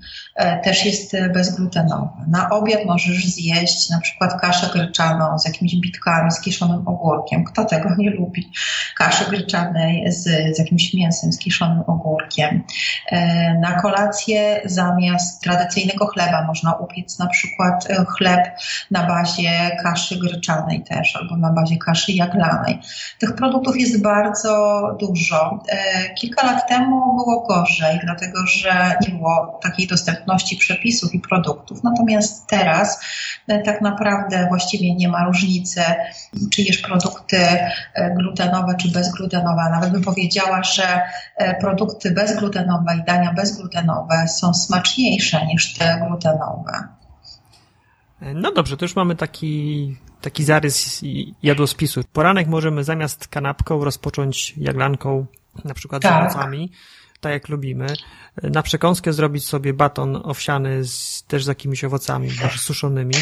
Też 0.64 0.84
jest 0.84 1.16
bezglutenowy. 1.34 2.08
Na 2.28 2.50
obiad 2.50 2.84
możesz 2.86 3.24
zjeść 3.26 3.90
na 3.90 4.00
przykład 4.00 4.40
kaszę 4.40 4.70
gryczaną 4.72 5.38
z 5.38 5.46
jakimiś 5.46 5.76
bitkami, 5.76 6.32
z 6.32 6.40
kiszonym 6.40 6.88
ogórkiem. 6.88 7.44
Kto 7.44 7.64
tego 7.64 7.88
nie 7.98 8.10
lubi? 8.10 8.50
Kaszy 8.96 9.30
gryczanej 9.30 10.12
z, 10.12 10.22
z 10.56 10.58
jakimś 10.58 10.94
mięsem, 10.94 11.32
z 11.32 11.38
kiszonym 11.38 11.82
ogórkiem. 11.86 12.62
Na 13.60 13.80
kolację 13.80 14.60
za 14.64 14.82
zamiast 14.82 15.42
tradycyjnego 15.42 16.06
chleba 16.06 16.46
można 16.46 16.72
upiec 16.72 17.18
na 17.18 17.26
przykład 17.26 17.90
e, 17.90 18.04
chleb 18.04 18.40
na 18.90 19.06
bazie 19.06 19.76
kaszy 19.82 20.18
gryczanej 20.18 20.82
też, 20.82 21.16
albo 21.16 21.36
na 21.36 21.52
bazie 21.52 21.76
kaszy 21.76 22.12
jaglanej. 22.12 22.78
Tych 23.18 23.34
produktów 23.34 23.80
jest 23.80 24.02
bardzo 24.02 24.82
dużo. 25.00 25.62
E, 25.68 26.14
kilka 26.14 26.46
lat 26.46 26.68
temu 26.68 27.16
było 27.16 27.40
gorzej, 27.40 28.00
dlatego 28.04 28.46
że 28.46 28.94
nie 29.00 29.14
było 29.14 29.60
takiej 29.62 29.86
dostępności 29.86 30.21
przepisów 30.58 31.14
i 31.14 31.20
produktów. 31.20 31.84
Natomiast 31.84 32.46
teraz 32.46 33.00
e, 33.48 33.62
tak 33.62 33.80
naprawdę 33.80 34.46
właściwie 34.48 34.94
nie 34.94 35.08
ma 35.08 35.24
różnicy, 35.24 35.82
czy 36.52 36.62
jesz 36.62 36.78
produkty 36.78 37.36
glutenowe, 38.16 38.74
czy 38.80 38.90
bezglutenowe. 38.90 39.70
Nawet 39.70 39.90
bym 39.90 40.02
powiedziała, 40.02 40.62
że 40.62 41.00
produkty 41.60 42.10
bezglutenowe 42.10 42.96
i 43.02 43.04
dania 43.04 43.32
bezglutenowe 43.32 44.28
są 44.28 44.54
smaczniejsze 44.54 45.46
niż 45.46 45.74
te 45.74 46.02
glutenowe. 46.08 46.88
No 48.34 48.52
dobrze, 48.52 48.76
to 48.76 48.84
już 48.84 48.96
mamy 48.96 49.16
taki, 49.16 49.96
taki 50.20 50.44
zarys 50.44 51.00
jadłospisu. 51.42 52.00
Poranek 52.12 52.46
możemy 52.46 52.84
zamiast 52.84 53.28
kanapką 53.28 53.84
rozpocząć 53.84 54.54
jaglanką, 54.56 55.26
na 55.64 55.74
przykład 55.74 56.02
tak. 56.02 56.32
z 56.32 56.34
owocami, 56.34 56.70
tak 57.22 57.32
jak 57.32 57.48
lubimy. 57.48 57.86
Na 58.42 58.62
przekąskę 58.62 59.12
zrobić 59.12 59.44
sobie 59.46 59.74
baton 59.74 60.20
owsiany 60.24 60.84
z, 60.84 61.24
też 61.28 61.44
z 61.44 61.46
jakimiś 61.46 61.84
owocami, 61.84 62.28
może 62.42 62.58
suszonymi. 62.58 63.14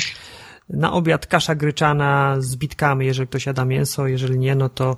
Na 0.68 0.92
obiad 0.92 1.26
kasza 1.26 1.54
gryczana 1.54 2.36
z 2.38 2.56
bitkami, 2.56 3.06
jeżeli 3.06 3.28
ktoś 3.28 3.46
jada 3.46 3.64
mięso, 3.64 4.06
jeżeli 4.06 4.38
nie, 4.38 4.54
no 4.54 4.68
to 4.68 4.96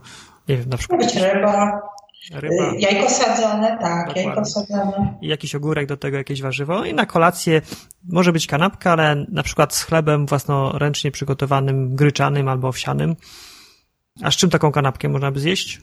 nie 0.48 0.57
wiem, 0.57 0.68
na 0.68 0.76
przykład... 0.76 1.00
Być 1.00 1.16
ryba. 1.16 1.80
Ryba. 2.30 2.72
Y, 2.72 2.76
jajko 2.78 3.11
sadzone, 3.11 3.78
tak, 3.80 4.07
Dokładnie. 4.07 4.22
jajko 4.22 4.44
sadzone. 4.44 5.18
I 5.22 5.28
jakiś 5.28 5.55
ogórek 5.55 5.86
do 5.86 5.96
tego, 5.96 6.16
jakieś 6.16 6.42
warzywo. 6.42 6.84
I 6.84 6.94
na 6.94 7.07
kolację 7.07 7.62
może 8.09 8.32
być 8.32 8.46
kanapka, 8.46 8.92
ale 8.92 9.26
na 9.28 9.42
przykład 9.42 9.74
z 9.74 9.82
chlebem 9.82 10.26
własnoręcznie 10.26 11.11
przygotowanym, 11.11 11.96
gryczanym 11.96 12.48
albo 12.48 12.68
owsianym. 12.68 13.16
A 14.22 14.30
z 14.30 14.36
czym 14.36 14.50
taką 14.50 14.72
kanapkę 14.72 15.09
można 15.09 15.32
by 15.32 15.40
zjeść? 15.40 15.80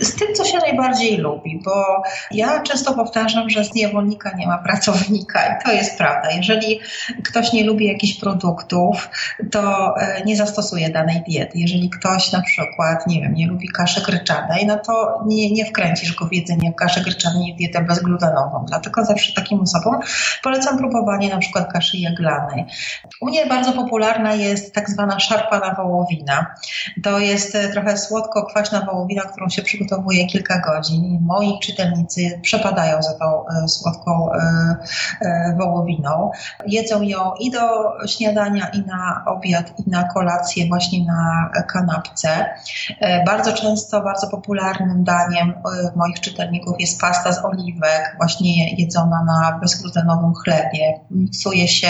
Z 0.00 0.14
tym, 0.16 0.34
co 0.34 0.44
się 0.44 0.58
najbardziej 0.58 1.16
lubi, 1.16 1.60
bo 1.64 2.02
ja 2.30 2.60
często 2.60 2.94
powtarzam, 2.94 3.50
że 3.50 3.64
z 3.64 3.74
niewolnika 3.74 4.30
nie 4.36 4.46
ma 4.46 4.58
pracownika 4.58 5.40
i 5.46 5.64
to 5.64 5.72
jest 5.72 5.98
prawda. 5.98 6.30
Jeżeli 6.30 6.80
ktoś 7.24 7.52
nie 7.52 7.64
lubi 7.64 7.86
jakichś 7.86 8.20
produktów, 8.20 9.10
to 9.50 9.94
e, 9.96 10.24
nie 10.24 10.36
zastosuje 10.36 10.90
danej 10.90 11.22
diety. 11.28 11.58
Jeżeli 11.58 11.90
ktoś 11.90 12.32
na 12.32 12.42
przykład, 12.42 13.06
nie 13.06 13.20
wiem, 13.20 13.34
nie 13.34 13.46
lubi 13.46 13.68
kaszy 13.68 14.02
gryczanej, 14.02 14.66
no 14.66 14.76
to 14.76 15.22
nie, 15.26 15.50
nie 15.50 15.64
wkręcisz 15.64 16.14
go 16.14 16.26
w 16.26 16.32
jedzenie 16.32 16.72
kaszy 16.72 17.00
gryczanej 17.00 17.48
i 17.48 17.54
dietę 17.54 17.82
bezglutenową. 17.82 18.64
Dlatego 18.68 19.04
zawsze 19.04 19.32
takim 19.32 19.60
osobom 19.60 20.00
polecam 20.42 20.78
próbowanie 20.78 21.28
na 21.28 21.38
przykład 21.38 21.72
kaszy 21.72 21.96
jaglanej. 21.96 22.64
U 23.20 23.26
mnie 23.26 23.46
bardzo 23.46 23.72
popularna 23.72 24.34
jest 24.34 24.74
tak 24.74 24.90
zwana 24.90 25.20
szarpana 25.20 25.74
wołowina. 25.74 26.54
To 27.02 27.18
jest 27.18 27.54
e, 27.54 27.68
trochę 27.68 27.98
słodko-kwaśna 27.98 28.80
wołowina, 28.80 29.22
którą 29.22 29.48
się 29.48 29.62
przygotowuje 29.62 29.81
przygotowuję 29.82 30.26
kilka 30.26 30.58
godzin. 30.58 31.18
Moi 31.22 31.58
czytelnicy 31.62 32.40
przepadają 32.42 33.02
za 33.02 33.14
tą 33.18 33.46
e, 33.46 33.68
słodką 33.68 34.32
e, 34.32 34.38
e, 35.20 35.56
wołowiną. 35.58 36.30
Jedzą 36.66 37.02
ją 37.02 37.34
i 37.40 37.50
do 37.50 37.60
śniadania, 38.06 38.66
i 38.68 38.80
na 38.86 39.24
obiad, 39.26 39.72
i 39.86 39.90
na 39.90 40.04
kolację, 40.04 40.68
właśnie 40.68 41.04
na 41.04 41.50
kanapce. 41.72 42.46
Bardzo 43.26 43.52
często, 43.52 44.00
bardzo 44.00 44.26
popularnym 44.26 45.04
daniem 45.04 45.54
moich 45.96 46.20
czytelników 46.20 46.80
jest 46.80 47.00
pasta 47.00 47.32
z 47.32 47.44
oliwek, 47.44 48.14
właśnie 48.16 48.74
jedzona 48.74 49.24
na 49.26 49.58
bezglutenowym 49.60 50.34
chlebie. 50.34 51.00
Miksuje 51.10 51.68
się 51.68 51.88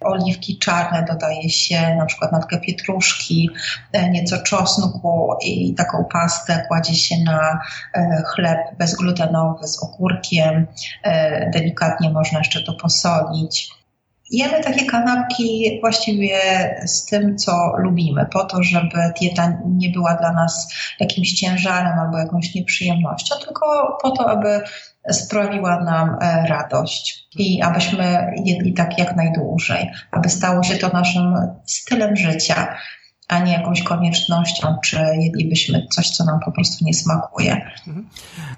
oliwki 0.00 0.58
czarne, 0.58 1.04
dodaje 1.08 1.50
się 1.50 1.96
na 1.96 2.06
przykład 2.06 2.32
natkę 2.32 2.60
pietruszki, 2.60 3.50
nieco 4.10 4.38
czosnku 4.38 5.32
i 5.42 5.74
taką 5.74 6.04
pastę 6.12 6.64
kładzie 6.68 6.94
się 6.94 7.16
na 7.26 7.60
e, 7.94 8.22
chleb 8.26 8.58
bezglutenowy 8.78 9.66
z 9.68 9.82
ogórkiem. 9.82 10.66
E, 11.02 11.50
delikatnie 11.50 12.10
można 12.10 12.38
jeszcze 12.38 12.62
to 12.62 12.72
posolić. 12.74 13.70
Jemy 14.30 14.62
takie 14.64 14.86
kanapki 14.86 15.78
właściwie 15.80 16.38
z 16.86 17.06
tym, 17.06 17.38
co 17.38 17.72
lubimy, 17.78 18.26
po 18.32 18.44
to, 18.44 18.62
żeby 18.62 19.12
dieta 19.20 19.58
nie 19.66 19.90
była 19.90 20.14
dla 20.14 20.32
nas 20.32 20.74
jakimś 21.00 21.32
ciężarem 21.32 21.98
albo 21.98 22.18
jakąś 22.18 22.54
nieprzyjemnością, 22.54 23.34
tylko 23.44 23.98
po 24.02 24.10
to, 24.10 24.30
aby 24.30 24.60
sprawiła 25.10 25.84
nam 25.84 26.16
e, 26.20 26.46
radość 26.46 27.28
i 27.38 27.62
abyśmy 27.62 28.34
jedli 28.44 28.74
tak 28.74 28.98
jak 28.98 29.16
najdłużej, 29.16 29.90
aby 30.10 30.28
stało 30.28 30.62
się 30.62 30.76
to 30.76 30.88
naszym 30.88 31.34
stylem 31.66 32.16
życia 32.16 32.76
a 33.28 33.38
nie 33.38 33.52
jakąś 33.52 33.82
koniecznością, 33.82 34.76
czy 34.84 34.98
jedlibyśmy 35.20 35.86
coś, 35.90 36.10
co 36.10 36.24
nam 36.24 36.40
po 36.44 36.52
prostu 36.52 36.84
nie 36.84 36.94
smakuje. 36.94 37.70
Mhm. 37.86 38.08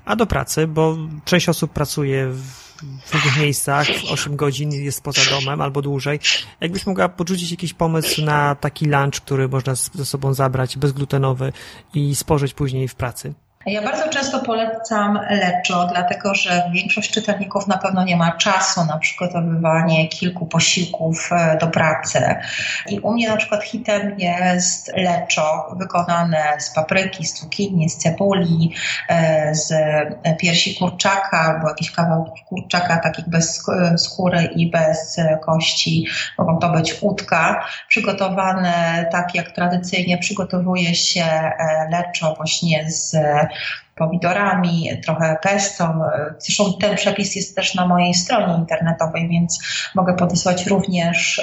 A 0.05 0.16
do 0.16 0.27
pracy, 0.27 0.66
bo 0.66 0.97
część 1.25 1.49
osób 1.49 1.73
pracuje 1.73 2.29
w 2.29 2.69
w 3.05 3.14
różnych 3.14 3.41
miejscach, 3.41 3.87
8 4.11 4.37
godzin 4.37 4.73
jest 4.73 5.03
poza 5.03 5.21
domem 5.31 5.61
albo 5.61 5.83
dłużej. 5.83 6.21
Jakbyś 6.61 6.87
mogła 6.87 7.09
podrzucić 7.09 7.51
jakiś 7.51 7.75
pomysł 7.75 8.23
na 8.25 8.55
taki 8.55 8.87
lunch, 8.87 9.21
który 9.21 9.49
można 9.49 9.75
ze 9.75 10.07
sobą 10.07 10.35
zabrać, 10.35 10.77
bezglutenowy 10.77 11.53
i 11.95 12.14
spożyć 12.14 12.55
później 12.55 12.89
w 12.89 12.95
pracy? 12.95 13.35
Ja 13.69 13.83
bardzo 13.83 14.09
często 14.09 14.41
polecam 14.41 15.19
leczo, 15.31 15.89
dlatego 15.93 16.35
że 16.35 16.71
większość 16.73 17.11
czytelników 17.11 17.66
na 17.66 17.79
pewno 17.79 18.05
nie 18.05 18.16
ma 18.16 18.33
czasu 18.33 18.85
na 18.85 18.99
przygotowywanie 18.99 20.09
kilku 20.09 20.47
posiłków 20.47 21.31
e, 21.33 21.59
do 21.61 21.66
pracy. 21.66 22.35
I 22.89 23.01
u 23.01 23.12
mnie 23.12 23.29
na 23.29 23.37
przykład 23.37 23.64
hitem 23.64 24.19
jest 24.19 24.93
leczo 24.97 25.75
wykonane 25.77 26.43
z 26.59 26.71
papryki, 26.71 27.27
z 27.27 27.35
cukinii, 27.35 27.91
z 27.91 27.97
cebuli, 27.97 28.75
e, 29.09 29.55
z 29.55 29.73
piersi 30.41 30.75
kurczaka 30.75 31.41
albo 31.41 31.69
jakiś 31.69 31.91
kawał 31.91 32.35
kurczaka 32.49 32.97
takich 32.97 33.29
bez 33.29 33.62
skóry 33.97 34.43
i 34.43 34.71
bez 34.71 35.16
kości. 35.47 36.07
Mogą 36.39 36.59
to 36.59 36.69
być 36.69 36.95
udka, 37.01 37.64
przygotowane 37.89 39.07
tak 39.12 39.35
jak 39.35 39.51
tradycyjnie 39.51 40.19
przygotowuje 40.19 40.95
się 40.95 41.25
e, 41.25 41.53
leczo 41.91 42.35
właśnie 42.35 42.91
z 42.91 43.16
pomidorami, 43.97 44.91
trochę 45.05 45.37
pesto. 45.43 45.95
Zresztą 46.39 46.65
ten 46.81 46.97
przepis 46.97 47.37
jest 47.37 47.57
też 47.57 47.75
na 47.75 47.87
mojej 47.87 48.15
stronie 48.15 48.55
internetowej, 48.55 49.29
więc 49.29 49.59
mogę 49.95 50.17
podesłać 50.17 50.67
również 50.67 51.43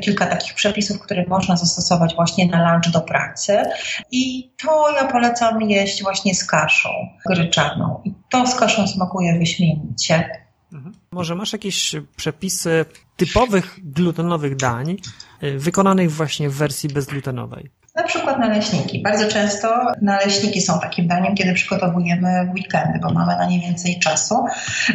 kilka 0.00 0.26
takich 0.26 0.54
przepisów, 0.54 1.00
które 1.00 1.24
można 1.28 1.56
zastosować 1.56 2.14
właśnie 2.14 2.46
na 2.46 2.72
lunch 2.72 2.90
do 2.92 3.00
pracy. 3.00 3.62
I 4.10 4.52
to 4.62 4.90
ja 4.96 5.04
polecam 5.04 5.62
jeść 5.62 6.02
właśnie 6.02 6.34
z 6.34 6.44
kaszą 6.44 6.88
gryczaną. 7.26 8.00
I 8.04 8.14
to 8.30 8.46
z 8.46 8.54
kaszą 8.54 8.86
smakuje 8.86 9.38
wyśmienicie. 9.38 10.46
Mhm. 10.72 10.94
Może 11.10 11.34
masz 11.34 11.52
jakieś 11.52 11.96
przepisy 12.16 12.84
typowych 13.16 13.78
glutenowych 13.82 14.56
dań, 14.56 14.96
y, 15.42 15.58
wykonanych 15.58 16.12
właśnie 16.12 16.50
w 16.50 16.54
wersji 16.54 16.88
bezglutenowej? 16.88 17.70
Na 17.96 18.02
przykład 18.02 18.38
naleśniki. 18.38 19.02
Bardzo 19.02 19.28
często 19.28 19.92
naleśniki 20.00 20.60
są 20.60 20.80
takim 20.80 21.06
daniem, 21.08 21.34
kiedy 21.34 21.54
przygotowujemy 21.54 22.50
weekendy, 22.54 22.98
bo 23.02 23.10
mamy 23.10 23.36
na 23.36 23.46
nie 23.46 23.60
więcej 23.60 23.98
czasu. 23.98 24.44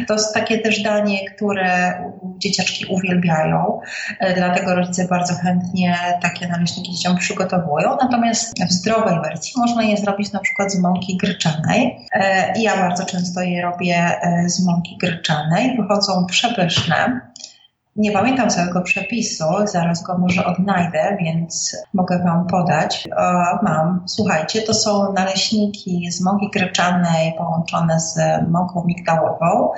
To 0.08 0.14
jest 0.14 0.34
takie 0.34 0.58
też 0.58 0.82
danie, 0.82 1.30
które 1.30 1.94
dzieciaczki 2.38 2.84
uwielbiają, 2.86 3.80
e, 4.18 4.34
dlatego 4.34 4.74
rodzice 4.74 5.08
bardzo 5.08 5.34
chętnie 5.34 5.96
takie 6.22 6.48
naleśniki 6.48 6.92
dzieciom 6.92 7.16
przygotowują. 7.16 7.96
Natomiast 8.02 8.58
w 8.68 8.72
zdrowej 8.72 9.14
wersji 9.24 9.52
można 9.56 9.82
je 9.82 9.96
zrobić 9.96 10.32
na 10.32 10.40
przykład 10.40 10.72
z 10.72 10.78
mąki 10.78 11.16
gryczanej. 11.16 12.08
E, 12.12 12.52
ja 12.60 12.76
bardzo 12.76 13.04
często 13.04 13.40
je 13.40 13.62
robię 13.62 13.96
e, 13.96 14.48
z 14.48 14.66
mąki 14.66 14.96
gryczanej. 15.00 15.76
Wychodzą 15.76 16.26
przepyszne. 16.26 17.20
Nie 17.96 18.12
pamiętam 18.12 18.50
całego 18.50 18.82
przepisu, 18.82 19.44
zaraz 19.64 20.02
go 20.02 20.18
może 20.18 20.44
odnajdę, 20.46 21.16
więc 21.20 21.76
mogę 21.94 22.18
Wam 22.18 22.46
podać. 22.46 23.08
mam, 23.62 24.04
słuchajcie, 24.06 24.62
to 24.62 24.74
są 24.74 25.12
naleśniki 25.12 26.12
z 26.12 26.20
mąki 26.20 26.50
gryczanej 26.50 27.34
połączone 27.38 28.00
z 28.00 28.16
mąką 28.48 28.84
migdałową. 28.86 29.70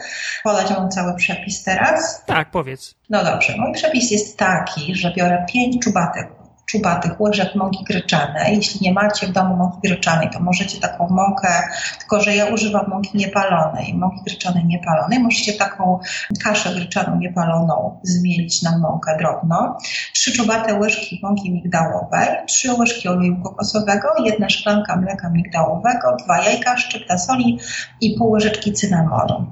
Podać 0.45 0.75
Wam 0.75 0.91
cały 0.91 1.15
przepis 1.15 1.63
teraz? 1.63 2.25
Tak, 2.27 2.51
powiedz. 2.51 2.95
No 3.11 3.25
dobrze, 3.25 3.55
mój 3.59 3.73
przepis 3.73 4.11
jest 4.11 4.39
taki, 4.39 4.95
że 4.95 5.13
biorę 5.17 5.45
5 5.49 5.85
czubatek 5.85 6.44
czubatych 6.67 7.21
łyżek 7.21 7.55
mąki 7.55 7.85
gryczanej. 7.85 8.57
Jeśli 8.57 8.81
nie 8.83 8.93
macie 8.93 9.27
w 9.27 9.33
domu 9.33 9.57
mąki 9.57 9.79
gryczanej, 9.85 10.31
to 10.31 10.41
możecie 10.41 10.81
taką 10.81 11.09
mąkę, 11.09 11.63
tylko 11.99 12.21
że 12.21 12.37
ja 12.37 12.47
używam 12.47 12.89
mąki 12.89 13.19
niepalonej, 13.19 13.95
mąki 13.95 14.23
gryczanej 14.27 14.65
niepalonej. 14.65 15.19
Możecie 15.19 15.53
taką 15.53 15.99
kaszę 16.45 16.75
gryczaną 16.75 17.17
niepaloną 17.17 18.01
zmielić 18.03 18.63
na 18.63 18.79
mąkę 18.79 19.17
drobno. 19.19 19.79
Trzy 20.13 20.33
czubate 20.33 20.75
łyżki 20.75 21.21
mąki 21.23 21.53
migdałowej, 21.53 22.29
trzy 22.47 22.73
łyżki 22.73 23.09
oleju 23.09 23.43
kokosowego, 23.43 24.09
jedna 24.25 24.49
szklanka 24.49 24.97
mleka 24.97 25.31
migdałowego, 25.31 26.17
dwa 26.25 26.43
jajka, 26.43 26.77
szczypta 26.77 27.19
soli 27.19 27.59
i 28.01 28.15
pół 28.19 28.31
łyżeczki 28.31 28.73
cynamonu. 28.73 29.47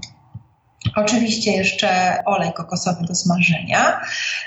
Oczywiście 0.97 1.53
jeszcze 1.53 2.23
olej 2.25 2.53
kokosowy 2.53 3.05
do 3.05 3.15
smażenia. 3.15 4.01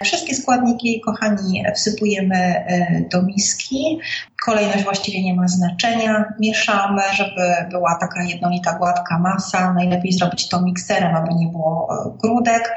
Wszystkie 0.03 0.35
składniki, 0.35 1.01
kochani, 1.01 1.63
wsypujemy 1.75 2.35
e, 2.37 3.01
do 3.11 3.21
miski. 3.21 3.99
Kolejność 4.45 4.83
właściwie 4.83 5.23
nie 5.23 5.33
ma 5.33 5.47
znaczenia. 5.47 6.25
Mieszamy, 6.39 7.01
żeby 7.13 7.41
była 7.71 7.97
taka 7.99 8.23
jednolita, 8.23 8.73
gładka 8.73 9.19
masa. 9.19 9.73
Najlepiej 9.73 10.13
zrobić 10.13 10.49
to 10.49 10.61
mikserem, 10.61 11.15
aby 11.15 11.33
nie 11.33 11.47
było 11.47 11.87
e, 11.91 12.17
grudek. 12.21 12.75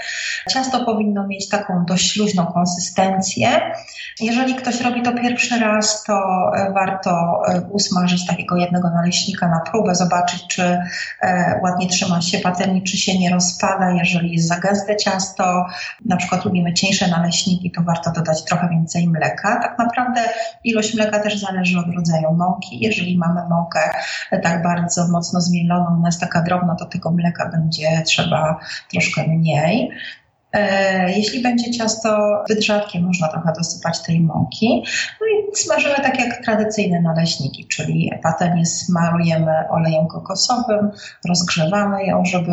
Ciasto 0.50 0.84
powinno 0.84 1.26
mieć 1.26 1.48
taką 1.48 1.84
dość 1.84 2.16
luźną 2.16 2.46
konsystencję. 2.46 3.60
Jeżeli 4.20 4.54
ktoś 4.54 4.80
robi 4.80 5.02
to 5.02 5.12
pierwszy 5.12 5.58
raz, 5.60 6.04
to 6.04 6.14
e, 6.56 6.72
warto 6.72 7.42
usmażyć 7.70 8.26
takiego 8.26 8.56
jednego 8.56 8.90
naleśnika 8.90 9.48
na 9.48 9.60
próbę, 9.70 9.94
zobaczyć, 9.94 10.46
czy 10.48 10.78
ładnie 11.62 11.88
trzyma 11.88 12.20
się 12.20 12.38
patelni, 12.38 12.82
czy 12.82 12.96
się 12.96 13.18
nie 13.18 13.30
rozpada 13.30 13.47
rozpada. 13.48 13.90
Jeżeli 13.90 14.32
jest 14.32 14.48
za 14.48 14.56
gęste 14.56 14.96
ciasto, 14.96 15.66
na 16.04 16.16
przykład 16.16 16.44
lubimy 16.44 16.74
cieńsze 16.74 17.08
naleśniki, 17.08 17.70
to 17.70 17.82
warto 17.82 18.12
dodać 18.12 18.44
trochę 18.44 18.68
więcej 18.68 19.08
mleka. 19.08 19.60
Tak 19.62 19.78
naprawdę 19.78 20.20
ilość 20.64 20.94
mleka 20.94 21.18
też 21.18 21.40
zależy 21.40 21.78
od 21.78 21.94
rodzaju 21.96 22.34
mąki. 22.34 22.80
Jeżeli 22.80 23.18
mamy 23.18 23.40
mąkę 23.48 23.80
tak 24.42 24.62
bardzo 24.62 25.08
mocno 25.08 25.40
zmieloną, 25.40 25.86
ona 25.86 26.08
jest 26.08 26.20
taka 26.20 26.42
drobna, 26.42 26.76
to 26.76 26.84
tego 26.84 27.10
mleka 27.10 27.48
będzie 27.48 28.02
trzeba 28.06 28.60
troszkę 28.90 29.22
mniej. 29.26 29.90
E, 30.52 31.12
jeśli 31.12 31.42
będzie 31.42 31.70
ciasto 31.70 32.42
zbyt 32.44 32.64
rzadkie, 32.64 33.00
można 33.00 33.28
trochę 33.28 33.52
dosypać 33.56 34.02
tej 34.02 34.20
mąki. 34.20 34.84
No 35.20 35.26
i 35.26 35.56
smażymy 35.56 35.94
tak 35.94 36.18
jak 36.20 36.44
tradycyjne 36.44 37.00
naleśniki, 37.00 37.66
czyli 37.66 38.12
patelnię 38.22 38.66
smarujemy 38.66 39.68
olejem 39.70 40.06
kokosowym, 40.06 40.90
rozgrzewamy 41.28 42.06
ją, 42.06 42.24
żeby 42.24 42.52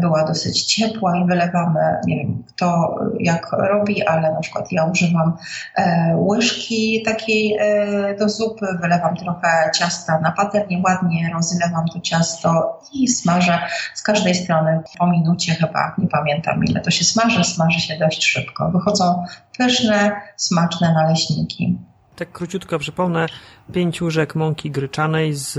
była 0.00 0.24
dosyć 0.24 0.64
ciepła 0.64 1.16
i 1.16 1.26
wylewamy, 1.26 1.80
nie 2.06 2.16
wiem 2.16 2.42
kto 2.48 2.98
jak 3.20 3.52
robi, 3.52 4.02
ale 4.02 4.32
na 4.32 4.40
przykład 4.40 4.72
ja 4.72 4.84
używam 4.84 5.36
e, 5.76 6.16
łyżki 6.16 7.02
takiej 7.06 7.56
e, 7.60 8.16
do 8.18 8.28
zupy, 8.28 8.66
wylewam 8.82 9.16
trochę 9.16 9.70
ciasta 9.78 10.20
na 10.20 10.32
patelnię, 10.32 10.82
ładnie 10.84 11.30
rozlewam 11.34 11.88
to 11.92 12.00
ciasto 12.00 12.80
i 12.92 13.08
smażę 13.08 13.58
z 13.94 14.02
każdej 14.02 14.34
strony 14.34 14.80
po 14.98 15.06
minucie 15.06 15.54
chyba, 15.54 15.94
nie 15.98 16.08
pamiętam 16.08 16.64
ile 16.64 16.80
to 16.80 16.90
się 16.90 17.04
smaży, 17.14 17.44
smaży 17.44 17.80
się 17.80 17.98
dość 17.98 18.24
szybko. 18.24 18.70
Wychodzą 18.70 19.24
pyszne, 19.58 20.20
smaczne 20.36 20.94
naleśniki. 20.94 21.78
Tak 22.16 22.32
króciutko 22.32 22.78
przypomnę, 22.78 23.26
5 23.72 24.02
łyżek 24.02 24.34
mąki 24.34 24.70
gryczanej 24.70 25.34
z 25.34 25.58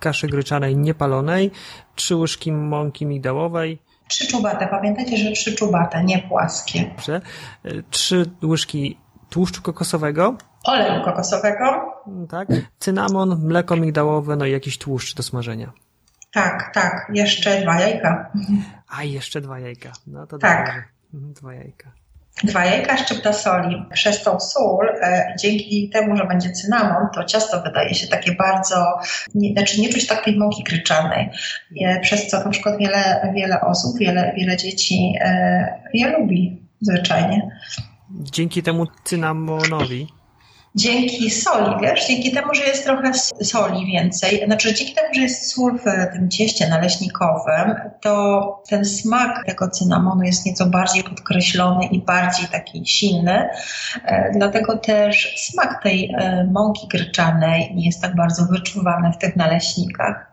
kaszy 0.00 0.26
gryczanej 0.26 0.76
niepalonej, 0.76 1.50
3 1.94 2.16
łyżki 2.16 2.52
mąki 2.52 3.06
migdałowej, 3.06 3.78
Trzy 4.08 4.26
czubate, 4.26 4.66
pamiętajcie, 4.66 5.16
że 5.16 5.32
trzy 5.32 5.54
czubate, 5.54 6.04
nie 6.04 6.18
płaskie. 6.18 6.84
Dobrze. 6.96 7.20
Trzy 7.90 8.30
łyżki 8.42 8.98
tłuszczu 9.30 9.62
kokosowego. 9.62 10.36
Oleju 10.64 11.04
kokosowego. 11.04 11.64
Tak. 12.30 12.48
Cynamon, 12.78 13.46
mleko 13.46 13.76
migdałowe, 13.76 14.36
no 14.36 14.46
i 14.46 14.52
jakiś 14.52 14.78
tłuszcz 14.78 15.14
do 15.14 15.22
smażenia. 15.22 15.72
Tak, 16.32 16.70
tak. 16.74 17.10
Jeszcze 17.14 17.62
dwa 17.62 17.80
jajka. 17.80 18.32
A, 18.92 19.04
jeszcze 19.04 19.40
dwa 19.40 19.58
jajka. 19.58 19.92
No 20.06 20.26
to 20.26 20.38
tak. 20.38 20.66
Dobrze. 20.66 20.82
Mhm, 21.14 21.34
dwa 21.34 21.54
jajka. 21.54 21.92
Dwa 22.44 22.64
jajka, 22.64 22.96
szczypta 22.96 23.32
soli. 23.32 23.84
Przez 23.92 24.22
tą 24.22 24.40
sól, 24.40 24.88
e, 25.02 25.34
dzięki 25.40 25.90
temu, 25.90 26.16
że 26.16 26.26
będzie 26.26 26.50
cynamon, 26.50 27.08
to 27.14 27.24
ciasto 27.24 27.62
wydaje 27.62 27.94
się 27.94 28.06
takie 28.06 28.32
bardzo, 28.32 28.98
nie, 29.34 29.52
znaczy 29.52 29.80
nie 29.80 29.88
czuć 29.88 30.06
takiej 30.06 30.38
mąki 30.38 30.64
gryczanej, 30.64 31.30
e, 31.80 32.00
przez 32.00 32.28
co 32.28 32.44
na 32.44 32.50
przykład 32.50 32.78
wiele, 32.78 33.32
wiele 33.34 33.60
osób, 33.60 33.98
wiele, 33.98 34.32
wiele 34.36 34.56
dzieci 34.56 35.14
e, 35.20 35.80
je 35.94 36.18
lubi 36.18 36.62
zwyczajnie. 36.80 37.50
Dzięki 38.10 38.62
temu 38.62 38.86
cynamonowi 39.04 40.06
dzięki 40.74 41.30
soli, 41.30 41.74
wiesz, 41.82 42.06
dzięki 42.08 42.32
temu, 42.32 42.54
że 42.54 42.64
jest 42.64 42.84
trochę 42.84 43.14
soli 43.42 43.86
więcej, 43.86 44.42
znaczy 44.46 44.74
dzięki 44.74 44.94
temu, 44.94 45.08
że 45.14 45.20
jest 45.20 45.52
sól 45.52 45.78
w 45.78 46.12
tym 46.12 46.30
cieście 46.30 46.68
naleśnikowym, 46.68 47.74
to 48.00 48.62
ten 48.68 48.84
smak 48.84 49.46
tego 49.46 49.68
cynamonu 49.68 50.22
jest 50.22 50.46
nieco 50.46 50.66
bardziej 50.66 51.04
podkreślony 51.04 51.86
i 51.86 52.00
bardziej 52.00 52.48
taki 52.48 52.86
silny. 52.86 53.48
E, 54.04 54.32
dlatego 54.36 54.78
też 54.78 55.34
smak 55.36 55.82
tej 55.82 56.14
e, 56.18 56.48
mąki 56.52 56.88
gryczanej 56.88 57.74
nie 57.74 57.86
jest 57.86 58.02
tak 58.02 58.16
bardzo 58.16 58.44
wyczuwany 58.44 59.12
w 59.12 59.18
tych 59.18 59.36
naleśnikach. 59.36 60.32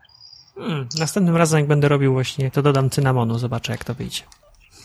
Hmm, 0.56 0.88
następnym 1.00 1.38
razem, 1.38 1.60
jak 1.60 1.68
będę 1.68 1.88
robił 1.88 2.14
właśnie, 2.14 2.52
to 2.52 2.62
dodam 2.62 2.90
cynamonu, 2.90 3.38
zobaczę 3.38 3.72
jak 3.72 3.84
to 3.84 3.94
wyjdzie. 3.94 4.24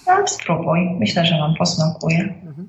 No, 0.07 0.27
spróbuj. 0.27 0.97
Myślę, 1.01 1.27
że 1.27 1.39
Wam 1.39 1.55
posmakuje. 1.59 2.19
Mhm. 2.19 2.69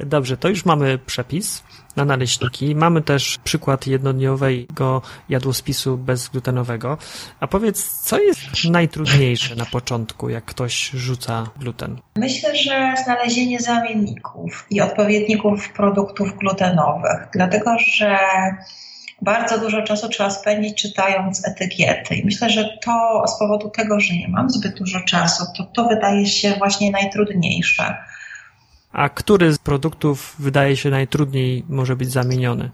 Dobrze, 0.00 0.36
to 0.36 0.48
już 0.48 0.64
mamy 0.64 0.98
przepis 0.98 1.62
na 1.96 2.04
naleśniki. 2.04 2.74
Mamy 2.74 3.02
też 3.02 3.38
przykład 3.44 3.86
jednodniowego 3.86 5.02
jadłospisu 5.28 5.98
bezglutenowego. 5.98 6.98
A 7.40 7.46
powiedz, 7.46 8.00
co 8.00 8.18
jest 8.18 8.40
najtrudniejsze 8.70 9.56
na 9.56 9.66
początku, 9.66 10.28
jak 10.28 10.44
ktoś 10.44 10.90
rzuca 10.90 11.50
gluten? 11.56 11.96
Myślę, 12.16 12.56
że 12.56 12.94
znalezienie 13.04 13.60
zamienników 13.60 14.66
i 14.70 14.80
odpowiedników 14.80 15.72
produktów 15.72 16.38
glutenowych, 16.38 17.28
dlatego 17.32 17.76
że 17.78 18.18
bardzo 19.22 19.58
dużo 19.58 19.82
czasu 19.82 20.08
trzeba 20.08 20.30
spędzić 20.30 20.82
czytając 20.82 21.48
etykiety. 21.48 22.14
I 22.14 22.24
myślę, 22.24 22.50
że 22.50 22.78
to 22.84 23.24
z 23.26 23.38
powodu 23.38 23.70
tego, 23.70 24.00
że 24.00 24.14
nie 24.14 24.28
mam 24.28 24.50
zbyt 24.50 24.78
dużo 24.78 25.00
czasu, 25.00 25.44
to 25.56 25.64
to 25.64 25.88
wydaje 25.88 26.26
się 26.26 26.54
właśnie 26.58 26.90
najtrudniejsze. 26.90 27.96
A 28.92 29.08
który 29.08 29.52
z 29.52 29.58
produktów 29.58 30.34
wydaje 30.38 30.76
się 30.76 30.90
najtrudniej 30.90 31.64
może 31.68 31.96
być 31.96 32.10
zamieniony? 32.12 32.70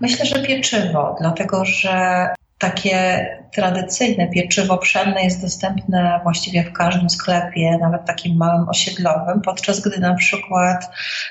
Myślę, 0.00 0.26
że 0.26 0.42
pieczywo, 0.42 1.16
dlatego 1.20 1.64
że 1.64 2.26
takie 2.62 3.26
tradycyjne 3.52 4.28
pieczywo 4.28 4.78
pszenne 4.78 5.24
jest 5.24 5.42
dostępne 5.42 6.20
właściwie 6.22 6.64
w 6.64 6.72
każdym 6.72 7.10
sklepie, 7.10 7.78
nawet 7.80 8.04
takim 8.04 8.36
małym 8.36 8.68
osiedlowym, 8.68 9.40
podczas 9.40 9.80
gdy 9.80 10.00
na 10.00 10.14
przykład 10.14 10.90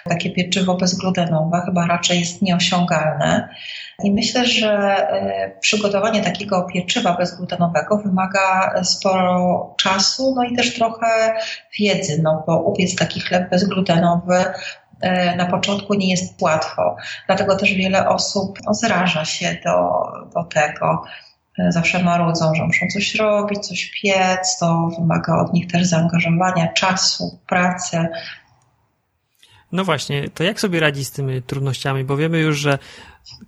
takie 0.09 0.31
pieczywo 0.31 0.77
bezglutenowe 0.77 1.61
chyba 1.65 1.87
raczej 1.87 2.19
jest 2.19 2.41
nieosiągalne. 2.41 3.49
I 4.03 4.11
myślę, 4.11 4.45
że 4.45 4.71
e, 4.71 5.51
przygotowanie 5.59 6.21
takiego 6.21 6.67
pieczywa 6.73 7.17
bezglutenowego 7.17 7.97
wymaga 7.97 8.73
sporo 8.83 9.75
czasu, 9.77 10.33
no 10.35 10.43
i 10.43 10.55
też 10.55 10.73
trochę 10.73 11.33
wiedzy, 11.79 12.21
no 12.23 12.43
bo 12.47 12.59
upiec 12.59 12.95
taki 12.95 13.19
chleb 13.19 13.49
bezglutenowy 13.49 14.45
na 15.37 15.45
początku 15.45 15.93
nie 15.93 16.09
jest 16.09 16.41
łatwo. 16.41 16.95
Dlatego 17.27 17.55
też 17.55 17.73
wiele 17.73 18.09
osób 18.09 18.59
zraża 18.71 19.25
się 19.25 19.57
do, 19.65 20.03
do 20.33 20.43
tego. 20.43 21.03
E, 21.59 21.71
zawsze 21.71 22.03
marudzą, 22.03 22.55
że 22.55 22.63
muszą 22.63 22.85
coś 22.93 23.15
robić, 23.15 23.67
coś 23.67 23.91
piec. 24.01 24.57
To 24.59 24.89
wymaga 24.99 25.37
od 25.37 25.53
nich 25.53 25.71
też 25.71 25.87
zaangażowania, 25.87 26.73
czasu, 26.73 27.39
pracy. 27.47 28.07
No 29.71 29.83
właśnie, 29.83 30.29
to 30.29 30.43
jak 30.43 30.59
sobie 30.59 30.79
radzi 30.79 31.05
z 31.05 31.11
tymi 31.11 31.41
trudnościami? 31.41 32.03
Bo 32.03 32.17
wiemy 32.17 32.39
już, 32.39 32.57
że 32.57 32.79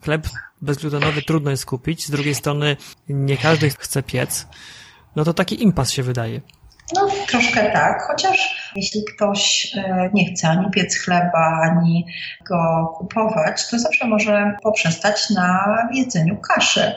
chleb 0.02 0.28
bezglutenowy 0.62 1.22
trudno 1.22 1.52
jest 1.52 1.66
kupić, 1.66 2.06
z 2.06 2.12
drugiej 2.12 2.36
strony 2.36 2.78
nie 3.10 3.38
każdy 3.38 3.70
chce 3.70 4.04
piec. 4.04 4.48
No 5.16 5.24
to 5.24 5.34
taki 5.34 5.64
impas 5.64 5.92
się 5.92 6.04
wydaje. 6.04 6.42
No, 6.96 7.08
troszkę 7.28 7.72
tak, 7.72 8.04
chociaż 8.08 8.63
jeśli 8.76 9.02
ktoś 9.16 9.72
e, 9.76 10.10
nie 10.14 10.26
chce 10.26 10.50
ani 10.50 10.72
piec 10.72 10.98
chleba, 10.98 11.60
ani 11.62 12.06
go 12.50 12.88
kupować, 12.98 13.70
to 13.70 13.80
zawsze 13.80 14.08
może 14.08 14.56
poprzestać 14.64 15.30
na 15.30 15.78
jedzeniu 15.94 16.38
kaszy. 16.38 16.96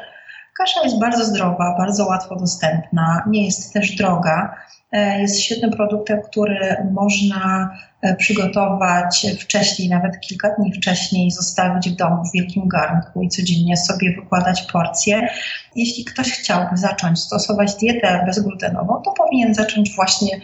Kasza 0.59 0.82
jest 0.84 0.98
bardzo 0.98 1.24
zdrowa, 1.24 1.74
bardzo 1.78 2.07
łatwo 2.07 2.36
dostępna, 2.36 3.24
nie 3.26 3.44
jest 3.44 3.72
też 3.72 3.96
droga. 3.96 4.57
E, 4.92 5.20
jest 5.20 5.40
świetnym 5.40 5.70
produktem, 5.70 6.22
który 6.22 6.76
można 6.92 7.70
e, 8.02 8.14
przygotować 8.16 9.26
wcześniej, 9.40 9.88
nawet 9.88 10.20
kilka 10.20 10.48
dni 10.50 10.72
wcześniej, 10.72 11.30
zostawić 11.30 11.90
w 11.90 11.96
domu 11.96 12.24
w 12.24 12.32
wielkim 12.32 12.68
garnku 12.68 13.22
i 13.22 13.28
codziennie 13.28 13.76
sobie 13.76 14.14
wykładać 14.16 14.62
porcje. 14.62 15.28
Jeśli 15.76 16.04
ktoś 16.04 16.32
chciałby 16.32 16.76
zacząć 16.76 17.20
stosować 17.20 17.74
dietę 17.74 18.22
bezglutenową, 18.26 19.02
to 19.02 19.12
powinien 19.12 19.54
zacząć 19.54 19.94
właśnie 19.96 20.40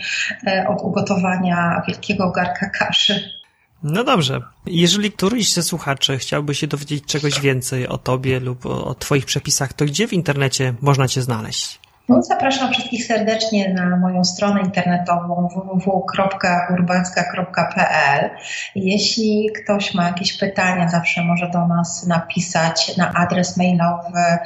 e, 0.46 0.68
od 0.68 0.82
ugotowania 0.82 1.82
wielkiego 1.88 2.30
garka 2.30 2.70
kaszy. 2.70 3.41
No 3.82 4.04
dobrze. 4.04 4.42
Jeżeli 4.66 5.12
któryś 5.12 5.52
ze 5.52 5.62
słuchaczy 5.62 6.18
chciałby 6.18 6.54
się 6.54 6.66
dowiedzieć 6.66 7.04
czegoś 7.04 7.40
więcej 7.40 7.88
o 7.88 7.98
tobie 7.98 8.40
lub 8.40 8.66
o, 8.66 8.94
Twoich 8.94 9.24
przepisach, 9.24 9.72
to 9.72 9.84
gdzie 9.84 10.08
w 10.08 10.12
internecie 10.12 10.74
można 10.80 11.08
Cię 11.08 11.22
znaleźć? 11.22 11.80
No, 12.12 12.22
zapraszam 12.22 12.72
wszystkich 12.72 13.06
serdecznie 13.06 13.74
na 13.74 13.96
moją 13.96 14.24
stronę 14.24 14.60
internetową 14.60 15.48
www.urbacka.pl. 15.54 18.30
Jeśli 18.74 19.50
ktoś 19.62 19.94
ma 19.94 20.04
jakieś 20.04 20.38
pytania, 20.38 20.88
zawsze 20.88 21.24
może 21.24 21.50
do 21.50 21.66
nas 21.66 22.06
napisać 22.06 22.96
na 22.96 23.12
adres 23.12 23.56
mailowy 23.56 24.38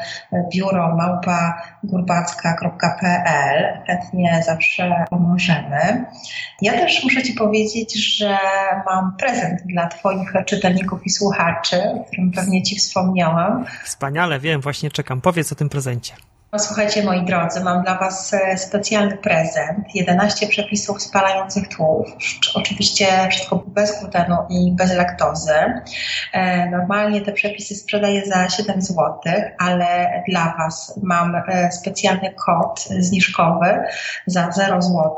biuro 0.53 0.97
małpa.gurbacka.pl. 0.97 3.83
Chętnie 3.87 4.43
zawsze 4.47 5.05
pomożemy. 5.11 6.05
Ja 6.63 6.73
też 6.73 7.05
muszę 7.05 7.23
Ci 7.23 7.33
powiedzieć, 7.33 8.17
że 8.17 8.39
mam 8.87 9.17
prezent 9.17 9.63
dla 9.63 9.89
Twoich 9.89 10.33
czytelników 10.47 11.07
i 11.07 11.11
słuchaczy, 11.11 11.83
o 11.83 12.05
którym 12.05 12.31
pewnie 12.31 12.63
Ci 12.63 12.77
wspomniałam. 12.77 13.65
Wspaniale, 13.85 14.41
wiem, 14.41 14.61
właśnie 14.61 14.91
czekam. 14.91 15.21
Powiedz 15.21 15.53
o 15.53 15.55
tym 15.55 15.69
prezencie. 15.69 16.13
Słuchajcie, 16.59 17.05
moi 17.05 17.25
drodzy, 17.25 17.61
mam 17.61 17.83
dla 17.83 17.99
Was 17.99 18.35
e, 18.35 18.59
specjalny 18.59 19.17
prezent. 19.17 19.95
11 19.95 20.47
przepisów 20.47 21.03
spalających 21.03 21.69
tłuszcz. 21.69 22.57
Oczywiście 22.57 23.07
wszystko 23.31 23.65
bez 23.67 24.01
glutenu 24.01 24.37
i 24.51 24.73
bez 24.73 24.95
laktozy. 24.95 25.55
E, 26.33 26.71
normalnie 26.71 27.21
te 27.21 27.33
przepisy 27.33 27.75
sprzedaję 27.75 28.27
za 28.27 28.49
7 28.49 28.83
zł, 28.83 29.19
ale 29.59 30.23
dla 30.29 30.55
Was 30.59 31.01
mam 31.03 31.35
e, 31.35 31.73
specjalny 31.73 32.35
kod 32.47 32.85
zniżkowy 32.99 33.85
za 34.27 34.51
0 34.51 34.83
zł. 34.83 35.15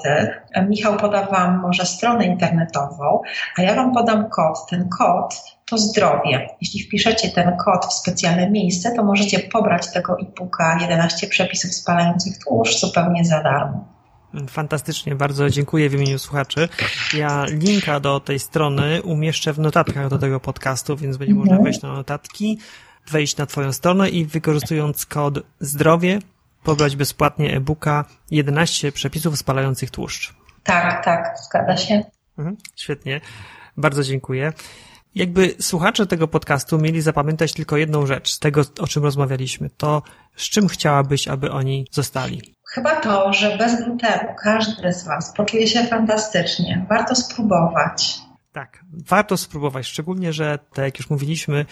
Michał 0.68 0.97
poda 0.97 1.26
Wam 1.26 1.61
może 1.61 1.86
stronę 1.86 2.24
internetową, 2.24 3.22
a 3.59 3.62
ja 3.62 3.74
Wam 3.74 3.95
podam 3.95 4.30
kod. 4.30 4.66
Ten 4.70 4.89
kod 4.89 5.57
to 5.71 5.79
zdrowie. 5.79 6.49
Jeśli 6.61 6.83
wpiszecie 6.83 7.29
ten 7.29 7.57
kod 7.57 7.87
w 7.87 7.93
specjalne 7.93 8.51
miejsce, 8.51 8.95
to 8.97 9.05
możecie 9.05 9.39
pobrać 9.39 9.93
tego 9.93 10.16
e-booka 10.21 10.79
11 10.81 11.27
przepisów 11.27 11.75
spalających 11.75 12.39
tłuszcz 12.39 12.81
zupełnie 12.81 13.25
za 13.25 13.43
darmo. 13.43 13.99
Fantastycznie, 14.49 15.14
bardzo 15.14 15.51
dziękuję 15.51 15.89
w 15.89 15.95
imieniu 15.95 16.19
słuchaczy. 16.19 16.69
Ja 17.14 17.45
linka 17.45 18.01
do 18.01 18.21
tej 18.21 18.39
strony 18.39 19.03
umieszczę 19.03 19.53
w 19.53 19.59
notatkach 19.59 20.09
do 20.09 20.19
tego 20.19 20.41
podcastu, 20.41 20.97
więc 20.97 21.16
będzie 21.16 21.33
mhm. 21.33 21.49
można 21.51 21.64
wejść 21.64 21.83
na 21.83 21.93
notatki, 21.93 22.59
wejść 23.11 23.37
na 23.37 23.47
Twoją 23.47 23.73
stronę 23.73 24.11
i 24.11 24.25
wykorzystując 24.25 25.07
kod 25.07 25.39
zdrowie 25.61 26.19
pobrać 26.64 26.97
bezpłatnie 26.97 27.57
e-booka 27.57 28.05
11 28.31 28.93
przepisów 28.93 29.39
spalających 29.39 29.91
tłuszcz. 29.91 30.35
Tak, 30.64 31.05
tak, 31.05 31.39
zgadza 31.45 31.77
się. 31.77 32.03
Mhm, 32.39 32.57
świetnie, 32.77 33.21
bardzo 33.77 34.05
dziękuję 34.05 34.53
jakby 35.14 35.54
słuchacze 35.61 36.06
tego 36.06 36.28
podcastu 36.28 36.78
mieli 36.78 37.00
zapamiętać 37.00 37.52
tylko 37.52 37.76
jedną 37.76 38.06
rzecz 38.06 38.32
z 38.32 38.38
tego, 38.38 38.62
o 38.80 38.86
czym 38.86 39.02
rozmawialiśmy, 39.02 39.70
to 39.70 40.02
z 40.36 40.42
czym 40.42 40.68
chciałabyś, 40.68 41.28
aby 41.28 41.50
oni 41.50 41.86
zostali? 41.90 42.54
Chyba 42.74 43.00
to, 43.00 43.32
że 43.32 43.56
bez 43.56 43.84
glutenu 43.84 44.34
każdy 44.42 44.92
z 44.92 45.04
Was 45.06 45.32
poczuje 45.36 45.66
się 45.66 45.84
fantastycznie. 45.84 46.86
Warto 46.88 47.14
spróbować. 47.14 48.18
Tak, 48.52 48.84
warto 49.09 49.36
spróbować, 49.36 49.86
szczególnie, 49.86 50.32
że 50.32 50.59
tak 50.74 50.84
jak 50.84 50.98
już 50.98 51.11
mówiliśmy, 51.11 51.66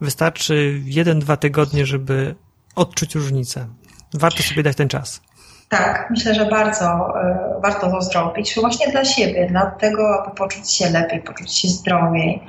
wystarczy 0.00 0.80
jeden, 0.84 1.18
dwa 1.18 1.36
tygodnie, 1.36 1.86
żeby 1.86 2.34
odczuć 2.74 3.14
różnicę. 3.14 3.66
Warto 4.14 4.42
sobie 4.42 4.62
dać 4.62 4.76
ten 4.76 4.88
czas. 4.88 5.22
Tak, 5.68 6.06
myślę, 6.10 6.34
że 6.34 6.46
bardzo 6.46 7.08
y, 7.58 7.60
warto 7.62 7.90
to 7.90 8.02
zrobić. 8.02 8.54
Właśnie 8.60 8.92
dla 8.92 9.04
siebie, 9.04 9.46
dla 9.50 9.66
tego, 9.66 10.22
aby 10.22 10.34
poczuć 10.36 10.72
się 10.72 10.90
lepiej, 10.90 11.22
poczuć 11.22 11.58
się 11.58 11.68
zdrowiej, 11.68 12.42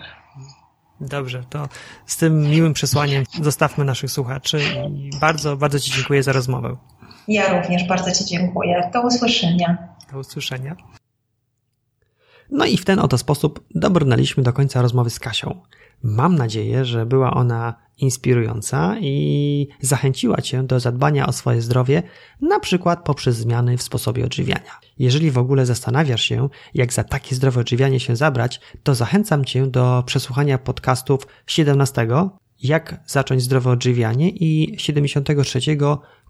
Dobrze, 1.01 1.43
to 1.49 1.69
z 2.05 2.17
tym 2.17 2.41
miłym 2.41 2.73
przesłaniem 2.73 3.23
zostawmy 3.41 3.85
naszych 3.85 4.11
słuchaczy 4.11 4.59
i 4.89 5.09
bardzo, 5.19 5.57
bardzo 5.57 5.79
Ci 5.79 5.91
dziękuję 5.91 6.23
za 6.23 6.31
rozmowę. 6.31 6.77
Ja 7.27 7.61
również 7.61 7.87
bardzo 7.87 8.11
Ci 8.11 8.25
dziękuję. 8.25 8.89
Do 8.93 9.01
usłyszenia. 9.01 9.77
Do 10.11 10.19
usłyszenia. 10.19 10.75
No 12.51 12.65
i 12.65 12.77
w 12.77 12.85
ten 12.85 12.99
oto 12.99 13.17
sposób 13.17 13.65
dobrnęliśmy 13.75 14.43
do 14.43 14.53
końca 14.53 14.81
rozmowy 14.81 15.09
z 15.09 15.19
Kasią. 15.19 15.61
Mam 16.03 16.35
nadzieję, 16.35 16.85
że 16.85 17.05
była 17.05 17.33
ona 17.33 17.73
inspirująca 18.01 18.95
i 19.01 19.67
zachęciła 19.81 20.41
Cię 20.41 20.63
do 20.63 20.79
zadbania 20.79 21.27
o 21.27 21.31
swoje 21.31 21.61
zdrowie, 21.61 22.03
na 22.41 22.59
przykład 22.59 23.03
poprzez 23.03 23.37
zmiany 23.37 23.77
w 23.77 23.81
sposobie 23.81 24.25
odżywiania. 24.25 24.79
Jeżeli 24.99 25.31
w 25.31 25.37
ogóle 25.37 25.65
zastanawiasz 25.65 26.21
się, 26.21 26.49
jak 26.73 26.93
za 26.93 27.03
takie 27.03 27.35
zdrowe 27.35 27.61
odżywianie 27.61 27.99
się 27.99 28.15
zabrać, 28.15 28.61
to 28.83 28.95
zachęcam 28.95 29.45
Cię 29.45 29.67
do 29.67 30.03
przesłuchania 30.05 30.57
podcastów 30.57 31.27
17 31.47 32.07
Jak 32.63 32.99
zacząć 33.05 33.41
zdrowe 33.41 33.69
odżywianie 33.69 34.29
i 34.29 34.79
73 34.79 35.59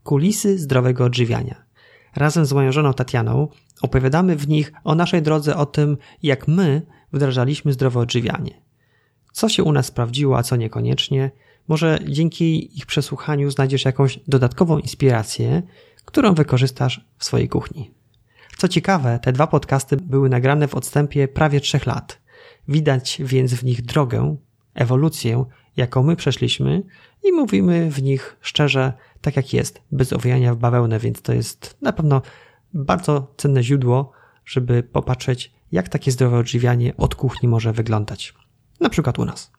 Kulisy 0.04 0.58
zdrowego 0.58 1.04
odżywiania. 1.04 1.64
Razem 2.16 2.46
z 2.46 2.54
moją 2.54 2.72
żoną 2.72 2.94
Tatianą 2.94 3.48
opowiadamy 3.82 4.36
w 4.36 4.48
nich 4.48 4.74
o 4.84 4.96
naszej 4.96 5.22
drodze 5.22 5.58
o 5.58 5.66
tym, 5.66 5.98
jak 6.24 6.48
my 6.48 6.82
wdrażaliśmy 7.14 7.74
zdrowe 7.74 8.00
odżywianie. 8.00 8.62
Co 9.32 9.50
się 9.50 9.64
u 9.64 9.72
nas 9.72 9.86
sprawdziło, 9.86 10.38
a 10.38 10.44
co 10.44 10.56
niekoniecznie. 10.56 11.32
Może 11.68 12.00
dzięki 12.10 12.78
ich 12.78 12.86
przesłuchaniu 12.86 13.52
znajdziesz 13.52 13.86
jakąś 13.86 14.20
dodatkową 14.28 14.78
inspirację, 14.78 15.62
którą 16.06 16.34
wykorzystasz 16.34 17.06
w 17.18 17.26
swojej 17.26 17.50
kuchni. 17.50 17.92
Co 18.58 18.68
ciekawe, 18.68 19.20
te 19.24 19.32
dwa 19.32 19.48
podcasty 19.48 19.98
były 19.98 20.30
nagrane 20.30 20.68
w 20.68 20.76
odstępie 20.76 21.28
prawie 21.28 21.60
trzech 21.60 21.86
lat. 21.86 22.22
Widać 22.68 23.22
więc 23.26 23.54
w 23.54 23.64
nich 23.64 23.82
drogę, 23.82 24.36
ewolucję, 24.74 25.46
jaką 25.78 26.04
my 26.04 26.16
przeszliśmy 26.16 26.84
i 27.24 27.32
mówimy 27.32 27.92
w 27.92 28.04
nich 28.04 28.38
szczerze, 28.42 28.94
tak 29.22 29.36
jak 29.36 29.54
jest, 29.54 29.82
bez 29.92 30.14
owijania 30.14 30.56
w 30.56 30.58
bawełnę, 30.58 31.00
więc 31.00 31.22
to 31.22 31.34
jest 31.34 31.78
na 31.82 31.94
pewno 31.94 32.22
bardzo 32.74 33.34
cenne 33.38 33.64
źródło, 33.64 34.12
żeby 34.46 34.84
popatrzeć, 34.84 35.52
jak 35.72 35.90
takie 35.90 36.12
zdrowe 36.12 36.38
odżywianie 36.38 36.98
od 36.98 37.16
kuchni 37.16 37.50
może 37.50 37.74
wyglądać. 37.74 38.34
Na 38.80 38.90
przykład 38.90 39.20
u 39.20 39.26
nas. 39.26 39.52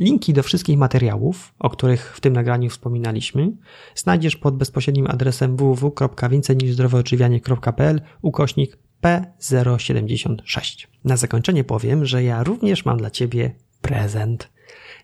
Linki 0.00 0.32
do 0.32 0.42
wszystkich 0.42 0.78
materiałów, 0.78 1.54
o 1.58 1.70
których 1.70 2.16
w 2.16 2.20
tym 2.20 2.32
nagraniu 2.32 2.70
wspominaliśmy, 2.70 3.52
znajdziesz 3.94 4.36
pod 4.36 4.56
bezpośrednim 4.56 5.06
adresem 5.06 5.56
www.więcejniżzdroweodżywianie.pl 5.56 8.00
ukośnik 8.22 8.78
P076. 9.02 10.86
Na 11.04 11.16
zakończenie 11.16 11.64
powiem, 11.64 12.06
że 12.06 12.22
ja 12.22 12.42
również 12.42 12.84
mam 12.84 12.98
dla 12.98 13.10
Ciebie 13.10 13.54
prezent. 13.82 14.50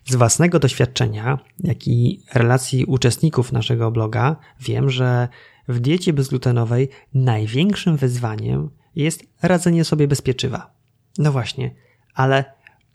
Z 0.05 0.15
własnego 0.15 0.59
doświadczenia, 0.59 1.39
jak 1.59 1.87
i 1.87 2.23
relacji 2.33 2.85
uczestników 2.85 3.51
naszego 3.51 3.91
bloga, 3.91 4.35
wiem, 4.59 4.89
że 4.89 5.27
w 5.67 5.79
diecie 5.79 6.13
bezglutenowej 6.13 6.89
największym 7.13 7.97
wyzwaniem 7.97 8.69
jest 8.95 9.23
radzenie 9.41 9.85
sobie 9.85 10.07
bez 10.07 10.21
pieczywa. 10.21 10.71
No 11.17 11.31
właśnie, 11.31 11.75
ale 12.13 12.45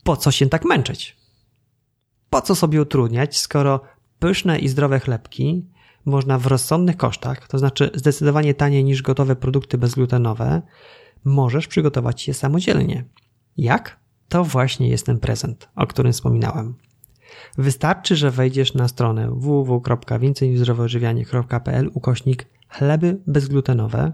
po 0.05 0.17
co 0.17 0.31
się 0.31 0.49
tak 0.49 0.65
męczyć? 0.65 1.22
Po 2.33 2.41
co 2.41 2.55
sobie 2.55 2.83
utrudniać, 2.83 3.39
skoro 3.39 3.81
pyszne 4.19 4.59
i 4.59 4.69
zdrowe 4.69 5.01
chlebki 5.01 5.67
można 6.05 6.39
w 6.39 6.47
rozsądnych 6.47 6.97
kosztach, 6.97 7.49
to 7.49 7.59
znaczy 7.59 7.91
zdecydowanie 7.95 8.55
taniej 8.55 8.85
niż 8.85 9.03
gotowe 9.03 9.37
produkty 9.37 9.79
bezglutenowe, 9.79 10.63
możesz 11.25 11.67
przygotować 11.67 12.29
je 12.29 12.35
samodzielnie. 12.35 13.05
Jak? 13.57 14.01
To 14.29 14.45
właśnie 14.45 14.89
jest 14.89 15.07
ten 15.07 15.19
prezent, 15.19 15.69
o 15.77 15.87
którym 15.87 16.13
wspominałem. 16.13 16.75
Wystarczy, 17.59 18.17
że 18.17 18.31
wejdziesz 18.31 18.75
na 18.75 18.89
stronę 18.89 19.31
www.więcejniżzdrowoodżywianie.pl 19.31 21.91
ukośnik 21.95 22.47
chleby 22.69 23.21
bezglutenowe, 23.27 24.13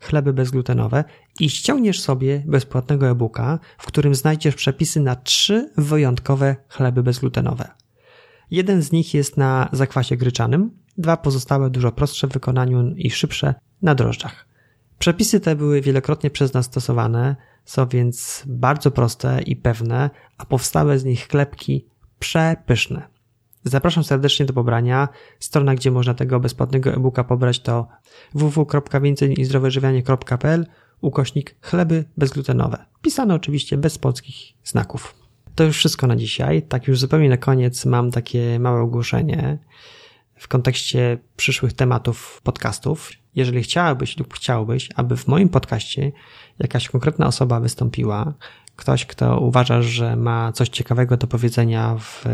chleby 0.00 0.32
bezglutenowe 0.32 1.04
i 1.40 1.50
ściągniesz 1.50 2.00
sobie 2.00 2.42
bezpłatnego 2.46 3.08
e-booka, 3.08 3.58
w 3.78 3.86
którym 3.86 4.14
znajdziesz 4.14 4.54
przepisy 4.54 5.00
na 5.00 5.16
trzy 5.16 5.70
wyjątkowe 5.76 6.56
chleby 6.68 7.02
bezglutenowe. 7.02 7.68
Jeden 8.50 8.82
z 8.82 8.92
nich 8.92 9.14
jest 9.14 9.36
na 9.36 9.68
zakwasie 9.72 10.16
gryczanym, 10.16 10.70
dwa 10.98 11.16
pozostałe 11.16 11.70
dużo 11.70 11.92
prostsze 11.92 12.26
w 12.26 12.32
wykonaniu 12.32 12.94
i 12.96 13.10
szybsze 13.10 13.54
na 13.82 13.94
drożdżach. 13.94 14.46
Przepisy 14.98 15.40
te 15.40 15.56
były 15.56 15.80
wielokrotnie 15.80 16.30
przez 16.30 16.54
nas 16.54 16.66
stosowane, 16.66 17.36
są 17.64 17.86
więc 17.86 18.42
bardzo 18.46 18.90
proste 18.90 19.42
i 19.42 19.56
pewne, 19.56 20.10
a 20.38 20.44
powstałe 20.44 20.98
z 20.98 21.04
nich 21.04 21.28
chlebki 21.28 21.86
przepyszne. 22.18 23.15
Zapraszam 23.68 24.04
serdecznie 24.04 24.46
do 24.46 24.52
pobrania. 24.52 25.08
Strona, 25.38 25.74
gdzie 25.74 25.90
można 25.90 26.14
tego 26.14 26.40
bezpłatnego 26.40 26.94
e-booka 26.94 27.24
pobrać 27.24 27.60
to 27.60 27.88
www.więcejnizdroweżywianie.pl 28.34 30.66
ukośnik 31.00 31.56
chleby 31.60 32.04
bezglutenowe. 32.16 32.84
Pisane 33.02 33.34
oczywiście 33.34 33.76
bez 33.76 33.98
polskich 33.98 34.36
znaków. 34.64 35.14
To 35.54 35.64
już 35.64 35.76
wszystko 35.76 36.06
na 36.06 36.16
dzisiaj. 36.16 36.62
Tak 36.62 36.88
już 36.88 37.00
zupełnie 37.00 37.28
na 37.28 37.36
koniec 37.36 37.84
mam 37.84 38.10
takie 38.10 38.58
małe 38.58 38.80
ogłoszenie 38.80 39.58
w 40.36 40.48
kontekście 40.48 41.18
przyszłych 41.36 41.72
tematów 41.72 42.40
podcastów. 42.44 43.12
Jeżeli 43.34 43.62
chciałabyś 43.62 44.18
lub 44.18 44.34
chciałbyś, 44.34 44.88
aby 44.96 45.16
w 45.16 45.28
moim 45.28 45.48
podcaście 45.48 46.12
jakaś 46.58 46.88
konkretna 46.88 47.26
osoba 47.26 47.60
wystąpiła, 47.60 48.34
ktoś, 48.76 49.06
kto 49.06 49.40
uważa, 49.40 49.82
że 49.82 50.16
ma 50.16 50.52
coś 50.52 50.68
ciekawego 50.68 51.16
do 51.16 51.26
powiedzenia 51.26 51.96
w 51.98 52.24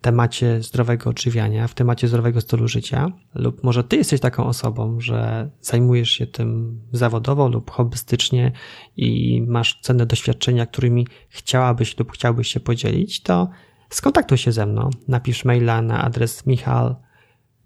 temacie 0.00 0.62
zdrowego 0.62 1.10
odżywiania, 1.10 1.68
w 1.68 1.74
temacie 1.74 2.08
zdrowego 2.08 2.40
stylu 2.40 2.68
życia, 2.68 3.12
lub 3.34 3.64
może 3.64 3.84
ty 3.84 3.96
jesteś 3.96 4.20
taką 4.20 4.46
osobą, 4.46 5.00
że 5.00 5.50
zajmujesz 5.60 6.10
się 6.10 6.26
tym 6.26 6.80
zawodowo 6.92 7.48
lub 7.48 7.70
hobbystycznie 7.70 8.52
i 8.96 9.42
masz 9.46 9.80
cenne 9.80 10.06
doświadczenia, 10.06 10.66
którymi 10.66 11.06
chciałabyś 11.28 11.98
lub 11.98 12.12
chciałbyś 12.12 12.48
się 12.48 12.60
podzielić, 12.60 13.22
to 13.22 13.48
skontaktuj 13.90 14.38
się 14.38 14.52
ze 14.52 14.66
mną. 14.66 14.90
Napisz 15.08 15.44
maila 15.44 15.82
na 15.82 16.04
adres 16.04 16.46
michal 16.46 16.96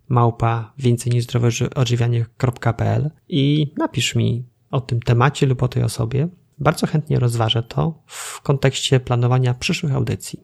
małpa 0.08 0.72
więcej 0.78 1.12
niż 1.12 1.24
zdrowe 1.24 1.48
odżywianie.pl 1.74 3.10
i 3.28 3.72
napisz 3.76 4.14
mi 4.14 4.44
o 4.70 4.80
tym 4.80 5.00
temacie 5.00 5.46
lub 5.46 5.62
o 5.62 5.68
tej 5.68 5.82
osobie. 5.82 6.28
Bardzo 6.58 6.86
chętnie 6.86 7.18
rozważę 7.18 7.62
to 7.62 8.02
w 8.06 8.40
kontekście 8.40 9.00
planowania 9.00 9.54
przyszłych 9.54 9.92
audycji. 9.92 10.42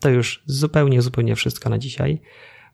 To 0.00 0.08
już 0.08 0.42
zupełnie, 0.46 1.02
zupełnie 1.02 1.36
wszystko 1.36 1.70
na 1.70 1.78
dzisiaj. 1.78 2.20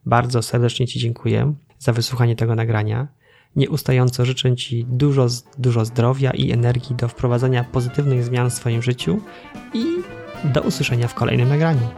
Bardzo 0.07 0.43
serdecznie 0.43 0.87
Ci 0.87 0.99
dziękuję 0.99 1.55
za 1.79 1.93
wysłuchanie 1.93 2.37
tego 2.37 2.55
nagrania. 2.55 3.09
Nieustająco 3.57 4.25
życzę 4.25 4.57
Ci 4.57 4.85
dużo, 4.85 5.27
dużo 5.59 5.85
zdrowia 5.85 6.31
i 6.31 6.53
energii 6.53 6.97
do 6.97 7.09
wprowadzania 7.09 7.65
pozytywnych 7.65 8.25
zmian 8.25 8.51
w 8.51 8.55
swoim 8.55 8.83
życiu 8.83 9.21
i 9.75 9.87
do 10.45 10.63
usłyszenia 10.63 11.09
w 11.09 11.15
kolejnym 11.15 11.49
nagraniu. 11.49 11.89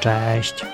Cześć! 0.00 0.64